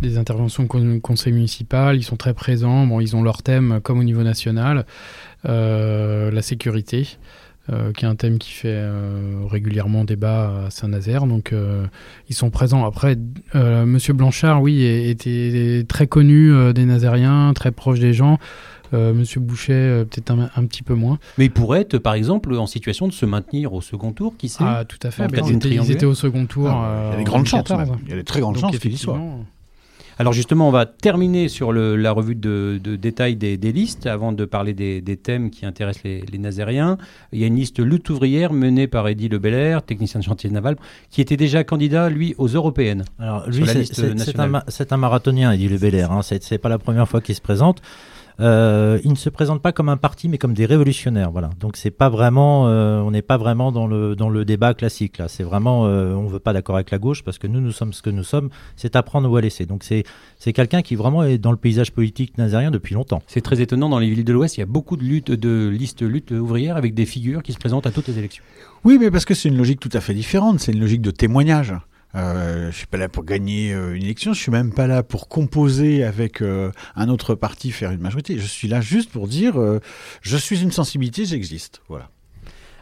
des 0.02 0.18
interventions 0.18 0.64
au 0.64 0.66
con- 0.66 1.00
conseil 1.00 1.32
municipal, 1.32 1.96
ils 1.96 2.02
sont 2.02 2.16
très 2.16 2.34
présents, 2.34 2.86
bon, 2.86 3.00
ils 3.00 3.16
ont 3.16 3.22
leur 3.22 3.42
thème 3.42 3.80
comme 3.82 3.98
au 3.98 4.04
niveau 4.04 4.22
national, 4.22 4.84
euh, 5.48 6.30
la 6.30 6.42
sécurité, 6.42 7.16
euh, 7.72 7.92
qui 7.92 8.04
est 8.04 8.08
un 8.08 8.14
thème 8.14 8.38
qui 8.38 8.52
fait 8.52 8.68
euh, 8.74 9.40
régulièrement 9.48 10.04
débat 10.04 10.66
à 10.66 10.70
Saint-Nazaire, 10.70 11.26
donc 11.26 11.52
euh, 11.54 11.86
ils 12.28 12.34
sont 12.34 12.50
présents. 12.50 12.84
Après, 12.84 13.16
euh, 13.54 13.86
Monsieur 13.86 14.12
Blanchard, 14.12 14.60
oui, 14.60 14.84
était 14.84 15.84
très 15.88 16.06
connu 16.06 16.52
euh, 16.52 16.74
des 16.74 16.84
Nazériens, 16.84 17.52
très 17.54 17.72
proche 17.72 18.00
des 18.00 18.12
gens. 18.12 18.38
Euh, 18.94 19.12
Monsieur 19.12 19.40
Boucher, 19.40 19.72
euh, 19.74 20.04
peut-être 20.04 20.30
un, 20.30 20.50
un 20.54 20.66
petit 20.66 20.82
peu 20.82 20.94
moins. 20.94 21.18
Mais 21.38 21.46
il 21.46 21.50
pourrait 21.50 21.80
être, 21.82 21.98
par 21.98 22.14
exemple, 22.14 22.54
en 22.54 22.66
situation 22.66 23.06
de 23.08 23.12
se 23.12 23.26
maintenir 23.26 23.72
au 23.72 23.80
second 23.80 24.12
tour, 24.12 24.34
qui 24.38 24.48
sait 24.48 24.64
Ah, 24.66 24.84
tout 24.86 24.98
à 25.02 25.10
fait. 25.10 25.26
Bah, 25.28 25.38
ils, 25.46 25.52
étaient, 25.56 25.68
ils 25.70 25.90
étaient 25.90 26.06
au 26.06 26.14
second 26.14 26.46
tour. 26.46 26.68
Ah, 26.68 26.72
il 26.72 26.76
y 26.76 26.82
a 26.84 27.14
euh, 27.14 27.16
des 27.16 27.20
en 27.22 27.24
grandes 27.24 27.46
chances, 27.46 27.64
2014. 27.68 27.90
même. 27.90 27.98
Il 28.06 28.10
y 28.10 28.12
a 28.14 28.16
des 28.16 28.24
très 28.24 28.40
grandes 28.40 28.54
Donc, 28.54 28.62
chances 28.62 28.78
qu'il 28.78 28.92
y 28.92 28.96
soit. 28.96 29.14
effectivement, 29.14 29.44
Alors 30.20 30.32
justement, 30.32 30.66
on 30.68 30.72
va 30.72 30.84
terminer 30.86 31.48
sur 31.48 31.70
le- 31.70 31.94
la 31.94 32.10
revue 32.10 32.34
de, 32.34 32.80
de 32.82 32.96
détail 32.96 33.36
des, 33.36 33.56
des 33.56 33.70
listes 33.72 34.06
avant 34.06 34.32
de 34.32 34.44
parler 34.44 34.72
des, 34.74 35.00
des 35.00 35.16
thèmes 35.16 35.50
qui 35.50 35.64
intéressent 35.64 36.02
les, 36.04 36.22
les 36.22 36.38
Nazériens. 36.38 36.98
Il 37.32 37.38
y 37.38 37.44
a 37.44 37.46
une 37.46 37.54
liste 37.56 37.78
lutte 37.78 38.10
ouvrière 38.10 38.52
menée 38.52 38.88
par 38.88 39.06
Eddy 39.06 39.28
Lebelair, 39.28 39.82
technicien 39.84 40.18
de 40.18 40.24
chantier 40.24 40.50
naval, 40.50 40.76
qui 41.10 41.20
était 41.20 41.36
déjà 41.36 41.62
candidat, 41.62 42.08
lui, 42.10 42.34
aux 42.38 42.48
européennes. 42.48 43.04
Alors, 43.20 43.48
lui, 43.48 43.64
c'est- 43.66 44.92
un, 44.92 44.96
marathonien, 44.96 45.52
il 45.54 45.58
dit 45.58 45.68
le 45.68 45.78
Belair. 45.78 46.10
Hein. 46.10 46.22
C'est 46.22 46.58
pas 46.58 46.68
la 46.68 46.78
première 46.78 47.08
fois 47.08 47.20
qu'il 47.20 47.34
se 47.36 47.40
présente. 47.40 47.80
Euh, 48.40 49.00
il 49.04 49.10
ne 49.10 49.16
se 49.16 49.28
présente 49.30 49.60
pas 49.62 49.72
comme 49.72 49.88
un 49.88 49.96
parti, 49.96 50.28
mais 50.28 50.38
comme 50.38 50.54
des 50.54 50.66
révolutionnaires. 50.66 51.30
Voilà. 51.30 51.50
Donc 51.58 51.76
c'est 51.76 51.90
pas 51.90 52.08
vraiment, 52.08 52.68
euh, 52.68 53.00
on 53.00 53.10
n'est 53.10 53.22
pas 53.22 53.36
vraiment 53.36 53.72
dans 53.72 53.86
le 53.86 54.14
dans 54.14 54.28
le 54.28 54.44
débat 54.44 54.74
classique 54.74 55.18
là. 55.18 55.28
C'est 55.28 55.42
vraiment, 55.42 55.86
euh, 55.86 56.12
on 56.14 56.26
veut 56.26 56.38
pas 56.38 56.52
d'accord 56.52 56.76
avec 56.76 56.90
la 56.90 56.98
gauche 56.98 57.24
parce 57.24 57.38
que 57.38 57.46
nous 57.46 57.60
nous 57.60 57.72
sommes 57.72 57.92
ce 57.92 58.02
que 58.02 58.10
nous 58.10 58.22
sommes. 58.22 58.50
C'est 58.76 58.94
à 58.94 59.02
prendre 59.02 59.28
ou 59.30 59.36
à 59.36 59.40
laisser. 59.40 59.66
Donc 59.66 59.82
c'est 59.82 60.04
c'est 60.38 60.52
quelqu'un 60.52 60.82
qui 60.82 60.94
vraiment 60.94 61.24
est 61.24 61.38
dans 61.38 61.50
le 61.50 61.56
paysage 61.56 61.92
politique 61.92 62.38
nazérien 62.38 62.70
depuis 62.70 62.94
longtemps. 62.94 63.22
C'est 63.26 63.40
très 63.40 63.60
étonnant, 63.60 63.88
dans 63.88 63.98
les 63.98 64.08
villes 64.08 64.24
de 64.24 64.32
l'Ouest, 64.32 64.56
il 64.56 64.60
y 64.60 64.62
a 64.62 64.66
beaucoup 64.66 64.96
de, 64.96 65.02
luttes, 65.02 65.30
de 65.32 65.68
listes 65.68 66.02
lutte 66.02 66.30
ouvrières 66.30 66.76
avec 66.76 66.94
des 66.94 67.06
figures 67.06 67.42
qui 67.42 67.52
se 67.52 67.58
présentent 67.58 67.86
à 67.86 67.90
toutes 67.90 68.08
les 68.08 68.18
élections. 68.18 68.44
Oui, 68.84 68.98
mais 69.00 69.10
parce 69.10 69.24
que 69.24 69.34
c'est 69.34 69.48
une 69.48 69.56
logique 69.56 69.80
tout 69.80 69.90
à 69.92 70.00
fait 70.00 70.14
différente. 70.14 70.60
C'est 70.60 70.72
une 70.72 70.80
logique 70.80 71.02
de 71.02 71.10
témoignage. 71.10 71.74
Euh, 72.14 72.70
je 72.70 72.76
suis 72.76 72.86
pas 72.86 72.96
là 72.96 73.08
pour 73.08 73.24
gagner 73.24 73.72
euh, 73.72 73.94
une 73.94 74.02
élection. 74.02 74.32
Je 74.32 74.40
suis 74.40 74.50
même 74.50 74.72
pas 74.72 74.86
là 74.86 75.02
pour 75.02 75.28
composer 75.28 76.04
avec 76.04 76.40
euh, 76.40 76.70
un 76.96 77.08
autre 77.08 77.34
parti, 77.34 77.70
faire 77.70 77.90
une 77.90 78.00
majorité. 78.00 78.38
Je 78.38 78.46
suis 78.46 78.68
là 78.68 78.80
juste 78.80 79.10
pour 79.10 79.28
dire, 79.28 79.54
je 80.22 80.36
suis 80.36 80.62
une 80.62 80.72
sensibilité, 80.72 81.24
j'existe. 81.24 81.82
Voilà. 81.88 82.10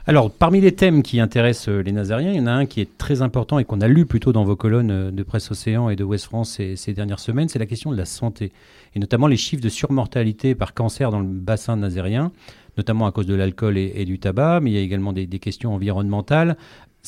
Alors, 0.09 0.31
parmi 0.31 0.61
les 0.61 0.71
thèmes 0.71 1.03
qui 1.03 1.19
intéressent 1.19 1.69
les 1.69 1.91
Nazériens, 1.91 2.31
il 2.31 2.37
y 2.37 2.41
en 2.41 2.47
a 2.47 2.53
un 2.53 2.67
qui 2.67 2.81
est 2.81 2.97
très 2.97 3.23
important 3.23 3.59
et 3.59 3.65
qu'on 3.65 3.81
a 3.81 3.89
lu 3.89 4.07
plutôt 4.07 4.33
dans 4.33 4.45
vos 4.45 4.55
colonnes 4.55 5.11
de 5.11 5.23
Presse 5.25 5.51
Océan 5.51 5.89
et 5.89 5.97
de 5.97 6.05
Ouest 6.05 6.27
France 6.27 6.61
ces, 6.77 6.93
dernières 6.93 7.19
semaines, 7.19 7.49
c'est 7.49 7.59
la 7.59 7.67
question 7.67 7.91
de 7.91 7.97
la 7.97 8.05
santé. 8.05 8.53
Et 8.95 9.01
notamment 9.01 9.27
les 9.27 9.37
chiffres 9.37 9.63
de 9.63 9.69
surmortalité 9.69 10.55
par 10.55 10.75
cancer 10.75 11.11
dans 11.11 11.19
le 11.19 11.27
bassin 11.27 11.77
nazérien, 11.77 12.31
notamment 12.77 13.07
à 13.07 13.11
cause 13.11 13.27
de 13.27 13.35
l'alcool 13.35 13.79
et, 13.79 14.05
du 14.05 14.21
tabac, 14.21 14.61
mais 14.61 14.71
il 14.71 14.75
y 14.75 14.79
a 14.79 14.83
également 14.83 15.13
des 15.13 15.27
questions 15.41 15.75
environnementales. 15.75 16.57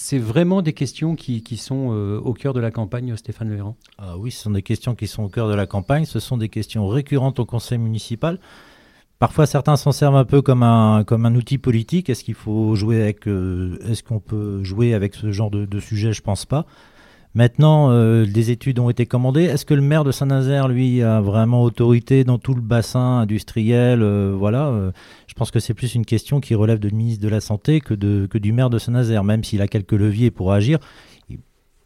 C'est 0.01 0.19
vraiment 0.19 0.63
des 0.63 0.75
questions 0.75 1.17
qui, 1.17 1.43
sont 1.57 1.89
euh, 1.91 2.21
au 2.21 2.33
cœur 2.33 2.55
de 2.55 2.61
la 2.61 2.71
campagne, 2.71 3.17
Stéphane 3.17 3.51
Lehéran 3.51 3.77
Ah 3.99 4.17
oui, 4.17 4.31
ce 4.31 4.45
sont 4.45 4.53
des 4.53 4.63
questions 4.63 4.95
qui 4.95 5.09
sont 5.09 5.25
au 5.25 5.29
cœur 5.29 5.49
de 5.49 5.55
la 5.55 5.67
campagne. 5.67 6.05
Ce 6.05 6.21
sont 6.21 6.37
des 6.37 6.49
questions 6.49 6.87
récurrentes 6.87 7.41
au 7.41 7.45
conseil 7.45 7.79
municipal. 7.79 8.39
Parfois, 9.19 9.45
certains 9.47 9.75
s'en 9.75 9.91
servent 9.91 10.15
un 10.15 10.25
peu 10.25 10.41
comme 10.41 10.63
un, 10.63 11.03
comme 11.03 11.27
un 11.27 11.35
outil 11.35 11.59
politique. 11.59 12.09
Est-ce 12.11 12.23
qu'il 12.23 12.37
faut 12.37 12.77
jouer 12.77 13.03
avec, 13.03 13.27
euh, 13.27 13.77
est-ce 13.91 14.05
qu'on 14.05 14.21
peut 14.21 14.63
jouer 14.63 14.95
avec 14.95 15.17
ce 15.17 15.33
genre 15.33 15.51
de, 15.51 15.67
de 15.67 15.81
sujet? 15.81 16.13
Je 16.13 16.23
pense 16.23 16.47
pas. 16.47 16.65
Maintenant, 17.38 17.92
euh, 17.92 18.27
des 18.27 18.51
études 18.51 18.81
ont 18.81 18.90
été 18.90 19.07
commandées. 19.07 19.44
Est-ce 19.44 19.64
que 19.64 19.72
le 19.72 19.81
maire 19.81 20.03
de 20.03 20.11
Saint-Nazaire, 20.11 20.66
lui, 20.66 21.05
a 21.05 21.20
vraiment 21.20 21.62
autorité 21.62 22.24
dans 22.24 22.37
tout 22.37 22.53
le 22.53 22.61
bassin 22.61 23.20
industriel 23.20 24.03
euh, 24.03 24.35
Voilà. 24.37 24.66
euh, 24.66 24.90
je 25.29 25.35
pense 25.35 25.53
que 25.53 25.61
c'est 25.61 25.72
plus 25.72 25.94
une 25.94 26.05
question 26.05 26.40
qui 26.40 26.57
relève 26.57 26.81
de 26.81 26.90
ministre 26.90 27.22
de 27.22 27.29
la 27.29 27.40
Santé 27.40 27.81
que, 27.81 27.94
que 28.27 28.38
du 28.38 28.51
maire 28.51 28.70
de 28.70 28.79
Saint-Nazaire, 28.81 29.22
même 29.22 29.44
s'il 29.44 29.62
a 29.62 29.68
quelques 29.68 29.92
leviers 29.92 30.33
pour 30.33 30.53
agir, 30.53 30.81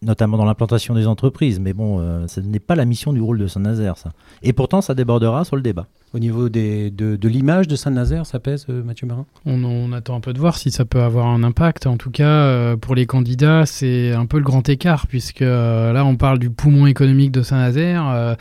notamment 0.01 0.39
dans 0.39 0.47
l'implantation 0.47 0.95
des 0.95 1.07
entreprises. 1.07 1.61
Mais 1.61 1.75
bon, 1.75 1.99
ce 2.29 2.41
n'est 2.41 2.59
pas 2.59 2.75
la 2.75 2.87
mission 2.87 3.13
du 3.13 3.21
rôle 3.21 3.37
de 3.37 3.47
Saint-Nazaire, 3.47 3.99
ça. 3.99 4.13
Et 4.43 4.55
pourtant, 4.55 4.81
ça 4.81 4.95
débordera 4.95 5.45
sur 5.45 5.57
le 5.57 5.63
débat. 5.63 5.87
Au 6.15 6.19
niveau 6.19 6.51
des, 6.51 6.91
de, 6.91 7.17
de 7.17 7.29
l'image 7.29 7.69
de 7.69 7.75
Saint-Nazaire, 7.75 8.27
ça 8.27 8.39
pèse, 8.39 8.67
euh, 8.69 8.83
Mathieu 8.85 9.07
Marin? 9.07 9.25
On, 9.47 9.65
on 9.65 9.93
attend 9.93 10.15
un 10.15 10.21
peu 10.21 10.35
de 10.35 10.39
voir 10.39 10.59
si 10.59 10.71
ça 10.71 10.85
peut 10.85 11.01
avoir 11.01 11.27
un 11.27 11.43
impact. 11.43 11.87
En 11.87 11.97
tout 11.97 12.11
cas, 12.11 12.27
euh, 12.27 12.77
pour 12.77 12.95
les 12.95 13.07
candidats, 13.07 13.65
c'est 13.65 14.13
un 14.13 14.27
peu 14.27 14.37
le 14.37 14.45
grand 14.45 14.69
écart, 14.69 15.07
puisque 15.07 15.41
euh, 15.41 15.91
là, 15.95 16.05
on 16.05 16.17
parle 16.17 16.39
du 16.39 16.51
poumon 16.51 16.87
économique 16.87 17.33
de 17.33 17.41
Saint-Nazaire, 17.41 18.07
euh, 18.11 18.35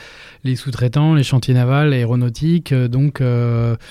les 0.43 0.57
sous-traitants, 0.57 1.13
les 1.13 1.23
chantiers 1.23 1.53
navals, 1.53 1.93
aéronautiques. 1.93 2.73
euh, 2.73 2.89
donc, 2.89 3.23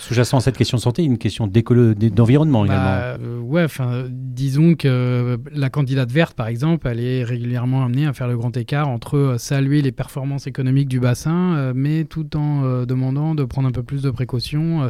Sous-jacent 0.00 0.36
à 0.36 0.40
cette 0.40 0.58
question 0.58 0.76
de 0.76 0.82
santé, 0.82 1.02
une 1.02 1.16
question 1.16 1.46
d'environnement 1.46 2.66
également. 2.66 2.84
bah, 2.84 3.16
euh, 3.18 3.38
ouais, 3.40 3.64
enfin, 3.64 4.04
disons 4.10 4.74
que 4.74 5.38
la 5.54 5.70
candidate 5.70 6.12
verte, 6.12 6.34
par 6.34 6.48
exemple, 6.48 6.86
elle 6.86 7.00
est 7.00 7.24
régulièrement 7.24 7.82
amenée 7.86 8.06
à 8.06 8.12
faire 8.12 8.28
le 8.28 8.36
grand 8.36 8.54
écart 8.58 8.88
entre 8.88 9.36
saluer 9.38 9.80
les 9.80 9.92
performances 9.92 10.46
économiques 10.46 10.88
du 10.88 11.00
bassin, 11.00 11.72
mais 11.74 12.04
tout 12.04 12.36
en 12.36 12.84
demandant 12.84 13.34
de 13.34 13.44
prendre 13.44 13.69
un 13.70 13.72
peu 13.72 13.82
plus 13.82 14.02
de 14.02 14.10
précautions 14.10 14.82
euh, 14.82 14.88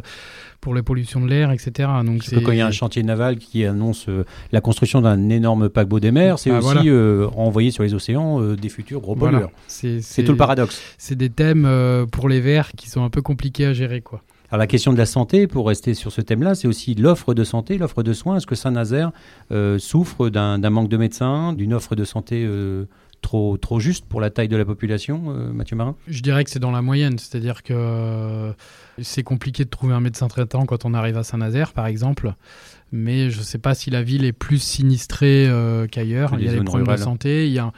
pour 0.59 0.75
les 0.75 0.81
pollutions 0.83 1.21
de 1.21 1.27
l'air, 1.27 1.51
etc. 1.51 1.89
Donc, 2.05 2.17
Parce 2.19 2.29
que 2.29 2.39
quand 2.39 2.51
il 2.51 2.57
y 2.57 2.61
a 2.61 2.67
un 2.67 2.71
chantier 2.71 3.01
naval 3.03 3.37
qui 3.37 3.65
annonce 3.65 4.07
euh, 4.09 4.25
la 4.51 4.61
construction 4.61 5.01
d'un 5.01 5.29
énorme 5.29 5.69
paquebot 5.69 5.99
des 5.99 6.11
mers, 6.11 6.37
c'est 6.37 6.51
Ah, 6.51 6.57
aussi 6.57 6.65
voilà. 6.65 6.83
euh, 6.85 7.27
envoyer 7.35 7.71
sur 7.71 7.83
les 7.83 7.93
océans 7.93 8.41
des 8.55 8.69
futurs 8.69 9.01
gros 9.01 9.15
pollueurs. 9.15 9.51
C'est 9.67 10.01
C'est 10.01 10.23
tout 10.23 10.31
le 10.33 10.37
paradoxe. 10.37 10.81
C'est 10.97 11.15
des 11.15 11.29
thèmes 11.29 11.67
pour 12.11 12.29
les 12.29 12.41
verts 12.41 12.71
qui 12.73 12.89
sont 12.89 13.03
un 13.03 13.09
peu 13.09 13.21
compliqués 13.21 13.65
à 13.67 13.73
gérer, 13.73 14.01
quoi. 14.01 14.21
Alors 14.53 14.59
la 14.59 14.67
question 14.67 14.91
de 14.91 14.97
la 14.97 15.05
santé, 15.05 15.47
pour 15.47 15.65
rester 15.65 15.93
sur 15.93 16.11
ce 16.11 16.19
thème-là, 16.19 16.55
c'est 16.55 16.67
aussi 16.67 16.93
l'offre 16.93 17.33
de 17.33 17.45
santé, 17.45 17.77
l'offre 17.77 18.03
de 18.03 18.11
soins. 18.11 18.35
Est-ce 18.35 18.45
que 18.47 18.55
Saint-Nazaire 18.55 19.11
euh, 19.53 19.79
souffre 19.79 20.27
d'un 20.27 20.59
d'un 20.59 20.69
manque 20.69 20.89
de 20.89 20.97
médecins, 20.97 21.53
d'une 21.53 21.73
offre 21.73 21.95
de 21.95 22.03
santé 22.03 22.43
euh, 22.45 22.83
trop, 23.21 23.57
trop 23.57 23.79
juste 23.79 24.05
pour 24.05 24.21
la 24.21 24.29
taille 24.29 24.47
de 24.47 24.57
la 24.57 24.65
population, 24.65 25.23
euh, 25.27 25.51
Mathieu 25.51 25.75
Marin? 25.75 25.95
Je 26.07 26.21
dirais 26.21 26.43
que 26.43 26.49
c'est 26.49 26.59
dans 26.59 26.71
la 26.71 26.81
moyenne, 26.81 27.17
c'est-à-dire 27.17 27.63
que 27.63 27.73
euh, 27.73 28.51
c'est 29.01 29.23
compliqué 29.23 29.63
de 29.63 29.69
trouver 29.69 29.93
un 29.93 29.99
médecin 29.99 30.27
traitant 30.27 30.65
quand 30.65 30.85
on 30.85 30.93
arrive 30.93 31.17
à 31.17 31.23
Saint-Nazaire, 31.23 31.73
par 31.73 31.85
exemple. 31.85 32.33
Mais 32.91 33.29
je 33.29 33.39
ne 33.39 33.43
sais 33.43 33.57
pas 33.57 33.73
si 33.73 33.89
la 33.89 34.03
ville 34.03 34.25
est 34.25 34.33
plus 34.33 34.61
sinistrée 34.61 35.47
euh, 35.47 35.87
qu'ailleurs. 35.87 36.35
Il 36.37 36.45
y 36.45 36.49
a 36.49 36.51
des 36.51 36.61
problèmes 36.61 36.95
de 36.95 37.01
santé. 37.01 37.47
Il 37.47 37.53
y 37.53 37.59
a... 37.59 37.71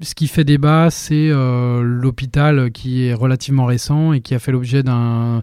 Ce 0.00 0.14
qui 0.14 0.28
fait 0.28 0.44
débat, 0.44 0.90
c'est 0.90 1.30
l'hôpital 1.30 2.70
qui 2.70 3.06
est 3.06 3.14
relativement 3.14 3.64
récent 3.64 4.12
et 4.12 4.20
qui 4.20 4.32
a 4.32 4.38
fait 4.38 4.52
l'objet 4.52 4.84
d'un 4.84 5.42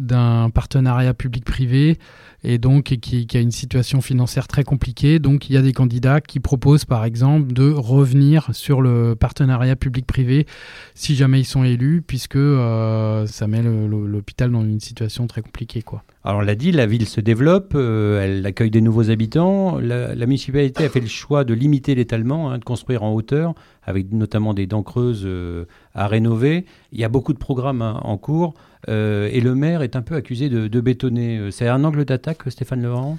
d'un 0.00 0.50
partenariat 0.50 1.14
public-privé 1.14 1.98
et 2.42 2.58
donc 2.58 2.84
qui, 2.84 3.26
a 3.34 3.40
une 3.40 3.50
situation 3.50 4.00
financière 4.00 4.48
très 4.48 4.64
compliquée. 4.64 5.18
Donc 5.18 5.50
il 5.50 5.54
y 5.54 5.56
a 5.56 5.62
des 5.62 5.72
candidats 5.72 6.20
qui 6.20 6.40
proposent 6.40 6.84
par 6.84 7.04
exemple 7.04 7.52
de 7.52 7.70
revenir 7.70 8.48
sur 8.52 8.80
le 8.80 9.14
partenariat 9.14 9.76
public-privé 9.76 10.46
si 10.94 11.14
jamais 11.14 11.40
ils 11.40 11.44
sont 11.44 11.64
élus, 11.64 12.02
puisque 12.06 12.36
euh, 12.36 13.26
ça 13.26 13.46
met 13.46 13.62
l'hôpital 13.62 14.50
dans 14.50 14.62
une 14.62 14.80
situation 14.80 15.26
très 15.26 15.42
compliquée. 15.42 15.82
Quoi. 15.82 16.02
Alors 16.24 16.40
on 16.40 16.42
l'a 16.42 16.54
dit, 16.54 16.72
la 16.72 16.86
ville 16.86 17.06
se 17.06 17.20
développe, 17.20 17.72
euh, 17.74 18.22
elle 18.22 18.44
accueille 18.44 18.70
des 18.70 18.82
nouveaux 18.82 19.10
habitants. 19.10 19.78
La, 19.78 20.14
municipalité 20.26 20.84
a 20.84 20.88
fait 20.88 21.00
le 21.00 21.06
choix 21.06 21.44
de 21.44 21.54
limiter 21.54 21.94
l'étalement, 21.94 22.50
hein, 22.50 22.58
de 22.58 22.64
construire 22.64 23.02
en 23.02 23.12
hauteur, 23.12 23.54
avec 23.82 24.12
notamment 24.12 24.54
des 24.54 24.66
dents 24.66 24.82
creuses 24.82 25.22
euh, 25.24 25.64
à 25.94 26.06
rénover. 26.06 26.66
Il 26.92 27.00
y 27.00 27.04
a 27.04 27.08
beaucoup 27.08 27.32
de 27.32 27.38
programmes 27.38 27.82
hein, 27.82 28.00
en 28.02 28.18
cours. 28.18 28.54
Euh, 28.88 29.28
et 29.30 29.40
le 29.40 29.54
maire 29.54 29.82
est 29.82 29.96
un 29.96 30.02
peu 30.02 30.14
accusé 30.14 30.48
de, 30.48 30.80
bétonner. 30.80 31.38
Euh, 31.38 31.50
c'est 31.50 31.68
un 31.68 31.84
angle 31.84 32.04
d'attaque, 32.04 32.42
Stéphane 32.48 32.82
Laurent 32.82 33.18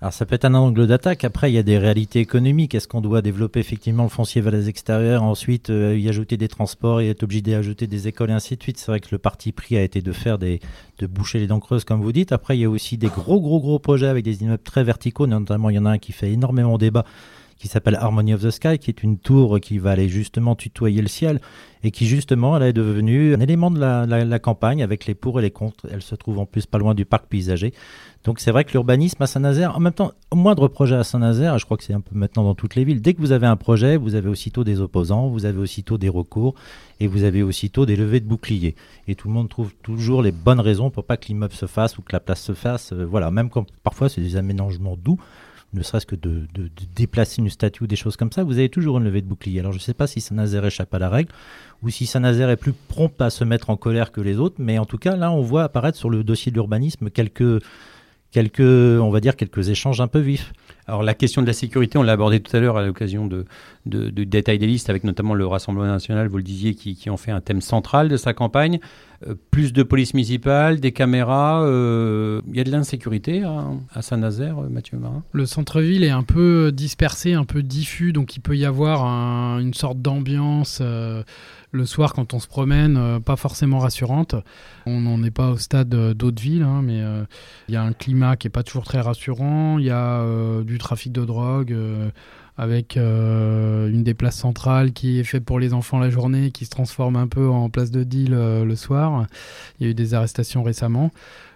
alors 0.00 0.12
ça 0.12 0.26
peut 0.26 0.36
être 0.36 0.44
un 0.44 0.54
angle 0.54 0.86
d'attaque. 0.86 1.24
Après, 1.24 1.50
il 1.50 1.54
y 1.54 1.58
a 1.58 1.64
des 1.64 1.76
réalités 1.76 2.20
économiques. 2.20 2.72
Est-ce 2.76 2.86
qu'on 2.86 3.00
doit 3.00 3.20
développer 3.20 3.58
effectivement 3.58 4.04
le 4.04 4.08
foncier 4.08 4.40
vers 4.40 4.52
les 4.52 4.68
extérieurs, 4.68 5.24
ensuite 5.24 5.70
euh, 5.70 5.98
y 5.98 6.08
ajouter 6.08 6.36
des 6.36 6.46
transports 6.46 7.00
et 7.00 7.08
être 7.08 7.24
obligé 7.24 7.42
d'ajouter 7.42 7.88
des 7.88 8.06
écoles 8.06 8.30
et 8.30 8.32
ainsi 8.32 8.56
de 8.56 8.62
suite? 8.62 8.78
C'est 8.78 8.92
vrai 8.92 9.00
que 9.00 9.08
le 9.10 9.18
parti 9.18 9.50
pris 9.50 9.76
a 9.76 9.82
été 9.82 10.00
de 10.00 10.12
faire 10.12 10.38
des, 10.38 10.60
de 11.00 11.08
boucher 11.08 11.40
les 11.40 11.48
dents 11.48 11.58
creuses 11.58 11.82
comme 11.82 12.00
vous 12.00 12.12
dites. 12.12 12.30
Après, 12.30 12.56
il 12.56 12.60
y 12.60 12.64
a 12.64 12.70
aussi 12.70 12.96
des 12.96 13.08
gros 13.08 13.40
gros 13.40 13.58
gros 13.58 13.80
projets 13.80 14.06
avec 14.06 14.24
des 14.24 14.40
immeubles 14.44 14.62
très 14.62 14.84
verticaux. 14.84 15.26
Notamment, 15.26 15.68
il 15.68 15.74
y 15.74 15.78
en 15.80 15.86
a 15.86 15.90
un 15.90 15.98
qui 15.98 16.12
fait 16.12 16.30
énormément 16.30 16.78
débat 16.78 17.04
qui 17.58 17.68
s'appelle 17.68 17.96
Harmony 17.96 18.34
of 18.34 18.42
the 18.42 18.50
Sky, 18.50 18.78
qui 18.78 18.90
est 18.90 19.02
une 19.02 19.18
tour 19.18 19.58
qui 19.60 19.78
va 19.78 19.90
aller 19.90 20.08
justement 20.08 20.54
tutoyer 20.54 21.02
le 21.02 21.08
ciel 21.08 21.40
et 21.82 21.90
qui 21.90 22.06
justement 22.06 22.56
elle 22.56 22.62
est 22.62 22.72
devenue 22.72 23.34
un 23.34 23.40
élément 23.40 23.70
de 23.70 23.78
la, 23.80 24.38
campagne 24.38 24.82
avec 24.82 25.06
les 25.06 25.14
pour 25.14 25.38
et 25.38 25.42
les 25.42 25.50
contre. 25.50 25.86
Elle 25.90 26.02
se 26.02 26.14
trouve 26.14 26.38
en 26.38 26.46
plus 26.46 26.66
pas 26.66 26.78
loin 26.78 26.94
du 26.94 27.04
parc 27.04 27.26
paysager. 27.26 27.72
Donc 28.24 28.40
c'est 28.40 28.50
vrai 28.50 28.64
que 28.64 28.72
l'urbanisme 28.72 29.22
à 29.22 29.26
Saint-Nazaire, 29.26 29.76
en 29.76 29.80
même 29.80 29.92
temps, 29.92 30.12
au 30.30 30.36
moindre 30.36 30.68
projet 30.68 30.96
à 30.96 31.04
Saint-Nazaire, 31.04 31.58
je 31.58 31.64
crois 31.64 31.76
que 31.76 31.84
c'est 31.84 31.94
un 31.94 32.00
peu 32.00 32.16
maintenant 32.16 32.44
dans 32.44 32.54
toutes 32.54 32.74
les 32.74 32.84
villes, 32.84 33.00
dès 33.00 33.14
que 33.14 33.20
vous 33.20 33.32
avez 33.32 33.46
un 33.46 33.56
projet, 33.56 33.96
vous 33.96 34.14
avez 34.14 34.28
aussitôt 34.28 34.64
des 34.64 34.80
opposants, 34.80 35.28
vous 35.28 35.44
avez 35.44 35.58
aussitôt 35.58 35.98
des 35.98 36.08
recours 36.08 36.54
et 37.00 37.06
vous 37.06 37.24
avez 37.24 37.42
aussitôt 37.42 37.86
des 37.86 37.96
levées 37.96 38.20
de 38.20 38.26
boucliers. 38.26 38.74
Et 39.06 39.14
tout 39.14 39.28
le 39.28 39.34
monde 39.34 39.48
trouve 39.48 39.72
toujours 39.82 40.22
les 40.22 40.32
bonnes 40.32 40.60
raisons 40.60 40.90
pour 40.90 41.04
pas 41.04 41.16
que 41.16 41.26
l'immeuble 41.26 41.54
se 41.54 41.66
fasse 41.66 41.98
ou 41.98 42.02
que 42.02 42.12
la 42.12 42.20
place 42.20 42.42
se 42.42 42.54
fasse. 42.54 42.92
Euh, 42.92 43.04
voilà, 43.04 43.30
même 43.30 43.50
quand 43.50 43.66
parfois 43.82 44.08
c'est 44.08 44.20
des 44.20 44.36
aménagements 44.36 44.96
doux 44.96 45.18
ne 45.74 45.82
serait-ce 45.82 46.06
que 46.06 46.16
de, 46.16 46.46
déplacer 46.96 47.42
une 47.42 47.50
statue 47.50 47.84
ou 47.84 47.86
des 47.86 47.96
choses 47.96 48.16
comme 48.16 48.32
ça, 48.32 48.42
vous 48.42 48.58
avez 48.58 48.68
toujours 48.68 48.98
une 48.98 49.04
levée 49.04 49.20
de 49.20 49.26
bouclier. 49.26 49.60
Alors 49.60 49.72
je 49.72 49.78
ne 49.78 49.82
sais 49.82 49.94
pas 49.94 50.06
si 50.06 50.20
Saint-Nazaire 50.20 50.64
échappe 50.64 50.92
à 50.94 50.98
la 50.98 51.10
règle 51.10 51.30
ou 51.82 51.90
si 51.90 52.06
Saint-Nazaire 52.06 52.50
est 52.50 52.56
plus 52.56 52.72
prompt 52.72 53.20
à 53.20 53.30
se 53.30 53.44
mettre 53.44 53.70
en 53.70 53.76
colère 53.76 54.10
que 54.10 54.20
les 54.20 54.38
autres, 54.38 54.56
mais 54.58 54.78
en 54.78 54.86
tout 54.86 54.98
cas 54.98 55.16
là 55.16 55.30
on 55.30 55.42
voit 55.42 55.64
apparaître 55.64 55.98
sur 55.98 56.10
le 56.10 56.24
dossier 56.24 56.50
de 56.50 56.56
l'urbanisme 56.56 57.10
quelques, 57.10 57.62
quelques, 58.30 58.60
on 58.60 59.10
va 59.10 59.20
dire 59.20 59.36
quelques 59.36 59.68
échanges 59.68 60.00
un 60.00 60.08
peu 60.08 60.20
vifs. 60.20 60.52
Alors 60.86 61.02
la 61.02 61.14
question 61.14 61.42
de 61.42 61.46
la 61.46 61.52
sécurité, 61.52 61.98
on 61.98 62.02
l'a 62.02 62.12
abordé 62.12 62.40
tout 62.40 62.54
à 62.56 62.60
l'heure 62.60 62.78
à 62.78 62.86
l'occasion 62.86 63.26
de, 63.26 63.44
de, 63.84 64.24
détail 64.24 64.58
des 64.58 64.66
listes, 64.66 64.88
avec 64.88 65.04
notamment 65.04 65.34
le 65.34 65.46
Rassemblement 65.46 65.86
national, 65.86 66.28
vous 66.28 66.38
le 66.38 66.42
disiez, 66.42 66.74
qui, 66.74 66.96
qui 66.96 67.10
en 67.10 67.18
fait 67.18 67.30
un 67.30 67.42
thème 67.42 67.60
central 67.60 68.08
de 68.08 68.16
sa 68.16 68.32
campagne. 68.32 68.80
Euh, 69.26 69.34
plus 69.50 69.72
de 69.72 69.82
police 69.82 70.14
municipale, 70.14 70.78
des 70.78 70.92
caméras. 70.92 71.62
Euh, 71.64 72.40
il 72.48 72.56
y 72.56 72.60
a 72.60 72.64
de 72.64 72.70
l'insécurité 72.70 73.42
à, 73.42 74.00
Saint-Nazaire, 74.00 74.62
euh, 74.62 74.68
Mathieu 74.68 74.96
Marin 74.96 75.24
Le 75.32 75.44
centre-ville 75.44 76.04
est 76.04 76.10
un 76.10 76.22
peu 76.22 76.70
dispersé, 76.72 77.32
un 77.32 77.44
peu 77.44 77.62
diffus, 77.64 78.12
donc 78.12 78.36
il 78.36 78.40
peut 78.40 78.56
y 78.56 78.64
avoir 78.64 79.04
une 79.58 79.74
sorte 79.74 80.00
d'ambiance 80.00 80.80
le 81.70 81.84
soir 81.84 82.14
quand 82.14 82.32
on 82.32 82.38
se 82.38 82.46
promène, 82.46 83.20
pas 83.20 83.36
forcément 83.36 83.78
rassurante. 83.78 84.36
On 84.86 85.00
n'en 85.00 85.22
est 85.22 85.30
pas 85.30 85.50
au 85.50 85.56
stade 85.56 85.88
d'autres 85.88 86.40
villes, 86.40 86.62
hein, 86.62 86.80
mais 86.82 87.02
il 87.68 87.74
y 87.74 87.76
a 87.76 87.82
un 87.82 87.92
climat 87.92 88.36
qui 88.36 88.46
n'est 88.46 88.52
pas 88.52 88.62
toujours 88.62 88.84
très 88.84 89.00
rassurant. 89.00 89.78
Il 89.78 89.84
y 89.84 89.90
a 89.90 90.24
du 90.62 90.78
trafic 90.78 91.12
de 91.12 91.24
drogue 91.24 91.76
avec 92.58 92.96
euh, 92.96 93.88
une 93.88 94.02
des 94.02 94.14
places 94.14 94.36
centrales 94.36 94.92
qui 94.92 95.20
est 95.20 95.24
faite 95.24 95.44
pour 95.44 95.60
les 95.60 95.72
enfants 95.72 96.00
la 96.00 96.10
journée, 96.10 96.50
qui 96.50 96.64
se 96.64 96.70
transforme 96.70 97.14
un 97.14 97.28
peu 97.28 97.48
en 97.48 97.70
place 97.70 97.92
de 97.92 98.02
deal 98.02 98.34
euh, 98.34 98.64
le 98.64 98.74
soir. 98.74 99.26
Il 99.78 99.86
y 99.86 99.88
a 99.88 99.92
eu 99.92 99.94
des 99.94 100.12
arrestations 100.12 100.64
récemment. 100.64 101.12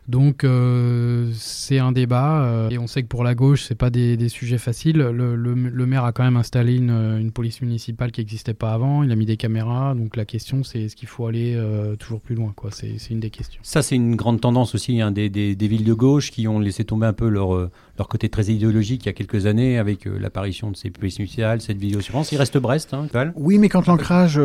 Donc 0.08 0.42
euh, 0.42 1.30
c'est 1.32 1.78
un 1.78 1.92
débat 1.92 2.42
euh, 2.42 2.70
et 2.70 2.78
on 2.78 2.88
sait 2.88 3.02
que 3.02 3.06
pour 3.06 3.22
la 3.22 3.36
gauche 3.36 3.62
c'est 3.68 3.76
pas 3.76 3.88
des, 3.88 4.16
des, 4.16 4.28
sujets 4.28 4.58
faciles. 4.58 4.96
Le, 4.98 5.36
le, 5.36 5.54
le, 5.54 5.86
maire 5.86 6.04
a 6.04 6.12
quand 6.12 6.24
même 6.24 6.36
installé 6.36 6.74
une, 6.74 6.90
une 6.90 7.30
police 7.30 7.62
municipale 7.62 8.10
qui 8.10 8.20
n'existait 8.20 8.54
pas 8.54 8.72
avant. 8.72 9.04
Il 9.04 9.12
a 9.12 9.16
mis 9.16 9.26
des 9.26 9.36
caméras. 9.36 9.94
Donc 9.94 10.16
la 10.16 10.24
question 10.24 10.64
c'est 10.64 10.82
est-ce 10.82 10.96
qu'il 10.96 11.08
faut 11.08 11.26
aller 11.26 11.54
euh, 11.54 11.94
toujours 11.94 12.20
plus 12.20 12.34
loin 12.34 12.52
quoi. 12.56 12.70
C'est 12.72 12.96
une 13.10 13.20
des 13.20 13.30
questions. 13.30 13.60
Ça 13.62 13.82
c'est 13.82 13.94
une 13.94 14.16
grande 14.16 14.40
tendance 14.40 14.74
aussi 14.74 15.00
hein, 15.00 15.12
des, 15.12 15.28
des, 15.30 15.54
des, 15.54 15.68
villes 15.68 15.84
de 15.84 15.94
gauche 15.94 16.32
qui 16.32 16.48
ont 16.48 16.58
laissé 16.58 16.84
tomber 16.84 17.06
un 17.06 17.12
peu 17.12 17.28
leur, 17.28 17.52
leur 17.96 18.08
côté 18.08 18.28
très 18.28 18.46
idéologique 18.46 19.04
il 19.04 19.06
y 19.06 19.10
a 19.10 19.12
quelques 19.12 19.46
années 19.46 19.78
avec 19.78 20.06
l'apparition 20.06 20.72
de 20.72 20.76
ces 20.76 20.90
polices 20.90 21.20
municipales, 21.20 21.60
cette 21.60 21.78
vidéosurveillance. 21.78 22.32
Il 22.32 22.38
reste 22.38 22.58
Brest, 22.58 22.92
hein, 22.92 23.06
Oui, 23.36 23.58
mais 23.58 23.68
quand 23.68 23.86
l'ancrage, 23.86 24.40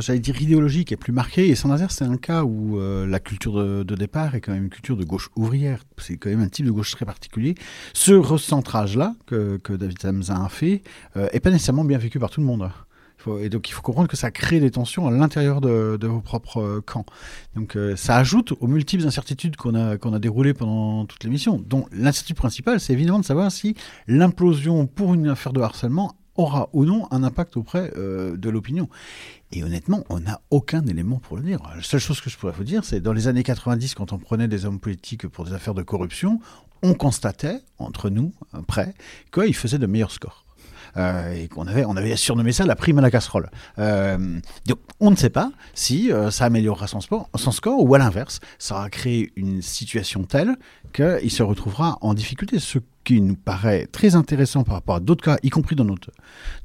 j'allais 0.00 0.18
dire 0.18 0.40
idéologique, 0.40 0.92
est 0.92 0.96
plus 0.96 1.12
marqué 1.12 1.48
et 1.48 1.54
Saint-Nazaire 1.54 1.90
c'est 1.90 2.04
un 2.04 2.16
cas 2.16 2.42
où 2.42 2.78
la 2.80 3.20
culture 3.20 3.58
de, 3.58 3.82
de 3.82 3.94
départ 3.94 4.34
est 4.34 4.40
quand 4.40 4.52
même 4.52 4.64
une 4.64 4.70
culture 4.70 4.93
de 4.96 5.04
gauche 5.04 5.30
ouvrière. 5.36 5.84
C'est 5.98 6.16
quand 6.16 6.30
même 6.30 6.40
un 6.40 6.48
type 6.48 6.66
de 6.66 6.70
gauche 6.70 6.92
très 6.92 7.04
particulier. 7.04 7.54
Ce 7.92 8.12
recentrage-là 8.12 9.14
que, 9.26 9.60
David 9.68 10.00
Samzin 10.00 10.44
a 10.44 10.48
fait 10.48 10.82
euh, 11.16 11.28
est 11.32 11.40
pas 11.40 11.50
nécessairement 11.50 11.84
bien 11.84 11.98
vécu 11.98 12.18
par 12.18 12.30
tout 12.30 12.40
le 12.40 12.46
monde. 12.46 12.70
et 13.40 13.48
donc 13.48 13.68
il 13.68 13.72
faut 13.72 13.82
comprendre 13.82 14.08
que 14.08 14.16
ça 14.16 14.30
crée 14.30 14.60
des 14.60 14.70
tensions 14.70 15.06
à 15.06 15.10
l'intérieur 15.10 15.60
de, 15.60 15.98
vos 16.06 16.20
propres 16.20 16.60
euh, 16.60 16.80
camps. 16.80 17.06
Donc 17.54 17.76
euh, 17.76 17.96
ça 17.96 18.16
ajoute 18.16 18.52
aux 18.60 18.66
multiples 18.66 19.06
incertitudes 19.06 19.56
qu'on 19.56 19.74
a, 19.74 19.94
a 19.94 20.18
déroulées 20.18 20.54
pendant 20.54 21.06
toute 21.06 21.24
l'émission, 21.24 21.62
dont 21.66 21.86
l'incertitude 21.92 22.36
principale, 22.36 22.80
c'est 22.80 22.92
évidemment 22.92 23.20
de 23.20 23.24
savoir 23.24 23.50
si 23.50 23.74
l'implosion 24.06 24.86
pour 24.86 25.14
une 25.14 25.28
affaire 25.28 25.52
de 25.52 25.60
harcèlement 25.60 26.16
aura 26.36 26.68
ou 26.72 26.84
non 26.84 27.06
un 27.10 27.22
impact 27.22 27.56
auprès 27.56 27.92
euh, 27.96 28.36
de 28.36 28.50
l'opinion. 28.50 28.88
Et 29.52 29.62
honnêtement, 29.62 30.04
on 30.08 30.20
n'a 30.20 30.40
aucun 30.50 30.84
élément 30.86 31.18
pour 31.18 31.36
le 31.36 31.42
dire. 31.42 31.60
La 31.74 31.82
seule 31.82 32.00
chose 32.00 32.20
que 32.20 32.30
je 32.30 32.36
pourrais 32.36 32.52
vous 32.52 32.64
dire, 32.64 32.84
c'est 32.84 33.00
dans 33.00 33.12
les 33.12 33.28
années 33.28 33.42
90, 33.42 33.94
quand 33.94 34.12
on 34.12 34.18
prenait 34.18 34.48
des 34.48 34.64
hommes 34.64 34.80
politiques 34.80 35.28
pour 35.28 35.44
des 35.44 35.52
affaires 35.52 35.74
de 35.74 35.82
corruption, 35.82 36.40
on 36.82 36.94
constatait, 36.94 37.60
entre 37.78 38.10
nous, 38.10 38.32
après, 38.52 38.94
qu'ils 39.32 39.54
faisaient 39.54 39.78
de 39.78 39.86
meilleurs 39.86 40.10
scores. 40.10 40.44
Euh, 40.96 41.32
et 41.32 41.48
qu'on 41.48 41.66
avait, 41.66 41.84
on 41.84 41.96
avait 41.96 42.14
surnommé 42.14 42.52
ça 42.52 42.66
la 42.66 42.76
prime 42.76 42.98
à 42.98 43.02
la 43.02 43.10
casserole. 43.10 43.50
Euh, 43.80 44.38
donc 44.66 44.78
on 45.00 45.10
ne 45.10 45.16
sait 45.16 45.30
pas 45.30 45.50
si 45.72 46.10
ça 46.30 46.44
améliorera 46.44 46.86
son, 46.86 47.00
sport, 47.00 47.28
son 47.34 47.50
score 47.50 47.82
ou 47.82 47.94
à 47.94 47.98
l'inverse, 47.98 48.38
ça 48.58 48.76
va 48.76 48.90
créer 48.90 49.32
une 49.34 49.60
situation 49.60 50.22
telle 50.22 50.56
qu'il 50.92 51.32
se 51.32 51.42
retrouvera 51.42 51.98
en 52.00 52.14
difficulté. 52.14 52.60
Ce 52.60 52.78
qui 53.04 53.20
nous 53.20 53.36
paraît 53.36 53.86
très 53.86 54.14
intéressant 54.14 54.64
par 54.64 54.74
rapport 54.74 54.96
à 54.96 55.00
d'autres 55.00 55.24
cas, 55.24 55.38
y 55.42 55.50
compris 55.50 55.76
dans 55.76 55.84
notre, 55.84 56.10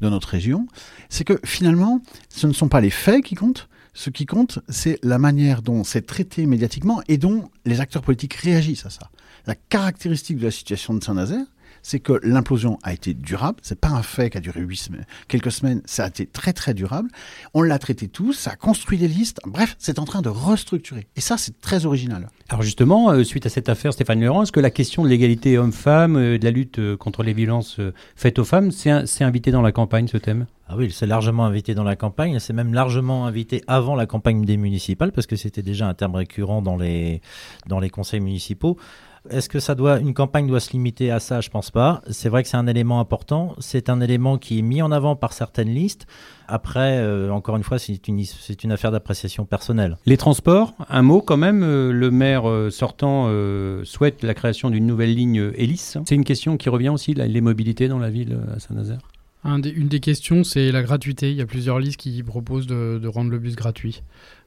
dans 0.02 0.10
notre 0.10 0.30
région, 0.30 0.68
c'est 1.10 1.24
que 1.24 1.40
finalement, 1.44 2.02
ce 2.30 2.48
ne 2.48 2.54
sont 2.54 2.70
pas 2.70 2.82
les 2.82 2.90
faits 2.90 3.24
qui 3.24 3.36
comptent, 3.36 3.70
ce 3.94 4.10
qui 4.10 4.26
compte, 4.26 4.60
c'est 4.70 4.98
la 5.04 5.18
manière 5.18 5.62
dont 5.62 5.84
c'est 5.84 6.06
traité 6.06 6.46
médiatiquement 6.46 7.02
et 7.08 7.18
dont 7.18 7.50
les 7.66 7.82
acteurs 7.82 8.02
politiques 8.02 8.36
réagissent 8.36 8.86
à 8.86 8.90
ça. 8.90 9.10
La 9.46 9.56
caractéristique 9.56 10.38
de 10.38 10.46
la 10.46 10.52
situation 10.52 10.94
de 10.94 11.04
Saint-Nazaire, 11.04 11.46
c'est 11.82 12.00
que 12.00 12.20
l'implosion 12.24 12.80
a 12.84 12.94
été 12.94 13.14
durable. 13.14 13.60
C'est 13.62 13.80
pas 13.80 13.90
un 13.90 14.04
fait 14.04 14.30
qui 14.30 14.38
a 14.38 14.42
duré 14.42 14.62
huit 14.62 14.78
semaines, 14.78 15.06
quelques 15.28 15.52
semaines. 15.52 15.82
Ça 15.86 16.06
a 16.06 16.08
été 16.08 16.26
très 16.26 16.54
très 16.54 16.74
durable. 16.74 17.10
On 17.54 17.62
l'a 17.62 17.80
traité 17.80 18.08
tous. 18.08 18.34
Ça 18.34 18.52
a 18.52 18.56
construit 18.56 18.98
des 18.98 19.08
listes. 19.08 19.40
Bref, 19.46 19.76
c'est 19.80 20.00
en 20.00 20.06
train 20.06 20.22
de 20.22 20.30
restructurer. 20.30 21.08
Et 21.16 21.22
ça, 21.22 21.38
c'est 21.38 21.60
très 21.62 21.86
original. 21.86 22.30
Alors 22.50 22.64
justement, 22.64 23.12
euh, 23.12 23.24
suite 23.24 23.46
à 23.46 23.50
cette 23.50 23.70
affaire, 23.70 23.94
Stéphane 23.94 24.24
Laurent, 24.24 24.44
est-ce 24.44 24.52
que 24.52 24.60
la 24.60 24.72
question 24.72 25.04
de 25.04 25.10
l'égalité 25.10 25.58
homme-femme, 25.58 26.16
euh, 26.16 26.38
de 26.38 26.44
la 26.44 26.52
lutte 26.52 26.80
euh, 26.80 26.98
contre 26.98 27.24
les 27.24 27.34
violences 27.34 27.80
faites 28.16 28.40
aux 28.40 28.44
femmes, 28.44 28.72
c'est 28.72 29.24
invité 29.24 29.52
dans 29.52 29.62
la 29.62 29.72
campagne 29.72 30.08
ce 30.08 30.18
thème? 30.18 30.48
Ah 30.68 30.76
oui, 30.78 30.92
c'est 30.92 31.08
largement 31.08 31.46
invité 31.46 31.74
dans 31.74 31.84
la 31.84 31.96
campagne. 31.96 32.38
C'est 32.40 32.54
même 32.54 32.74
largement 32.74 33.26
invité 33.26 33.64
avant 33.68 33.96
la 33.96 34.06
campagne 34.06 34.46
des 34.46 34.56
municipales 34.56 35.12
parce 35.12 35.26
que 35.26 35.36
c'était 35.36 35.64
déjà 35.64 35.88
un 35.88 35.96
terme 35.96 36.16
récurrent 36.16 36.62
dans 36.62 36.78
les, 36.78 37.22
dans 37.66 37.80
les 37.80 37.90
conseils 37.90 38.20
municipaux. 38.20 38.78
Est-ce 39.30 39.50
que 39.50 39.60
ça 39.60 39.76
doit, 39.76 40.00
une 40.00 40.14
campagne 40.14 40.48
doit 40.48 40.60
se 40.60 40.72
limiter 40.72 41.12
à 41.12 41.20
ça? 41.20 41.42
Je 41.42 41.50
pense 41.50 41.72
pas. 41.72 42.02
C'est 42.10 42.30
vrai 42.30 42.42
que 42.44 42.50
c'est 42.50 42.58
un 42.58 42.68
élément 42.68 43.00
important. 43.00 43.56
C'est 43.60 43.90
un 43.90 44.00
élément 44.02 44.38
qui 44.38 44.60
est 44.60 44.62
mis 44.62 44.82
en 44.82 44.92
avant 44.92 45.16
par 45.16 45.34
certaines 45.34 45.70
listes. 45.70 46.08
Après, 46.48 46.98
euh, 47.00 47.30
encore 47.32 47.58
une 47.58 47.64
fois, 47.64 47.78
c'est 47.80 48.08
une, 48.08 48.24
c'est 48.24 48.64
une 48.64 48.72
affaire 48.72 48.92
d'appréciation 48.92 49.46
personnelle. 49.46 49.98
Les 50.06 50.18
transports, 50.18 50.74
un 50.90 51.02
mot 51.02 51.22
quand 51.22 51.38
même. 51.38 51.64
Euh, 51.64 51.92
le 51.92 52.12
maire 52.12 52.50
euh, 52.50 52.70
sortant 52.70 53.30
souhaite 53.84 54.24
la 54.24 54.34
création 54.34 54.70
d'une 54.70 54.88
nouvelle 54.88 55.14
ligne 55.14 55.52
hélice. 55.56 55.98
C'est 56.08 56.16
une 56.16 56.24
question 56.24 56.58
qui 56.58 56.70
revient 56.70 56.90
aussi, 56.90 57.14
les 57.14 57.42
mobilités 57.42 57.88
dans 57.88 58.00
la 58.00 58.10
ville 58.10 58.38
à 58.56 58.60
Saint-Nazaire 58.60 59.00
Un 59.44 59.60
des- 59.60 59.70
une 59.70 59.88
des 59.88 60.00
questions, 60.00 60.44
c'est 60.44 60.72
la 60.72 60.82
gratuité. 60.82 61.30
Il 61.32 61.38
y 61.38 61.42
a 61.42 61.46
plusieurs 61.46 61.80
listes 61.80 61.98
qui 62.00 62.24
proposent 62.24 62.68
de, 62.68 63.00
de 63.02 63.08
rendre 63.08 63.30
le 63.32 63.40
bus 63.40 63.56
gratuit. 63.56 64.02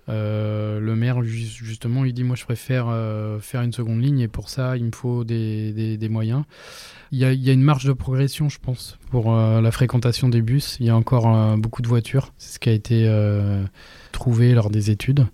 Euh, 0.09 0.80
le 0.80 0.96
maire, 0.96 1.22
ju- 1.22 1.46
justement, 1.46 2.05
il 2.05 2.12
dit 2.12 2.24
Moi, 2.24 2.36
je 2.36 2.44
préfère 2.44 2.86
euh, 2.88 3.38
faire 3.40 3.62
une 3.62 3.72
seconde 3.72 4.03
ligne 4.03 4.20
et 4.20 4.28
pour 4.28 4.48
ça, 4.48 4.76
il 4.76 4.84
me 4.84 4.92
faut 4.92 5.24
des, 5.24 6.09
moyens. 6.11 6.44
Il 7.12 7.18
y, 7.18 7.24
a, 7.24 7.53
une 7.53 7.62
marge 7.62 7.84
de 7.84 7.92
progression, 7.92 8.48
je 8.48 8.59
pense, 8.59 8.98
pour 9.11 9.34
euh, 9.34 9.61
la 9.61 9.70
fréquentation 9.70 10.28
des 10.28 10.42
bus. 10.42 10.76
Il 10.80 10.86
y 10.86 10.90
a 10.90 10.96
encore 10.96 11.57
beaucoup 11.59 11.82
de 11.82 11.88
voitures. 11.88 12.32
C'est 12.38 12.55
ce 12.55 12.59
qui 12.59 12.68
a 12.68 12.72
été 12.72 13.07
trouvé 14.12 14.55
lors 14.55 14.70
des 14.70 14.90
études. 14.90 15.26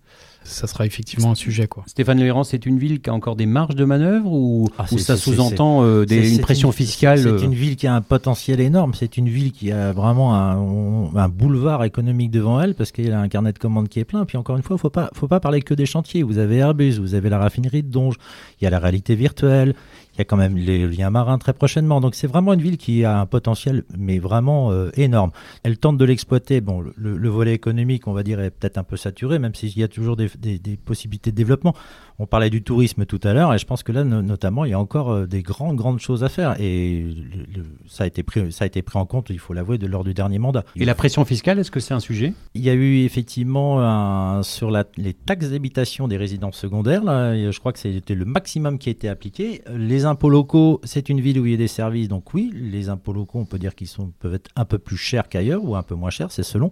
Ça 0.49 0.67
sera 0.67 0.87
effectivement 0.87 1.33
un 1.33 1.35
sujet. 1.35 1.67
Quoi. 1.67 1.85
Stéphane 1.87 2.19
Léran, 2.19 2.45
c'est 2.45 2.67
une 2.67 2.79
ville 2.79 3.01
qui 3.01 3.11
a 3.11 3.15
encore 3.15 3.37
des 3.37 3.47
marges 3.47 3.75
de 3.75 3.85
manœuvre 3.85 4.33
ou, 4.33 4.69
Ah, 4.79 4.87
ça 4.87 5.17
sous-entend 5.17 5.85
euh, 5.85 6.05
une 6.07 6.41
pression 6.41 6.73
fiscale 6.73 7.21
C'est 7.21 7.29
euh, 7.29 7.39
une 7.39 7.55
ville 7.55 7.77
qui 7.77 7.87
a 7.87 7.95
un 7.95 8.01
potentiel 8.01 8.61
énorme. 8.61 8.95
C'est 8.95 9.17
une 9.17 9.29
ville 9.29 9.53
qui 9.53 9.71
a 9.71 9.93
vraiment 9.93 10.35
un, 10.35 11.15
un 11.15 11.29
boulevard 11.29 11.85
économique 11.85 12.31
devant 12.31 12.61
elle 12.61 12.75
parce 12.75 12.93
qu'il 12.93 13.13
a 13.13 13.21
un 13.21 13.29
carnet 13.29 13.53
de 13.53 13.59
commandes 13.59 13.89
qui 13.89 14.01
est 14.01 14.05
plein. 14.05 14.25
Puis 14.25 14.37
encore 14.37 14.57
une 14.57 14.63
fois, 14.63 14.79
faut 14.79 14.91
pas, 14.91 15.11
faut 15.15 15.29
pas 15.29 15.41
parler 15.41 15.63
que 15.63 15.75
des 15.75 15.87
chantiers. 15.87 16.23
Vous 16.23 16.39
avez 16.39 16.57
Airbus, 16.57 16.99
vous 16.99 17.15
avez 17.15 17.29
la 17.29 17.39
raffinerie 17.39 17.83
de 17.83 17.91
Donge, 17.91 18.17
il 18.61 18.65
y 18.65 18.67
a 18.67 18.71
la 18.71 18.79
réalité 18.79 19.15
virtuelle, 19.15 19.75
il 20.19 20.23
y 20.23 20.23
a 20.23 20.25
quand 20.25 20.37
même 20.37 20.57
les 20.57 20.89
liens 20.89 21.11
marins 21.11 21.39
très 21.39 21.53
prochainement. 21.53 22.01
Donc 22.01 22.17
c'est 22.17 22.27
vraiment 22.27 22.53
une 22.53 22.61
ville 22.61 22.77
qui 22.77 23.05
a 23.05 23.21
un 23.21 23.27
potentiel, 23.27 23.85
mais 23.97 24.19
vraiment 24.19 24.73
euh, 24.73 24.91
énorme. 24.97 25.31
Elle 25.63 25.79
tente 25.79 25.97
de 25.97 26.05
l'exploiter. 26.05 26.61
Bon, 26.61 26.81
le, 26.81 26.93
le- 26.97 27.17
le 27.17 27.29
volet 27.29 27.55
économique, 27.55 28.09
on 28.09 28.13
va 28.13 28.25
dire, 28.25 28.41
est 28.41 28.51
peut-être 28.51 28.79
un 28.79 28.83
peu 28.83 28.97
saturé, 28.97 29.39
même 29.39 29.55
s'il 29.55 29.77
y 29.79 29.83
a 29.85 29.89
toujours 29.89 30.17
des, 30.17 30.29
des- 30.39 30.59
des 30.59 30.77
possibilités 30.77 31.31
de 31.31 31.37
développement. 31.37 31.75
On 32.19 32.27
parlait 32.27 32.51
du 32.51 32.63
tourisme 32.63 33.07
tout 33.07 33.21
à 33.23 33.33
l'heure, 33.33 33.55
et 33.55 33.59
je 33.59 33.65
pense 33.65 33.85
que 33.85 33.93
là, 33.93 34.03
no- 34.03 34.23
notamment, 34.23 34.65
il 34.65 34.73
y 34.73 34.75
a 34.75 34.81
encore 34.81 35.13
euh, 35.13 35.27
des 35.27 35.43
grandes, 35.43 35.77
grandes 35.77 36.01
choses 36.01 36.25
à 36.25 36.29
faire. 36.29 36.57
Et 36.61 37.03
le- 37.03 37.61
le- 37.63 37.67
ça, 37.87 38.03
a 38.03 38.07
été 38.09 38.25
pris, 38.25 38.51
ça 38.51 38.65
a 38.65 38.67
été 38.67 38.83
pris 38.83 38.99
en 38.99 39.07
compte, 39.07 39.29
il 39.31 39.39
faut 39.39 39.53
l'avouer, 39.55 39.79
de, 39.79 39.87
lors 39.87 40.03
du 40.03 40.15
dernier 40.15 40.41
mandat. 40.41 40.65
Et 40.75 40.85
la 40.85 40.97
pression 40.97 41.25
fiscale, 41.25 41.61
est-ce 41.61 41.71
que 41.71 41.79
c'est 41.79 41.95
un 41.95 42.01
sujet? 42.01 42.33
Il 42.55 42.63
y 42.63 42.71
a 42.71 42.75
eu 42.75 43.05
effectivement 43.05 43.81
un, 43.81 44.43
sur 44.43 44.73
la- 44.73 44.85
les 44.97 45.15
taxes 45.15 45.51
d'habitation 45.51 46.09
des 46.09 46.17
résidences 46.17 46.57
secondaires. 46.57 47.05
Là, 47.05 47.37
je 47.51 47.59
crois 47.61 47.73
que 47.73 47.79
c'était 47.79 48.17
le 48.17 48.25
maximum 48.25 48.79
qui 48.79 48.89
a 48.89 48.93
été 48.93 49.09
appliqué. 49.09 49.63
Les 49.73 50.05
impôts 50.09 50.31
locaux, 50.31 50.81
c'est 50.85 51.09
une 51.09 51.21
ville 51.21 51.39
où 51.39 51.47
il 51.47 51.53
y 51.53 51.55
a 51.55 51.59
des 51.59 51.69
services, 51.69 52.09
donc 52.09 52.35
oui, 52.35 52.53
les 52.53 52.89
impôts 52.89 53.13
locaux, 53.13 53.39
on 53.39 53.45
peut 53.45 53.59
dire 53.59 53.75
qu'ils 53.75 53.89
peuvent 54.19 54.35
être 54.35 54.51
un 54.57 54.65
peu 54.65 54.79
plus 54.79 54.97
chers 54.97 55.29
qu'ailleurs 55.29 55.65
ou 55.65 55.77
un 55.77 55.83
peu 55.83 55.95
moins 55.95 56.11
chers, 56.11 56.33
c'est 56.33 56.43
selon. 56.43 56.71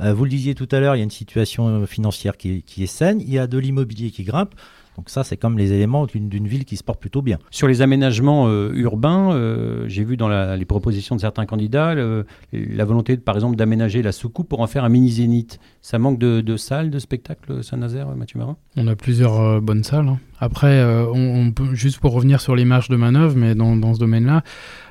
Euh, 0.00 0.12
vous 0.12 0.24
le 0.24 0.30
disiez 0.30 0.54
tout 0.54 0.68
à 0.72 0.80
l'heure, 0.80 0.94
il 0.94 0.98
y 0.98 1.02
a 1.02 1.04
une 1.04 1.10
situation 1.10 1.68
euh, 1.68 1.86
financière 1.86 2.36
qui 2.36 2.62
est 2.78 2.86
saine. 2.86 3.20
Il 3.20 3.30
y 3.30 3.38
a 3.38 3.46
de 3.46 3.56
l'immobilier 3.56 4.10
qui 4.10 4.24
grimpe. 4.24 4.54
Donc 4.96 5.10
ça, 5.10 5.24
c'est 5.24 5.36
comme 5.36 5.58
les 5.58 5.72
éléments 5.72 6.06
d'une 6.06 6.46
ville 6.48 6.64
qui 6.64 6.76
se 6.76 6.82
porte 6.82 7.00
plutôt 7.00 7.20
bien. 7.22 7.38
Sur 7.50 7.68
les 7.68 7.82
aménagements 7.82 8.48
euh, 8.48 8.70
urbains, 8.74 9.32
euh, 9.32 9.84
j'ai 9.88 10.04
vu 10.04 10.16
dans 10.16 10.28
la- 10.28 10.56
les 10.56 10.64
propositions 10.64 11.14
de 11.16 11.20
certains 11.20 11.44
candidats 11.46 11.94
le- 11.94 12.24
la 12.52 12.84
volonté, 12.84 13.16
par 13.18 13.34
exemple, 13.34 13.56
d'aménager 13.56 14.02
la 14.02 14.12
soucoupe 14.12 14.48
pour 14.48 14.60
en 14.60 14.66
faire 14.66 14.84
un 14.84 14.88
mini-zénith. 14.88 15.58
Ça 15.82 15.98
manque 15.98 16.18
de, 16.18 16.40
de 16.40 16.56
salles, 16.56 16.90
de 16.90 16.98
spectacles, 16.98 17.62
Saint-Nazaire, 17.62 18.08
Mathieu 18.16 18.38
Marin? 18.38 18.56
On 18.76 18.86
a 18.86 18.96
plusieurs 18.96 19.38
euh, 19.40 19.60
bonnes 19.60 19.84
salles. 19.84 20.08
hein. 20.08 20.18
Après, 20.38 20.78
euh, 20.80 21.06
on, 21.12 21.46
on 21.46 21.50
peut, 21.52 21.74
juste 21.74 21.98
pour 21.98 22.12
revenir 22.12 22.40
sur 22.40 22.54
les 22.56 22.64
marges 22.66 22.88
de 22.88 22.96
manœuvre, 22.96 23.36
mais 23.36 23.54
dans, 23.54 23.74
dans 23.76 23.94
ce 23.94 23.98
domaine-là, 23.98 24.42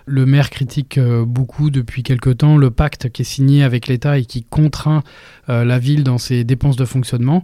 le 0.07 0.25
maire 0.27 0.49
critique 0.51 0.99
beaucoup 1.25 1.71
depuis 1.71 2.03
quelque 2.03 2.29
temps 2.29 2.57
le 2.57 2.69
pacte 2.69 3.09
qui 3.09 3.23
est 3.23 3.25
signé 3.25 3.63
avec 3.63 3.87
l'État 3.87 4.19
et 4.19 4.25
qui 4.25 4.43
contraint 4.43 5.01
euh, 5.49 5.63
la 5.65 5.79
ville 5.79 6.03
dans 6.03 6.17
ses 6.19 6.43
dépenses 6.43 6.75
de 6.75 6.85
fonctionnement. 6.85 7.43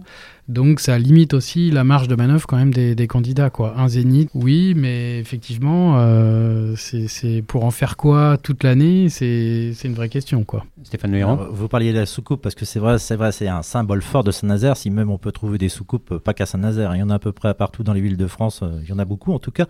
Donc 0.52 0.80
ça 0.80 0.98
limite 0.98 1.32
aussi 1.34 1.70
la 1.70 1.82
marge 1.82 2.08
de 2.08 2.14
manœuvre 2.14 2.46
quand 2.46 2.56
même 2.58 2.72
des, 2.74 2.94
des 2.94 3.06
candidats. 3.06 3.48
Quoi. 3.50 3.74
Un 3.78 3.88
zénith, 3.88 4.28
oui, 4.34 4.74
mais 4.76 5.18
effectivement, 5.18 5.94
euh, 5.98 6.74
c'est 6.76 7.42
pour 7.46 7.64
en 7.64 7.70
faire 7.70 7.96
quoi 7.96 8.36
toute 8.36 8.62
l'année 8.62 9.08
C'est 9.08 9.72
une 9.84 9.94
vraie 9.94 10.08
question. 10.10 10.44
Quoi. 10.44 10.64
Stéphane 10.82 11.14
Alors, 11.14 11.48
vous 11.52 11.68
parliez 11.68 11.92
de 11.92 11.98
la 11.98 12.06
soucoupe 12.06 12.42
parce 12.42 12.54
que 12.54 12.64
c'est 12.64 12.78
vrai, 12.78 12.98
c'est 12.98 13.16
vrai, 13.16 13.32
c'est 13.32 13.48
un 13.48 13.62
symbole 13.62 14.02
fort 14.02 14.24
de 14.24 14.30
Saint-Nazaire. 14.30 14.76
Si 14.76 14.90
même 14.90 15.10
on 15.10 15.18
peut 15.18 15.32
trouver 15.32 15.56
des 15.58 15.68
soucoupes, 15.70 16.12
euh, 16.12 16.18
pas 16.18 16.34
qu'à 16.34 16.46
Saint-Nazaire, 16.46 16.94
il 16.94 16.98
y 16.98 17.02
en 17.02 17.10
a 17.10 17.14
à 17.14 17.18
peu 17.18 17.32
près 17.32 17.54
partout 17.54 17.82
dans 17.82 17.92
les 17.94 18.00
villes 18.02 18.16
de 18.18 18.26
France. 18.26 18.60
euh, 18.62 18.78
Il 18.82 18.88
y 18.90 18.92
en 18.92 18.98
a 18.98 19.04
beaucoup 19.06 19.32
en 19.32 19.38
tout 19.38 19.52
cas. 19.52 19.66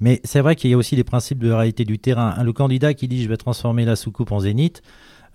Mais 0.00 0.20
c'est 0.24 0.40
vrai 0.40 0.56
qu'il 0.56 0.70
y 0.70 0.74
a 0.74 0.76
aussi 0.76 0.96
les 0.96 1.04
principes 1.04 1.38
de 1.38 1.50
réalité 1.52 1.84
du 1.84 1.98
terrain. 1.98 2.34
Un- 2.36 2.42
Le 2.42 2.52
candidat 2.52 2.92
qui 2.94 3.06
dit 3.08 3.22
je 3.22 3.28
vais 3.28 3.36
transformer 3.36 3.84
la 3.84 3.94
soucoupe 3.96 4.32
en 4.32 4.40
zénith. 4.40 4.82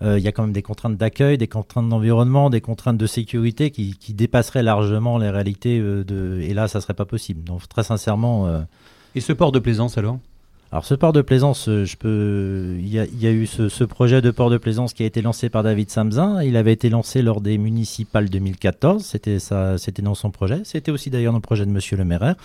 Euh, 0.02 0.18
il 0.18 0.24
y 0.24 0.28
a 0.28 0.32
quand 0.32 0.42
même 0.42 0.52
des 0.52 0.62
contraintes 0.62 0.96
d'accueil, 0.96 1.36
des 1.38 1.48
contraintes 1.48 1.88
d'environnement, 1.88 2.48
des 2.50 2.60
contraintes 2.60 2.96
de 2.96 3.06
sécurité 3.06 3.70
qui, 3.70 3.96
qui 3.98 4.14
dépasseraient 4.14 4.62
largement 4.62 5.18
les 5.18 5.28
réalités 5.30 5.78
euh, 5.78 6.04
de. 6.04 6.40
Et 6.40 6.54
là, 6.54 6.68
ça 6.68 6.80
serait 6.80 6.94
pas 6.94 7.04
possible. 7.04 7.44
Donc 7.44 7.68
très 7.68 7.82
sincèrement. 7.82 8.46
euh, 8.46 8.60
Et 9.14 9.20
ce 9.20 9.32
port 9.32 9.52
de 9.52 9.58
plaisance 9.58 9.98
alors? 9.98 10.18
Alors 10.72 10.84
ce 10.84 10.94
port 10.94 11.12
de 11.12 11.20
plaisance, 11.20 11.64
je 11.66 11.96
peux, 11.96 12.76
il 12.78 12.88
y 12.88 13.00
a, 13.00 13.04
il 13.04 13.20
y 13.20 13.26
a 13.26 13.32
eu 13.32 13.44
ce, 13.46 13.68
ce 13.68 13.82
projet 13.82 14.22
de 14.22 14.30
port 14.30 14.50
de 14.50 14.56
plaisance 14.56 14.94
qui 14.94 15.02
a 15.02 15.06
été 15.06 15.20
lancé 15.20 15.48
par 15.48 15.64
David 15.64 15.90
Samzin. 15.90 16.42
Il 16.44 16.56
avait 16.56 16.72
été 16.72 16.90
lancé 16.90 17.22
lors 17.22 17.40
des 17.40 17.58
municipales 17.58 18.30
2014. 18.30 19.04
C'était 19.04 19.40
ça, 19.40 19.78
c'était 19.78 20.00
dans 20.02 20.14
son 20.14 20.30
projet. 20.30 20.60
C'était 20.62 20.92
aussi 20.92 21.10
d'ailleurs 21.10 21.32
dans 21.32 21.38
le 21.38 21.42
projet 21.42 21.66
de 21.66 21.72
Monsieur 21.72 21.96
le 21.96 22.04
maire. 22.04 22.36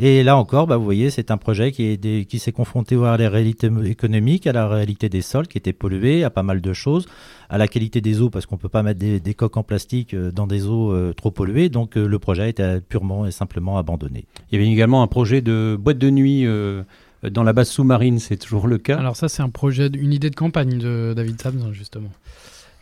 Et 0.00 0.24
là 0.24 0.36
encore, 0.36 0.66
bah, 0.66 0.76
vous 0.76 0.82
voyez, 0.84 1.08
c'est 1.10 1.30
un 1.30 1.36
projet 1.36 1.70
qui, 1.70 1.84
est 1.84 1.96
des- 1.96 2.24
qui 2.24 2.40
s'est 2.40 2.50
confronté 2.50 2.96
à 2.96 3.16
la 3.16 3.28
réalité 3.28 3.68
économique, 3.84 4.46
à 4.48 4.52
la 4.52 4.66
réalité 4.66 5.08
des 5.08 5.22
sols 5.22 5.46
qui 5.46 5.56
étaient 5.56 5.72
pollués, 5.72 6.24
à 6.24 6.30
pas 6.30 6.42
mal 6.42 6.60
de 6.60 6.72
choses, 6.72 7.06
à 7.48 7.58
la 7.58 7.68
qualité 7.68 8.00
des 8.00 8.20
eaux 8.20 8.28
parce 8.28 8.44
qu'on 8.46 8.56
peut 8.56 8.68
pas 8.68 8.82
mettre 8.82 8.98
des, 8.98 9.20
des 9.20 9.34
coques 9.34 9.56
en 9.56 9.62
plastique 9.62 10.12
euh, 10.14 10.32
dans 10.32 10.48
des 10.48 10.66
eaux 10.66 10.90
euh, 10.92 11.12
trop 11.12 11.30
polluées. 11.30 11.68
Donc 11.68 11.96
euh, 11.96 12.08
le 12.08 12.18
projet 12.18 12.42
a 12.42 12.48
été 12.48 12.78
purement 12.88 13.24
et 13.24 13.30
simplement 13.30 13.78
abandonné. 13.78 14.24
Il 14.50 14.58
y 14.58 14.62
avait 14.62 14.68
également 14.70 15.00
un 15.02 15.06
projet 15.06 15.42
de 15.42 15.78
boîte 15.80 15.98
de 15.98 16.10
nuit 16.10 16.44
euh, 16.44 16.82
dans 17.30 17.44
la 17.44 17.52
base 17.52 17.68
sous-marine, 17.68 18.18
c'est 18.18 18.36
toujours 18.36 18.66
le 18.66 18.78
cas. 18.78 18.98
Alors 18.98 19.14
ça, 19.16 19.28
c'est 19.28 19.42
un 19.42 19.48
projet, 19.48 19.86
une 19.94 20.12
idée 20.12 20.28
de 20.28 20.34
campagne 20.36 20.76
de 20.76 21.14
David 21.16 21.40
Samson, 21.40 21.72
justement. 21.72 22.10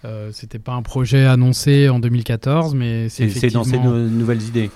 Euh, 0.07 0.31
C'était 0.33 0.59
pas 0.59 0.73
un 0.73 0.83
projet 0.83 1.27
annoncé 1.27 1.89
en 1.91 2.01
2014, 2.01 2.75
mais 2.75 3.09
c'est 3.11 3.29
c'est 3.29 3.51
dans 3.51 3.63
ces 3.65 3.71
effectivement- 3.75 3.95
no- 3.95 4.09
nouvelles 4.09 4.43
idées. 4.43 4.71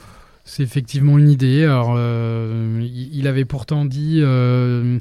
C'est 0.49 0.63
effectivement 0.63 1.19
une 1.19 1.29
idée. 1.29 1.65
Alors, 1.65 1.95
euh, 1.99 2.81
il 3.13 3.27
avait 3.27 3.45
pourtant 3.45 3.85
dit 3.85 4.21
euh, 4.23 4.99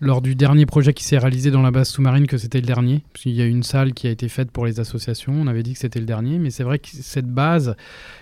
lors 0.00 0.20
du 0.20 0.34
dernier 0.34 0.66
projet 0.66 0.92
qui 0.92 1.04
s'est 1.04 1.18
réalisé 1.18 1.52
dans 1.52 1.62
la 1.62 1.70
base 1.70 1.88
sous-marine 1.88 2.26
que 2.26 2.36
c'était 2.36 2.60
le 2.60 2.66
dernier. 2.66 3.04
Parce 3.12 3.22
qu'il 3.22 3.32
y 3.32 3.40
a 3.40 3.46
une 3.46 3.62
salle 3.62 3.92
qui 3.94 4.08
a 4.08 4.10
été 4.10 4.28
faite 4.28 4.50
pour 4.50 4.66
les 4.66 4.80
associations. 4.80 5.32
On 5.40 5.46
avait 5.46 5.62
dit 5.62 5.74
que 5.74 5.78
c'était 5.78 6.00
le 6.00 6.04
dernier. 6.04 6.40
Mais 6.40 6.50
c'est 6.50 6.64
vrai 6.64 6.80
que 6.80 6.88
cette 6.90 7.28
base, 7.28 7.76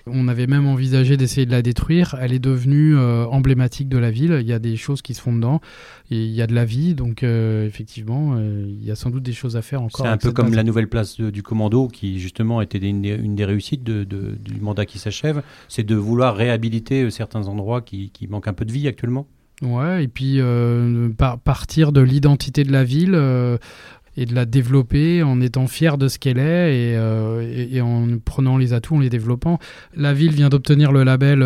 on 0.06 0.28
avait 0.28 0.46
même 0.46 0.66
envisagé 0.66 1.16
d'essayer 1.16 1.46
de 1.46 1.50
la 1.50 1.62
détruire. 1.62 2.14
Elle 2.20 2.34
est 2.34 2.38
devenue 2.38 2.94
euh, 2.94 3.24
emblématique 3.24 3.88
de 3.88 3.96
la 3.96 4.10
ville. 4.10 4.36
Il 4.42 4.46
y 4.46 4.52
a 4.52 4.58
des 4.58 4.76
choses 4.76 5.00
qui 5.00 5.14
se 5.14 5.22
font 5.22 5.34
dedans. 5.34 5.62
Et 6.10 6.22
il 6.24 6.30
y 6.32 6.42
a 6.42 6.46
de 6.46 6.54
la 6.54 6.66
vie. 6.66 6.94
Donc, 6.94 7.22
effectivement, 7.22 8.38
il 8.38 8.84
y 8.84 8.90
a 8.90 8.96
sans 8.96 9.08
doute 9.08 9.22
des 9.22 9.32
choses 9.32 9.56
à 9.56 9.62
faire 9.62 9.80
encore. 9.80 10.04
C'est 10.04 10.12
un 10.12 10.18
peu 10.18 10.30
comme 10.30 10.46
base. 10.48 10.56
la 10.56 10.62
nouvelle 10.62 10.88
place 10.88 11.18
de- 11.18 11.30
du 11.30 11.42
commando 11.42 11.88
qui 11.88 12.20
justement 12.20 12.60
était 12.60 12.78
une 12.78 13.00
des, 13.00 13.14
une 13.14 13.34
des 13.34 13.46
réussites 13.46 13.82
de- 13.82 14.04
de- 14.04 14.36
du 14.44 14.60
mandat 14.60 14.84
qui 14.84 14.98
s'achève, 14.98 15.42
c'est 15.68 15.82
de 15.82 15.94
vouloir 15.96 16.36
réhabiliter 16.36 16.65
euh, 16.90 17.10
certains 17.10 17.48
endroits 17.48 17.80
qui, 17.82 18.10
qui 18.10 18.26
manquent 18.28 18.48
un 18.48 18.52
peu 18.52 18.64
de 18.64 18.72
vie 18.72 18.88
actuellement. 18.88 19.26
Ouais, 19.62 20.04
et 20.04 20.08
puis 20.08 20.34
euh, 20.38 21.08
par- 21.16 21.38
partir 21.38 21.90
de 21.92 22.00
l'identité 22.02 22.62
de 22.62 22.70
la 22.72 22.84
ville 22.84 23.14
euh, 23.14 23.56
et 24.18 24.26
de 24.26 24.34
la 24.34 24.44
développer 24.44 25.22
en 25.22 25.40
étant 25.40 25.66
fier 25.66 25.96
de 25.98 26.08
ce 26.08 26.18
qu'elle 26.18 26.38
est 26.38 26.74
et, 26.74 27.76
et- 27.76 27.80
en 27.80 28.06
prenant 28.24 28.56
les 28.58 28.72
atouts, 28.72 28.96
en 28.96 29.00
les 29.00 29.08
développant. 29.10 29.58
La 29.94 30.12
ville 30.14 30.32
vient 30.32 30.48
d'obtenir 30.48 30.92
le 30.92 31.04
label 31.04 31.40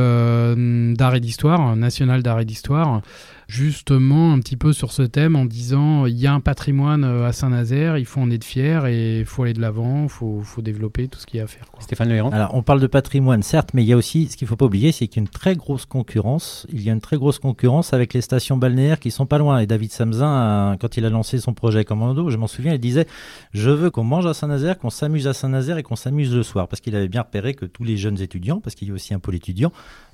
d'art 0.94 1.14
et 1.14 1.20
d'histoire, 1.20 1.74
national 1.76 2.22
d'art 2.22 2.40
et 2.40 2.44
d'histoire, 2.44 3.02
justement 3.50 4.32
un 4.32 4.38
petit 4.38 4.56
peu 4.56 4.72
sur 4.72 4.92
ce 4.92 5.02
thème 5.02 5.34
en 5.34 5.44
disant 5.44 6.06
il 6.06 6.16
y 6.16 6.26
a 6.28 6.32
un 6.32 6.38
patrimoine 6.40 7.02
euh, 7.04 7.26
à 7.26 7.32
Saint-Nazaire, 7.32 7.98
il 7.98 8.04
faut 8.06 8.20
en 8.20 8.30
être 8.30 8.44
fier 8.44 8.86
et 8.86 9.18
il 9.20 9.24
faut 9.26 9.42
aller 9.42 9.52
de 9.54 9.60
l'avant, 9.60 10.04
il 10.04 10.08
faut, 10.08 10.40
faut 10.42 10.62
développer 10.62 11.08
tout 11.08 11.18
ce 11.18 11.26
qu'il 11.26 11.38
y 11.38 11.40
a 11.40 11.44
à 11.44 11.46
faire. 11.48 11.66
quoi. 11.70 11.82
Stéphane 11.82 12.08
Lehéran 12.08 12.30
Alors, 12.30 12.54
on 12.54 12.62
parle 12.62 12.80
de 12.80 12.86
patrimoine, 12.86 13.42
certes, 13.42 13.70
mais 13.74 13.82
il 13.82 13.88
y 13.88 13.92
a 13.92 13.96
aussi, 13.96 14.28
ce 14.28 14.36
qu'il 14.36 14.46
ne 14.46 14.48
faut 14.48 14.56
pas 14.56 14.66
oublier, 14.66 14.92
c'est 14.92 15.08
qu'il 15.08 15.16
y 15.16 15.20
a 15.20 15.24
une 15.24 15.28
très 15.28 15.56
grosse 15.56 15.84
concurrence. 15.84 16.66
Il 16.72 16.80
y 16.82 16.90
a 16.90 16.92
une 16.92 17.00
très 17.00 17.16
grosse 17.16 17.38
concurrence 17.40 17.92
avec 17.92 18.14
les 18.14 18.20
stations 18.20 18.56
balnéaires 18.56 19.00
qui 19.00 19.10
sont 19.10 19.26
pas 19.26 19.38
loin. 19.38 19.58
Et 19.58 19.66
David 19.66 19.90
Samzin, 19.90 20.26
a- 20.72 20.76
quand 20.80 20.96
il 20.96 21.04
a 21.04 21.10
lancé 21.10 21.38
son 21.40 21.52
projet 21.52 21.84
Commando, 21.84 22.30
je 22.30 22.36
m'en 22.36 22.46
souviens, 22.46 22.74
il 22.74 22.80
disait 22.80 23.06
Je 23.52 23.70
veux 23.70 23.90
qu'on 23.90 24.04
mange 24.04 24.26
à 24.26 24.34
Saint-Nazaire, 24.34 24.78
qu'on 24.78 24.90
s'amuse 24.90 25.26
à 25.26 25.32
Saint-Nazaire 25.32 25.76
et 25.78 25.82
qu'on 25.82 25.96
s'amuse 25.96 26.32
le 26.34 26.42
soir. 26.44 26.68
Parce 26.68 26.80
qu'il 26.80 26.94
avait 26.94 27.08
bien 27.08 27.22
repéré 27.22 27.54
que 27.54 27.64
tous 27.66 27.82
les 27.84 27.96
jeunes 27.96 28.20
étudiants, 28.20 28.60
parce 28.60 28.76
qu'il 28.76 28.86
y 28.88 28.90
a 28.90 28.94
aussi 28.94 29.12
un 29.12 29.18
pôle 29.18 29.34
étudiant, 29.34 29.72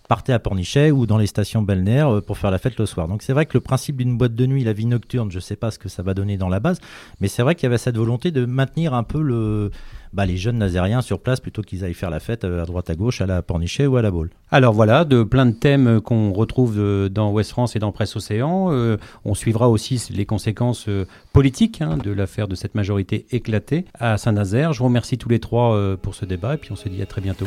partaient 0.09 0.33
à 0.33 0.39
Pornichet 0.39 0.91
ou 0.91 1.07
dans 1.07 1.19
les 1.19 1.27
stations 1.27 1.63
balnéaires 1.63 2.17
euh, 2.17 2.21
pour 2.21 2.39
faire 2.39 2.51
la 2.51 2.59
fête 2.59 2.79
le 2.79 2.87
soir. 2.87 3.09
Donc 3.09 3.23
c'est 3.23 3.33
vrai 3.33 3.47
que 3.47 3.55
le 3.55 3.61
principe 3.61 3.97
d'une 3.97 4.17
boîte 4.17 4.35
de 4.35 4.47
nuit, 4.47 4.65
la 4.65 4.73
vie 4.73 4.87
nocturne, 4.87 5.31
je 5.31 5.37
ne 5.37 5.41
sais 5.41 5.57
pas 5.57 5.71
ce 5.71 5.79
que 5.79 5.89
ça 5.89 6.03
va 6.03 6.15
donner 6.15 6.37
dans 6.37 6.49
la 6.49 6.61
base, 6.61 6.81
mais 7.21 7.29
c'est 7.29 7.43
vrai 7.43 7.55
qu'il 7.55 7.65
y 7.65 7.67
avait 7.67 7.79
cette 7.79 7.97
volonté 7.97 8.31
de 8.31 8.45
maintenir 8.45 8.95
un 8.95 9.03
peu 9.03 9.71
bah, 10.13 10.27
les 10.27 10.37
jeunes 10.37 10.59
nazériens 10.59 11.03
sur 11.03 11.21
place 11.21 11.41
plutôt 11.41 11.63
qu'ils 11.63 11.85
aillent 11.85 11.95
faire 11.95 12.11
la 12.11 12.21
fête 12.21 12.45
euh, 12.45 12.63
à 12.63 12.67
droite 12.67 12.89
à 12.91 12.95
gauche 12.95 13.21
à 13.21 13.27
la 13.27 13.43
Pornichet 13.43 13.87
ou 13.87 13.97
à 13.97 14.03
la 14.03 14.11
Baule. 14.11 14.31
Alors 14.51 14.73
voilà, 14.73 15.05
de 15.05 15.23
plein 15.23 15.47
de 15.47 15.53
thèmes 15.53 16.01
qu'on 16.01 16.33
retrouve 16.33 16.77
euh, 16.79 17.09
dans 17.09 17.33
Ouest 17.33 17.51
France 17.51 17.77
et 17.77 17.79
dans 17.79 17.93
Presse 17.93 18.17
Océan. 18.17 18.69
Euh, 18.71 18.97
on 19.25 19.35
suivra 19.35 19.69
aussi 19.69 20.03
les 20.11 20.25
conséquences 20.25 20.87
euh, 20.89 21.05
politiques 21.33 21.83
hein, 21.83 21.97
de 21.97 22.11
l'affaire 22.11 22.49
de 22.49 22.55
cette 22.55 22.75
majorité 22.75 23.27
éclatée 23.31 23.85
à 23.99 24.17
Saint-Nazaire. 24.17 24.73
Je 24.73 24.79
vous 24.79 24.87
remercie 24.87 25.19
tous 25.19 25.29
les 25.29 25.41
trois 25.41 25.75
euh, 25.75 25.97
pour 25.97 26.15
ce 26.15 26.25
débat 26.25 26.55
et 26.55 26.59
puis 26.59 26.73
on 26.73 26.77
se 26.77 26.89
dit 26.89 27.03
à 27.03 27.07
très 27.07 27.21
bientôt. 27.21 27.47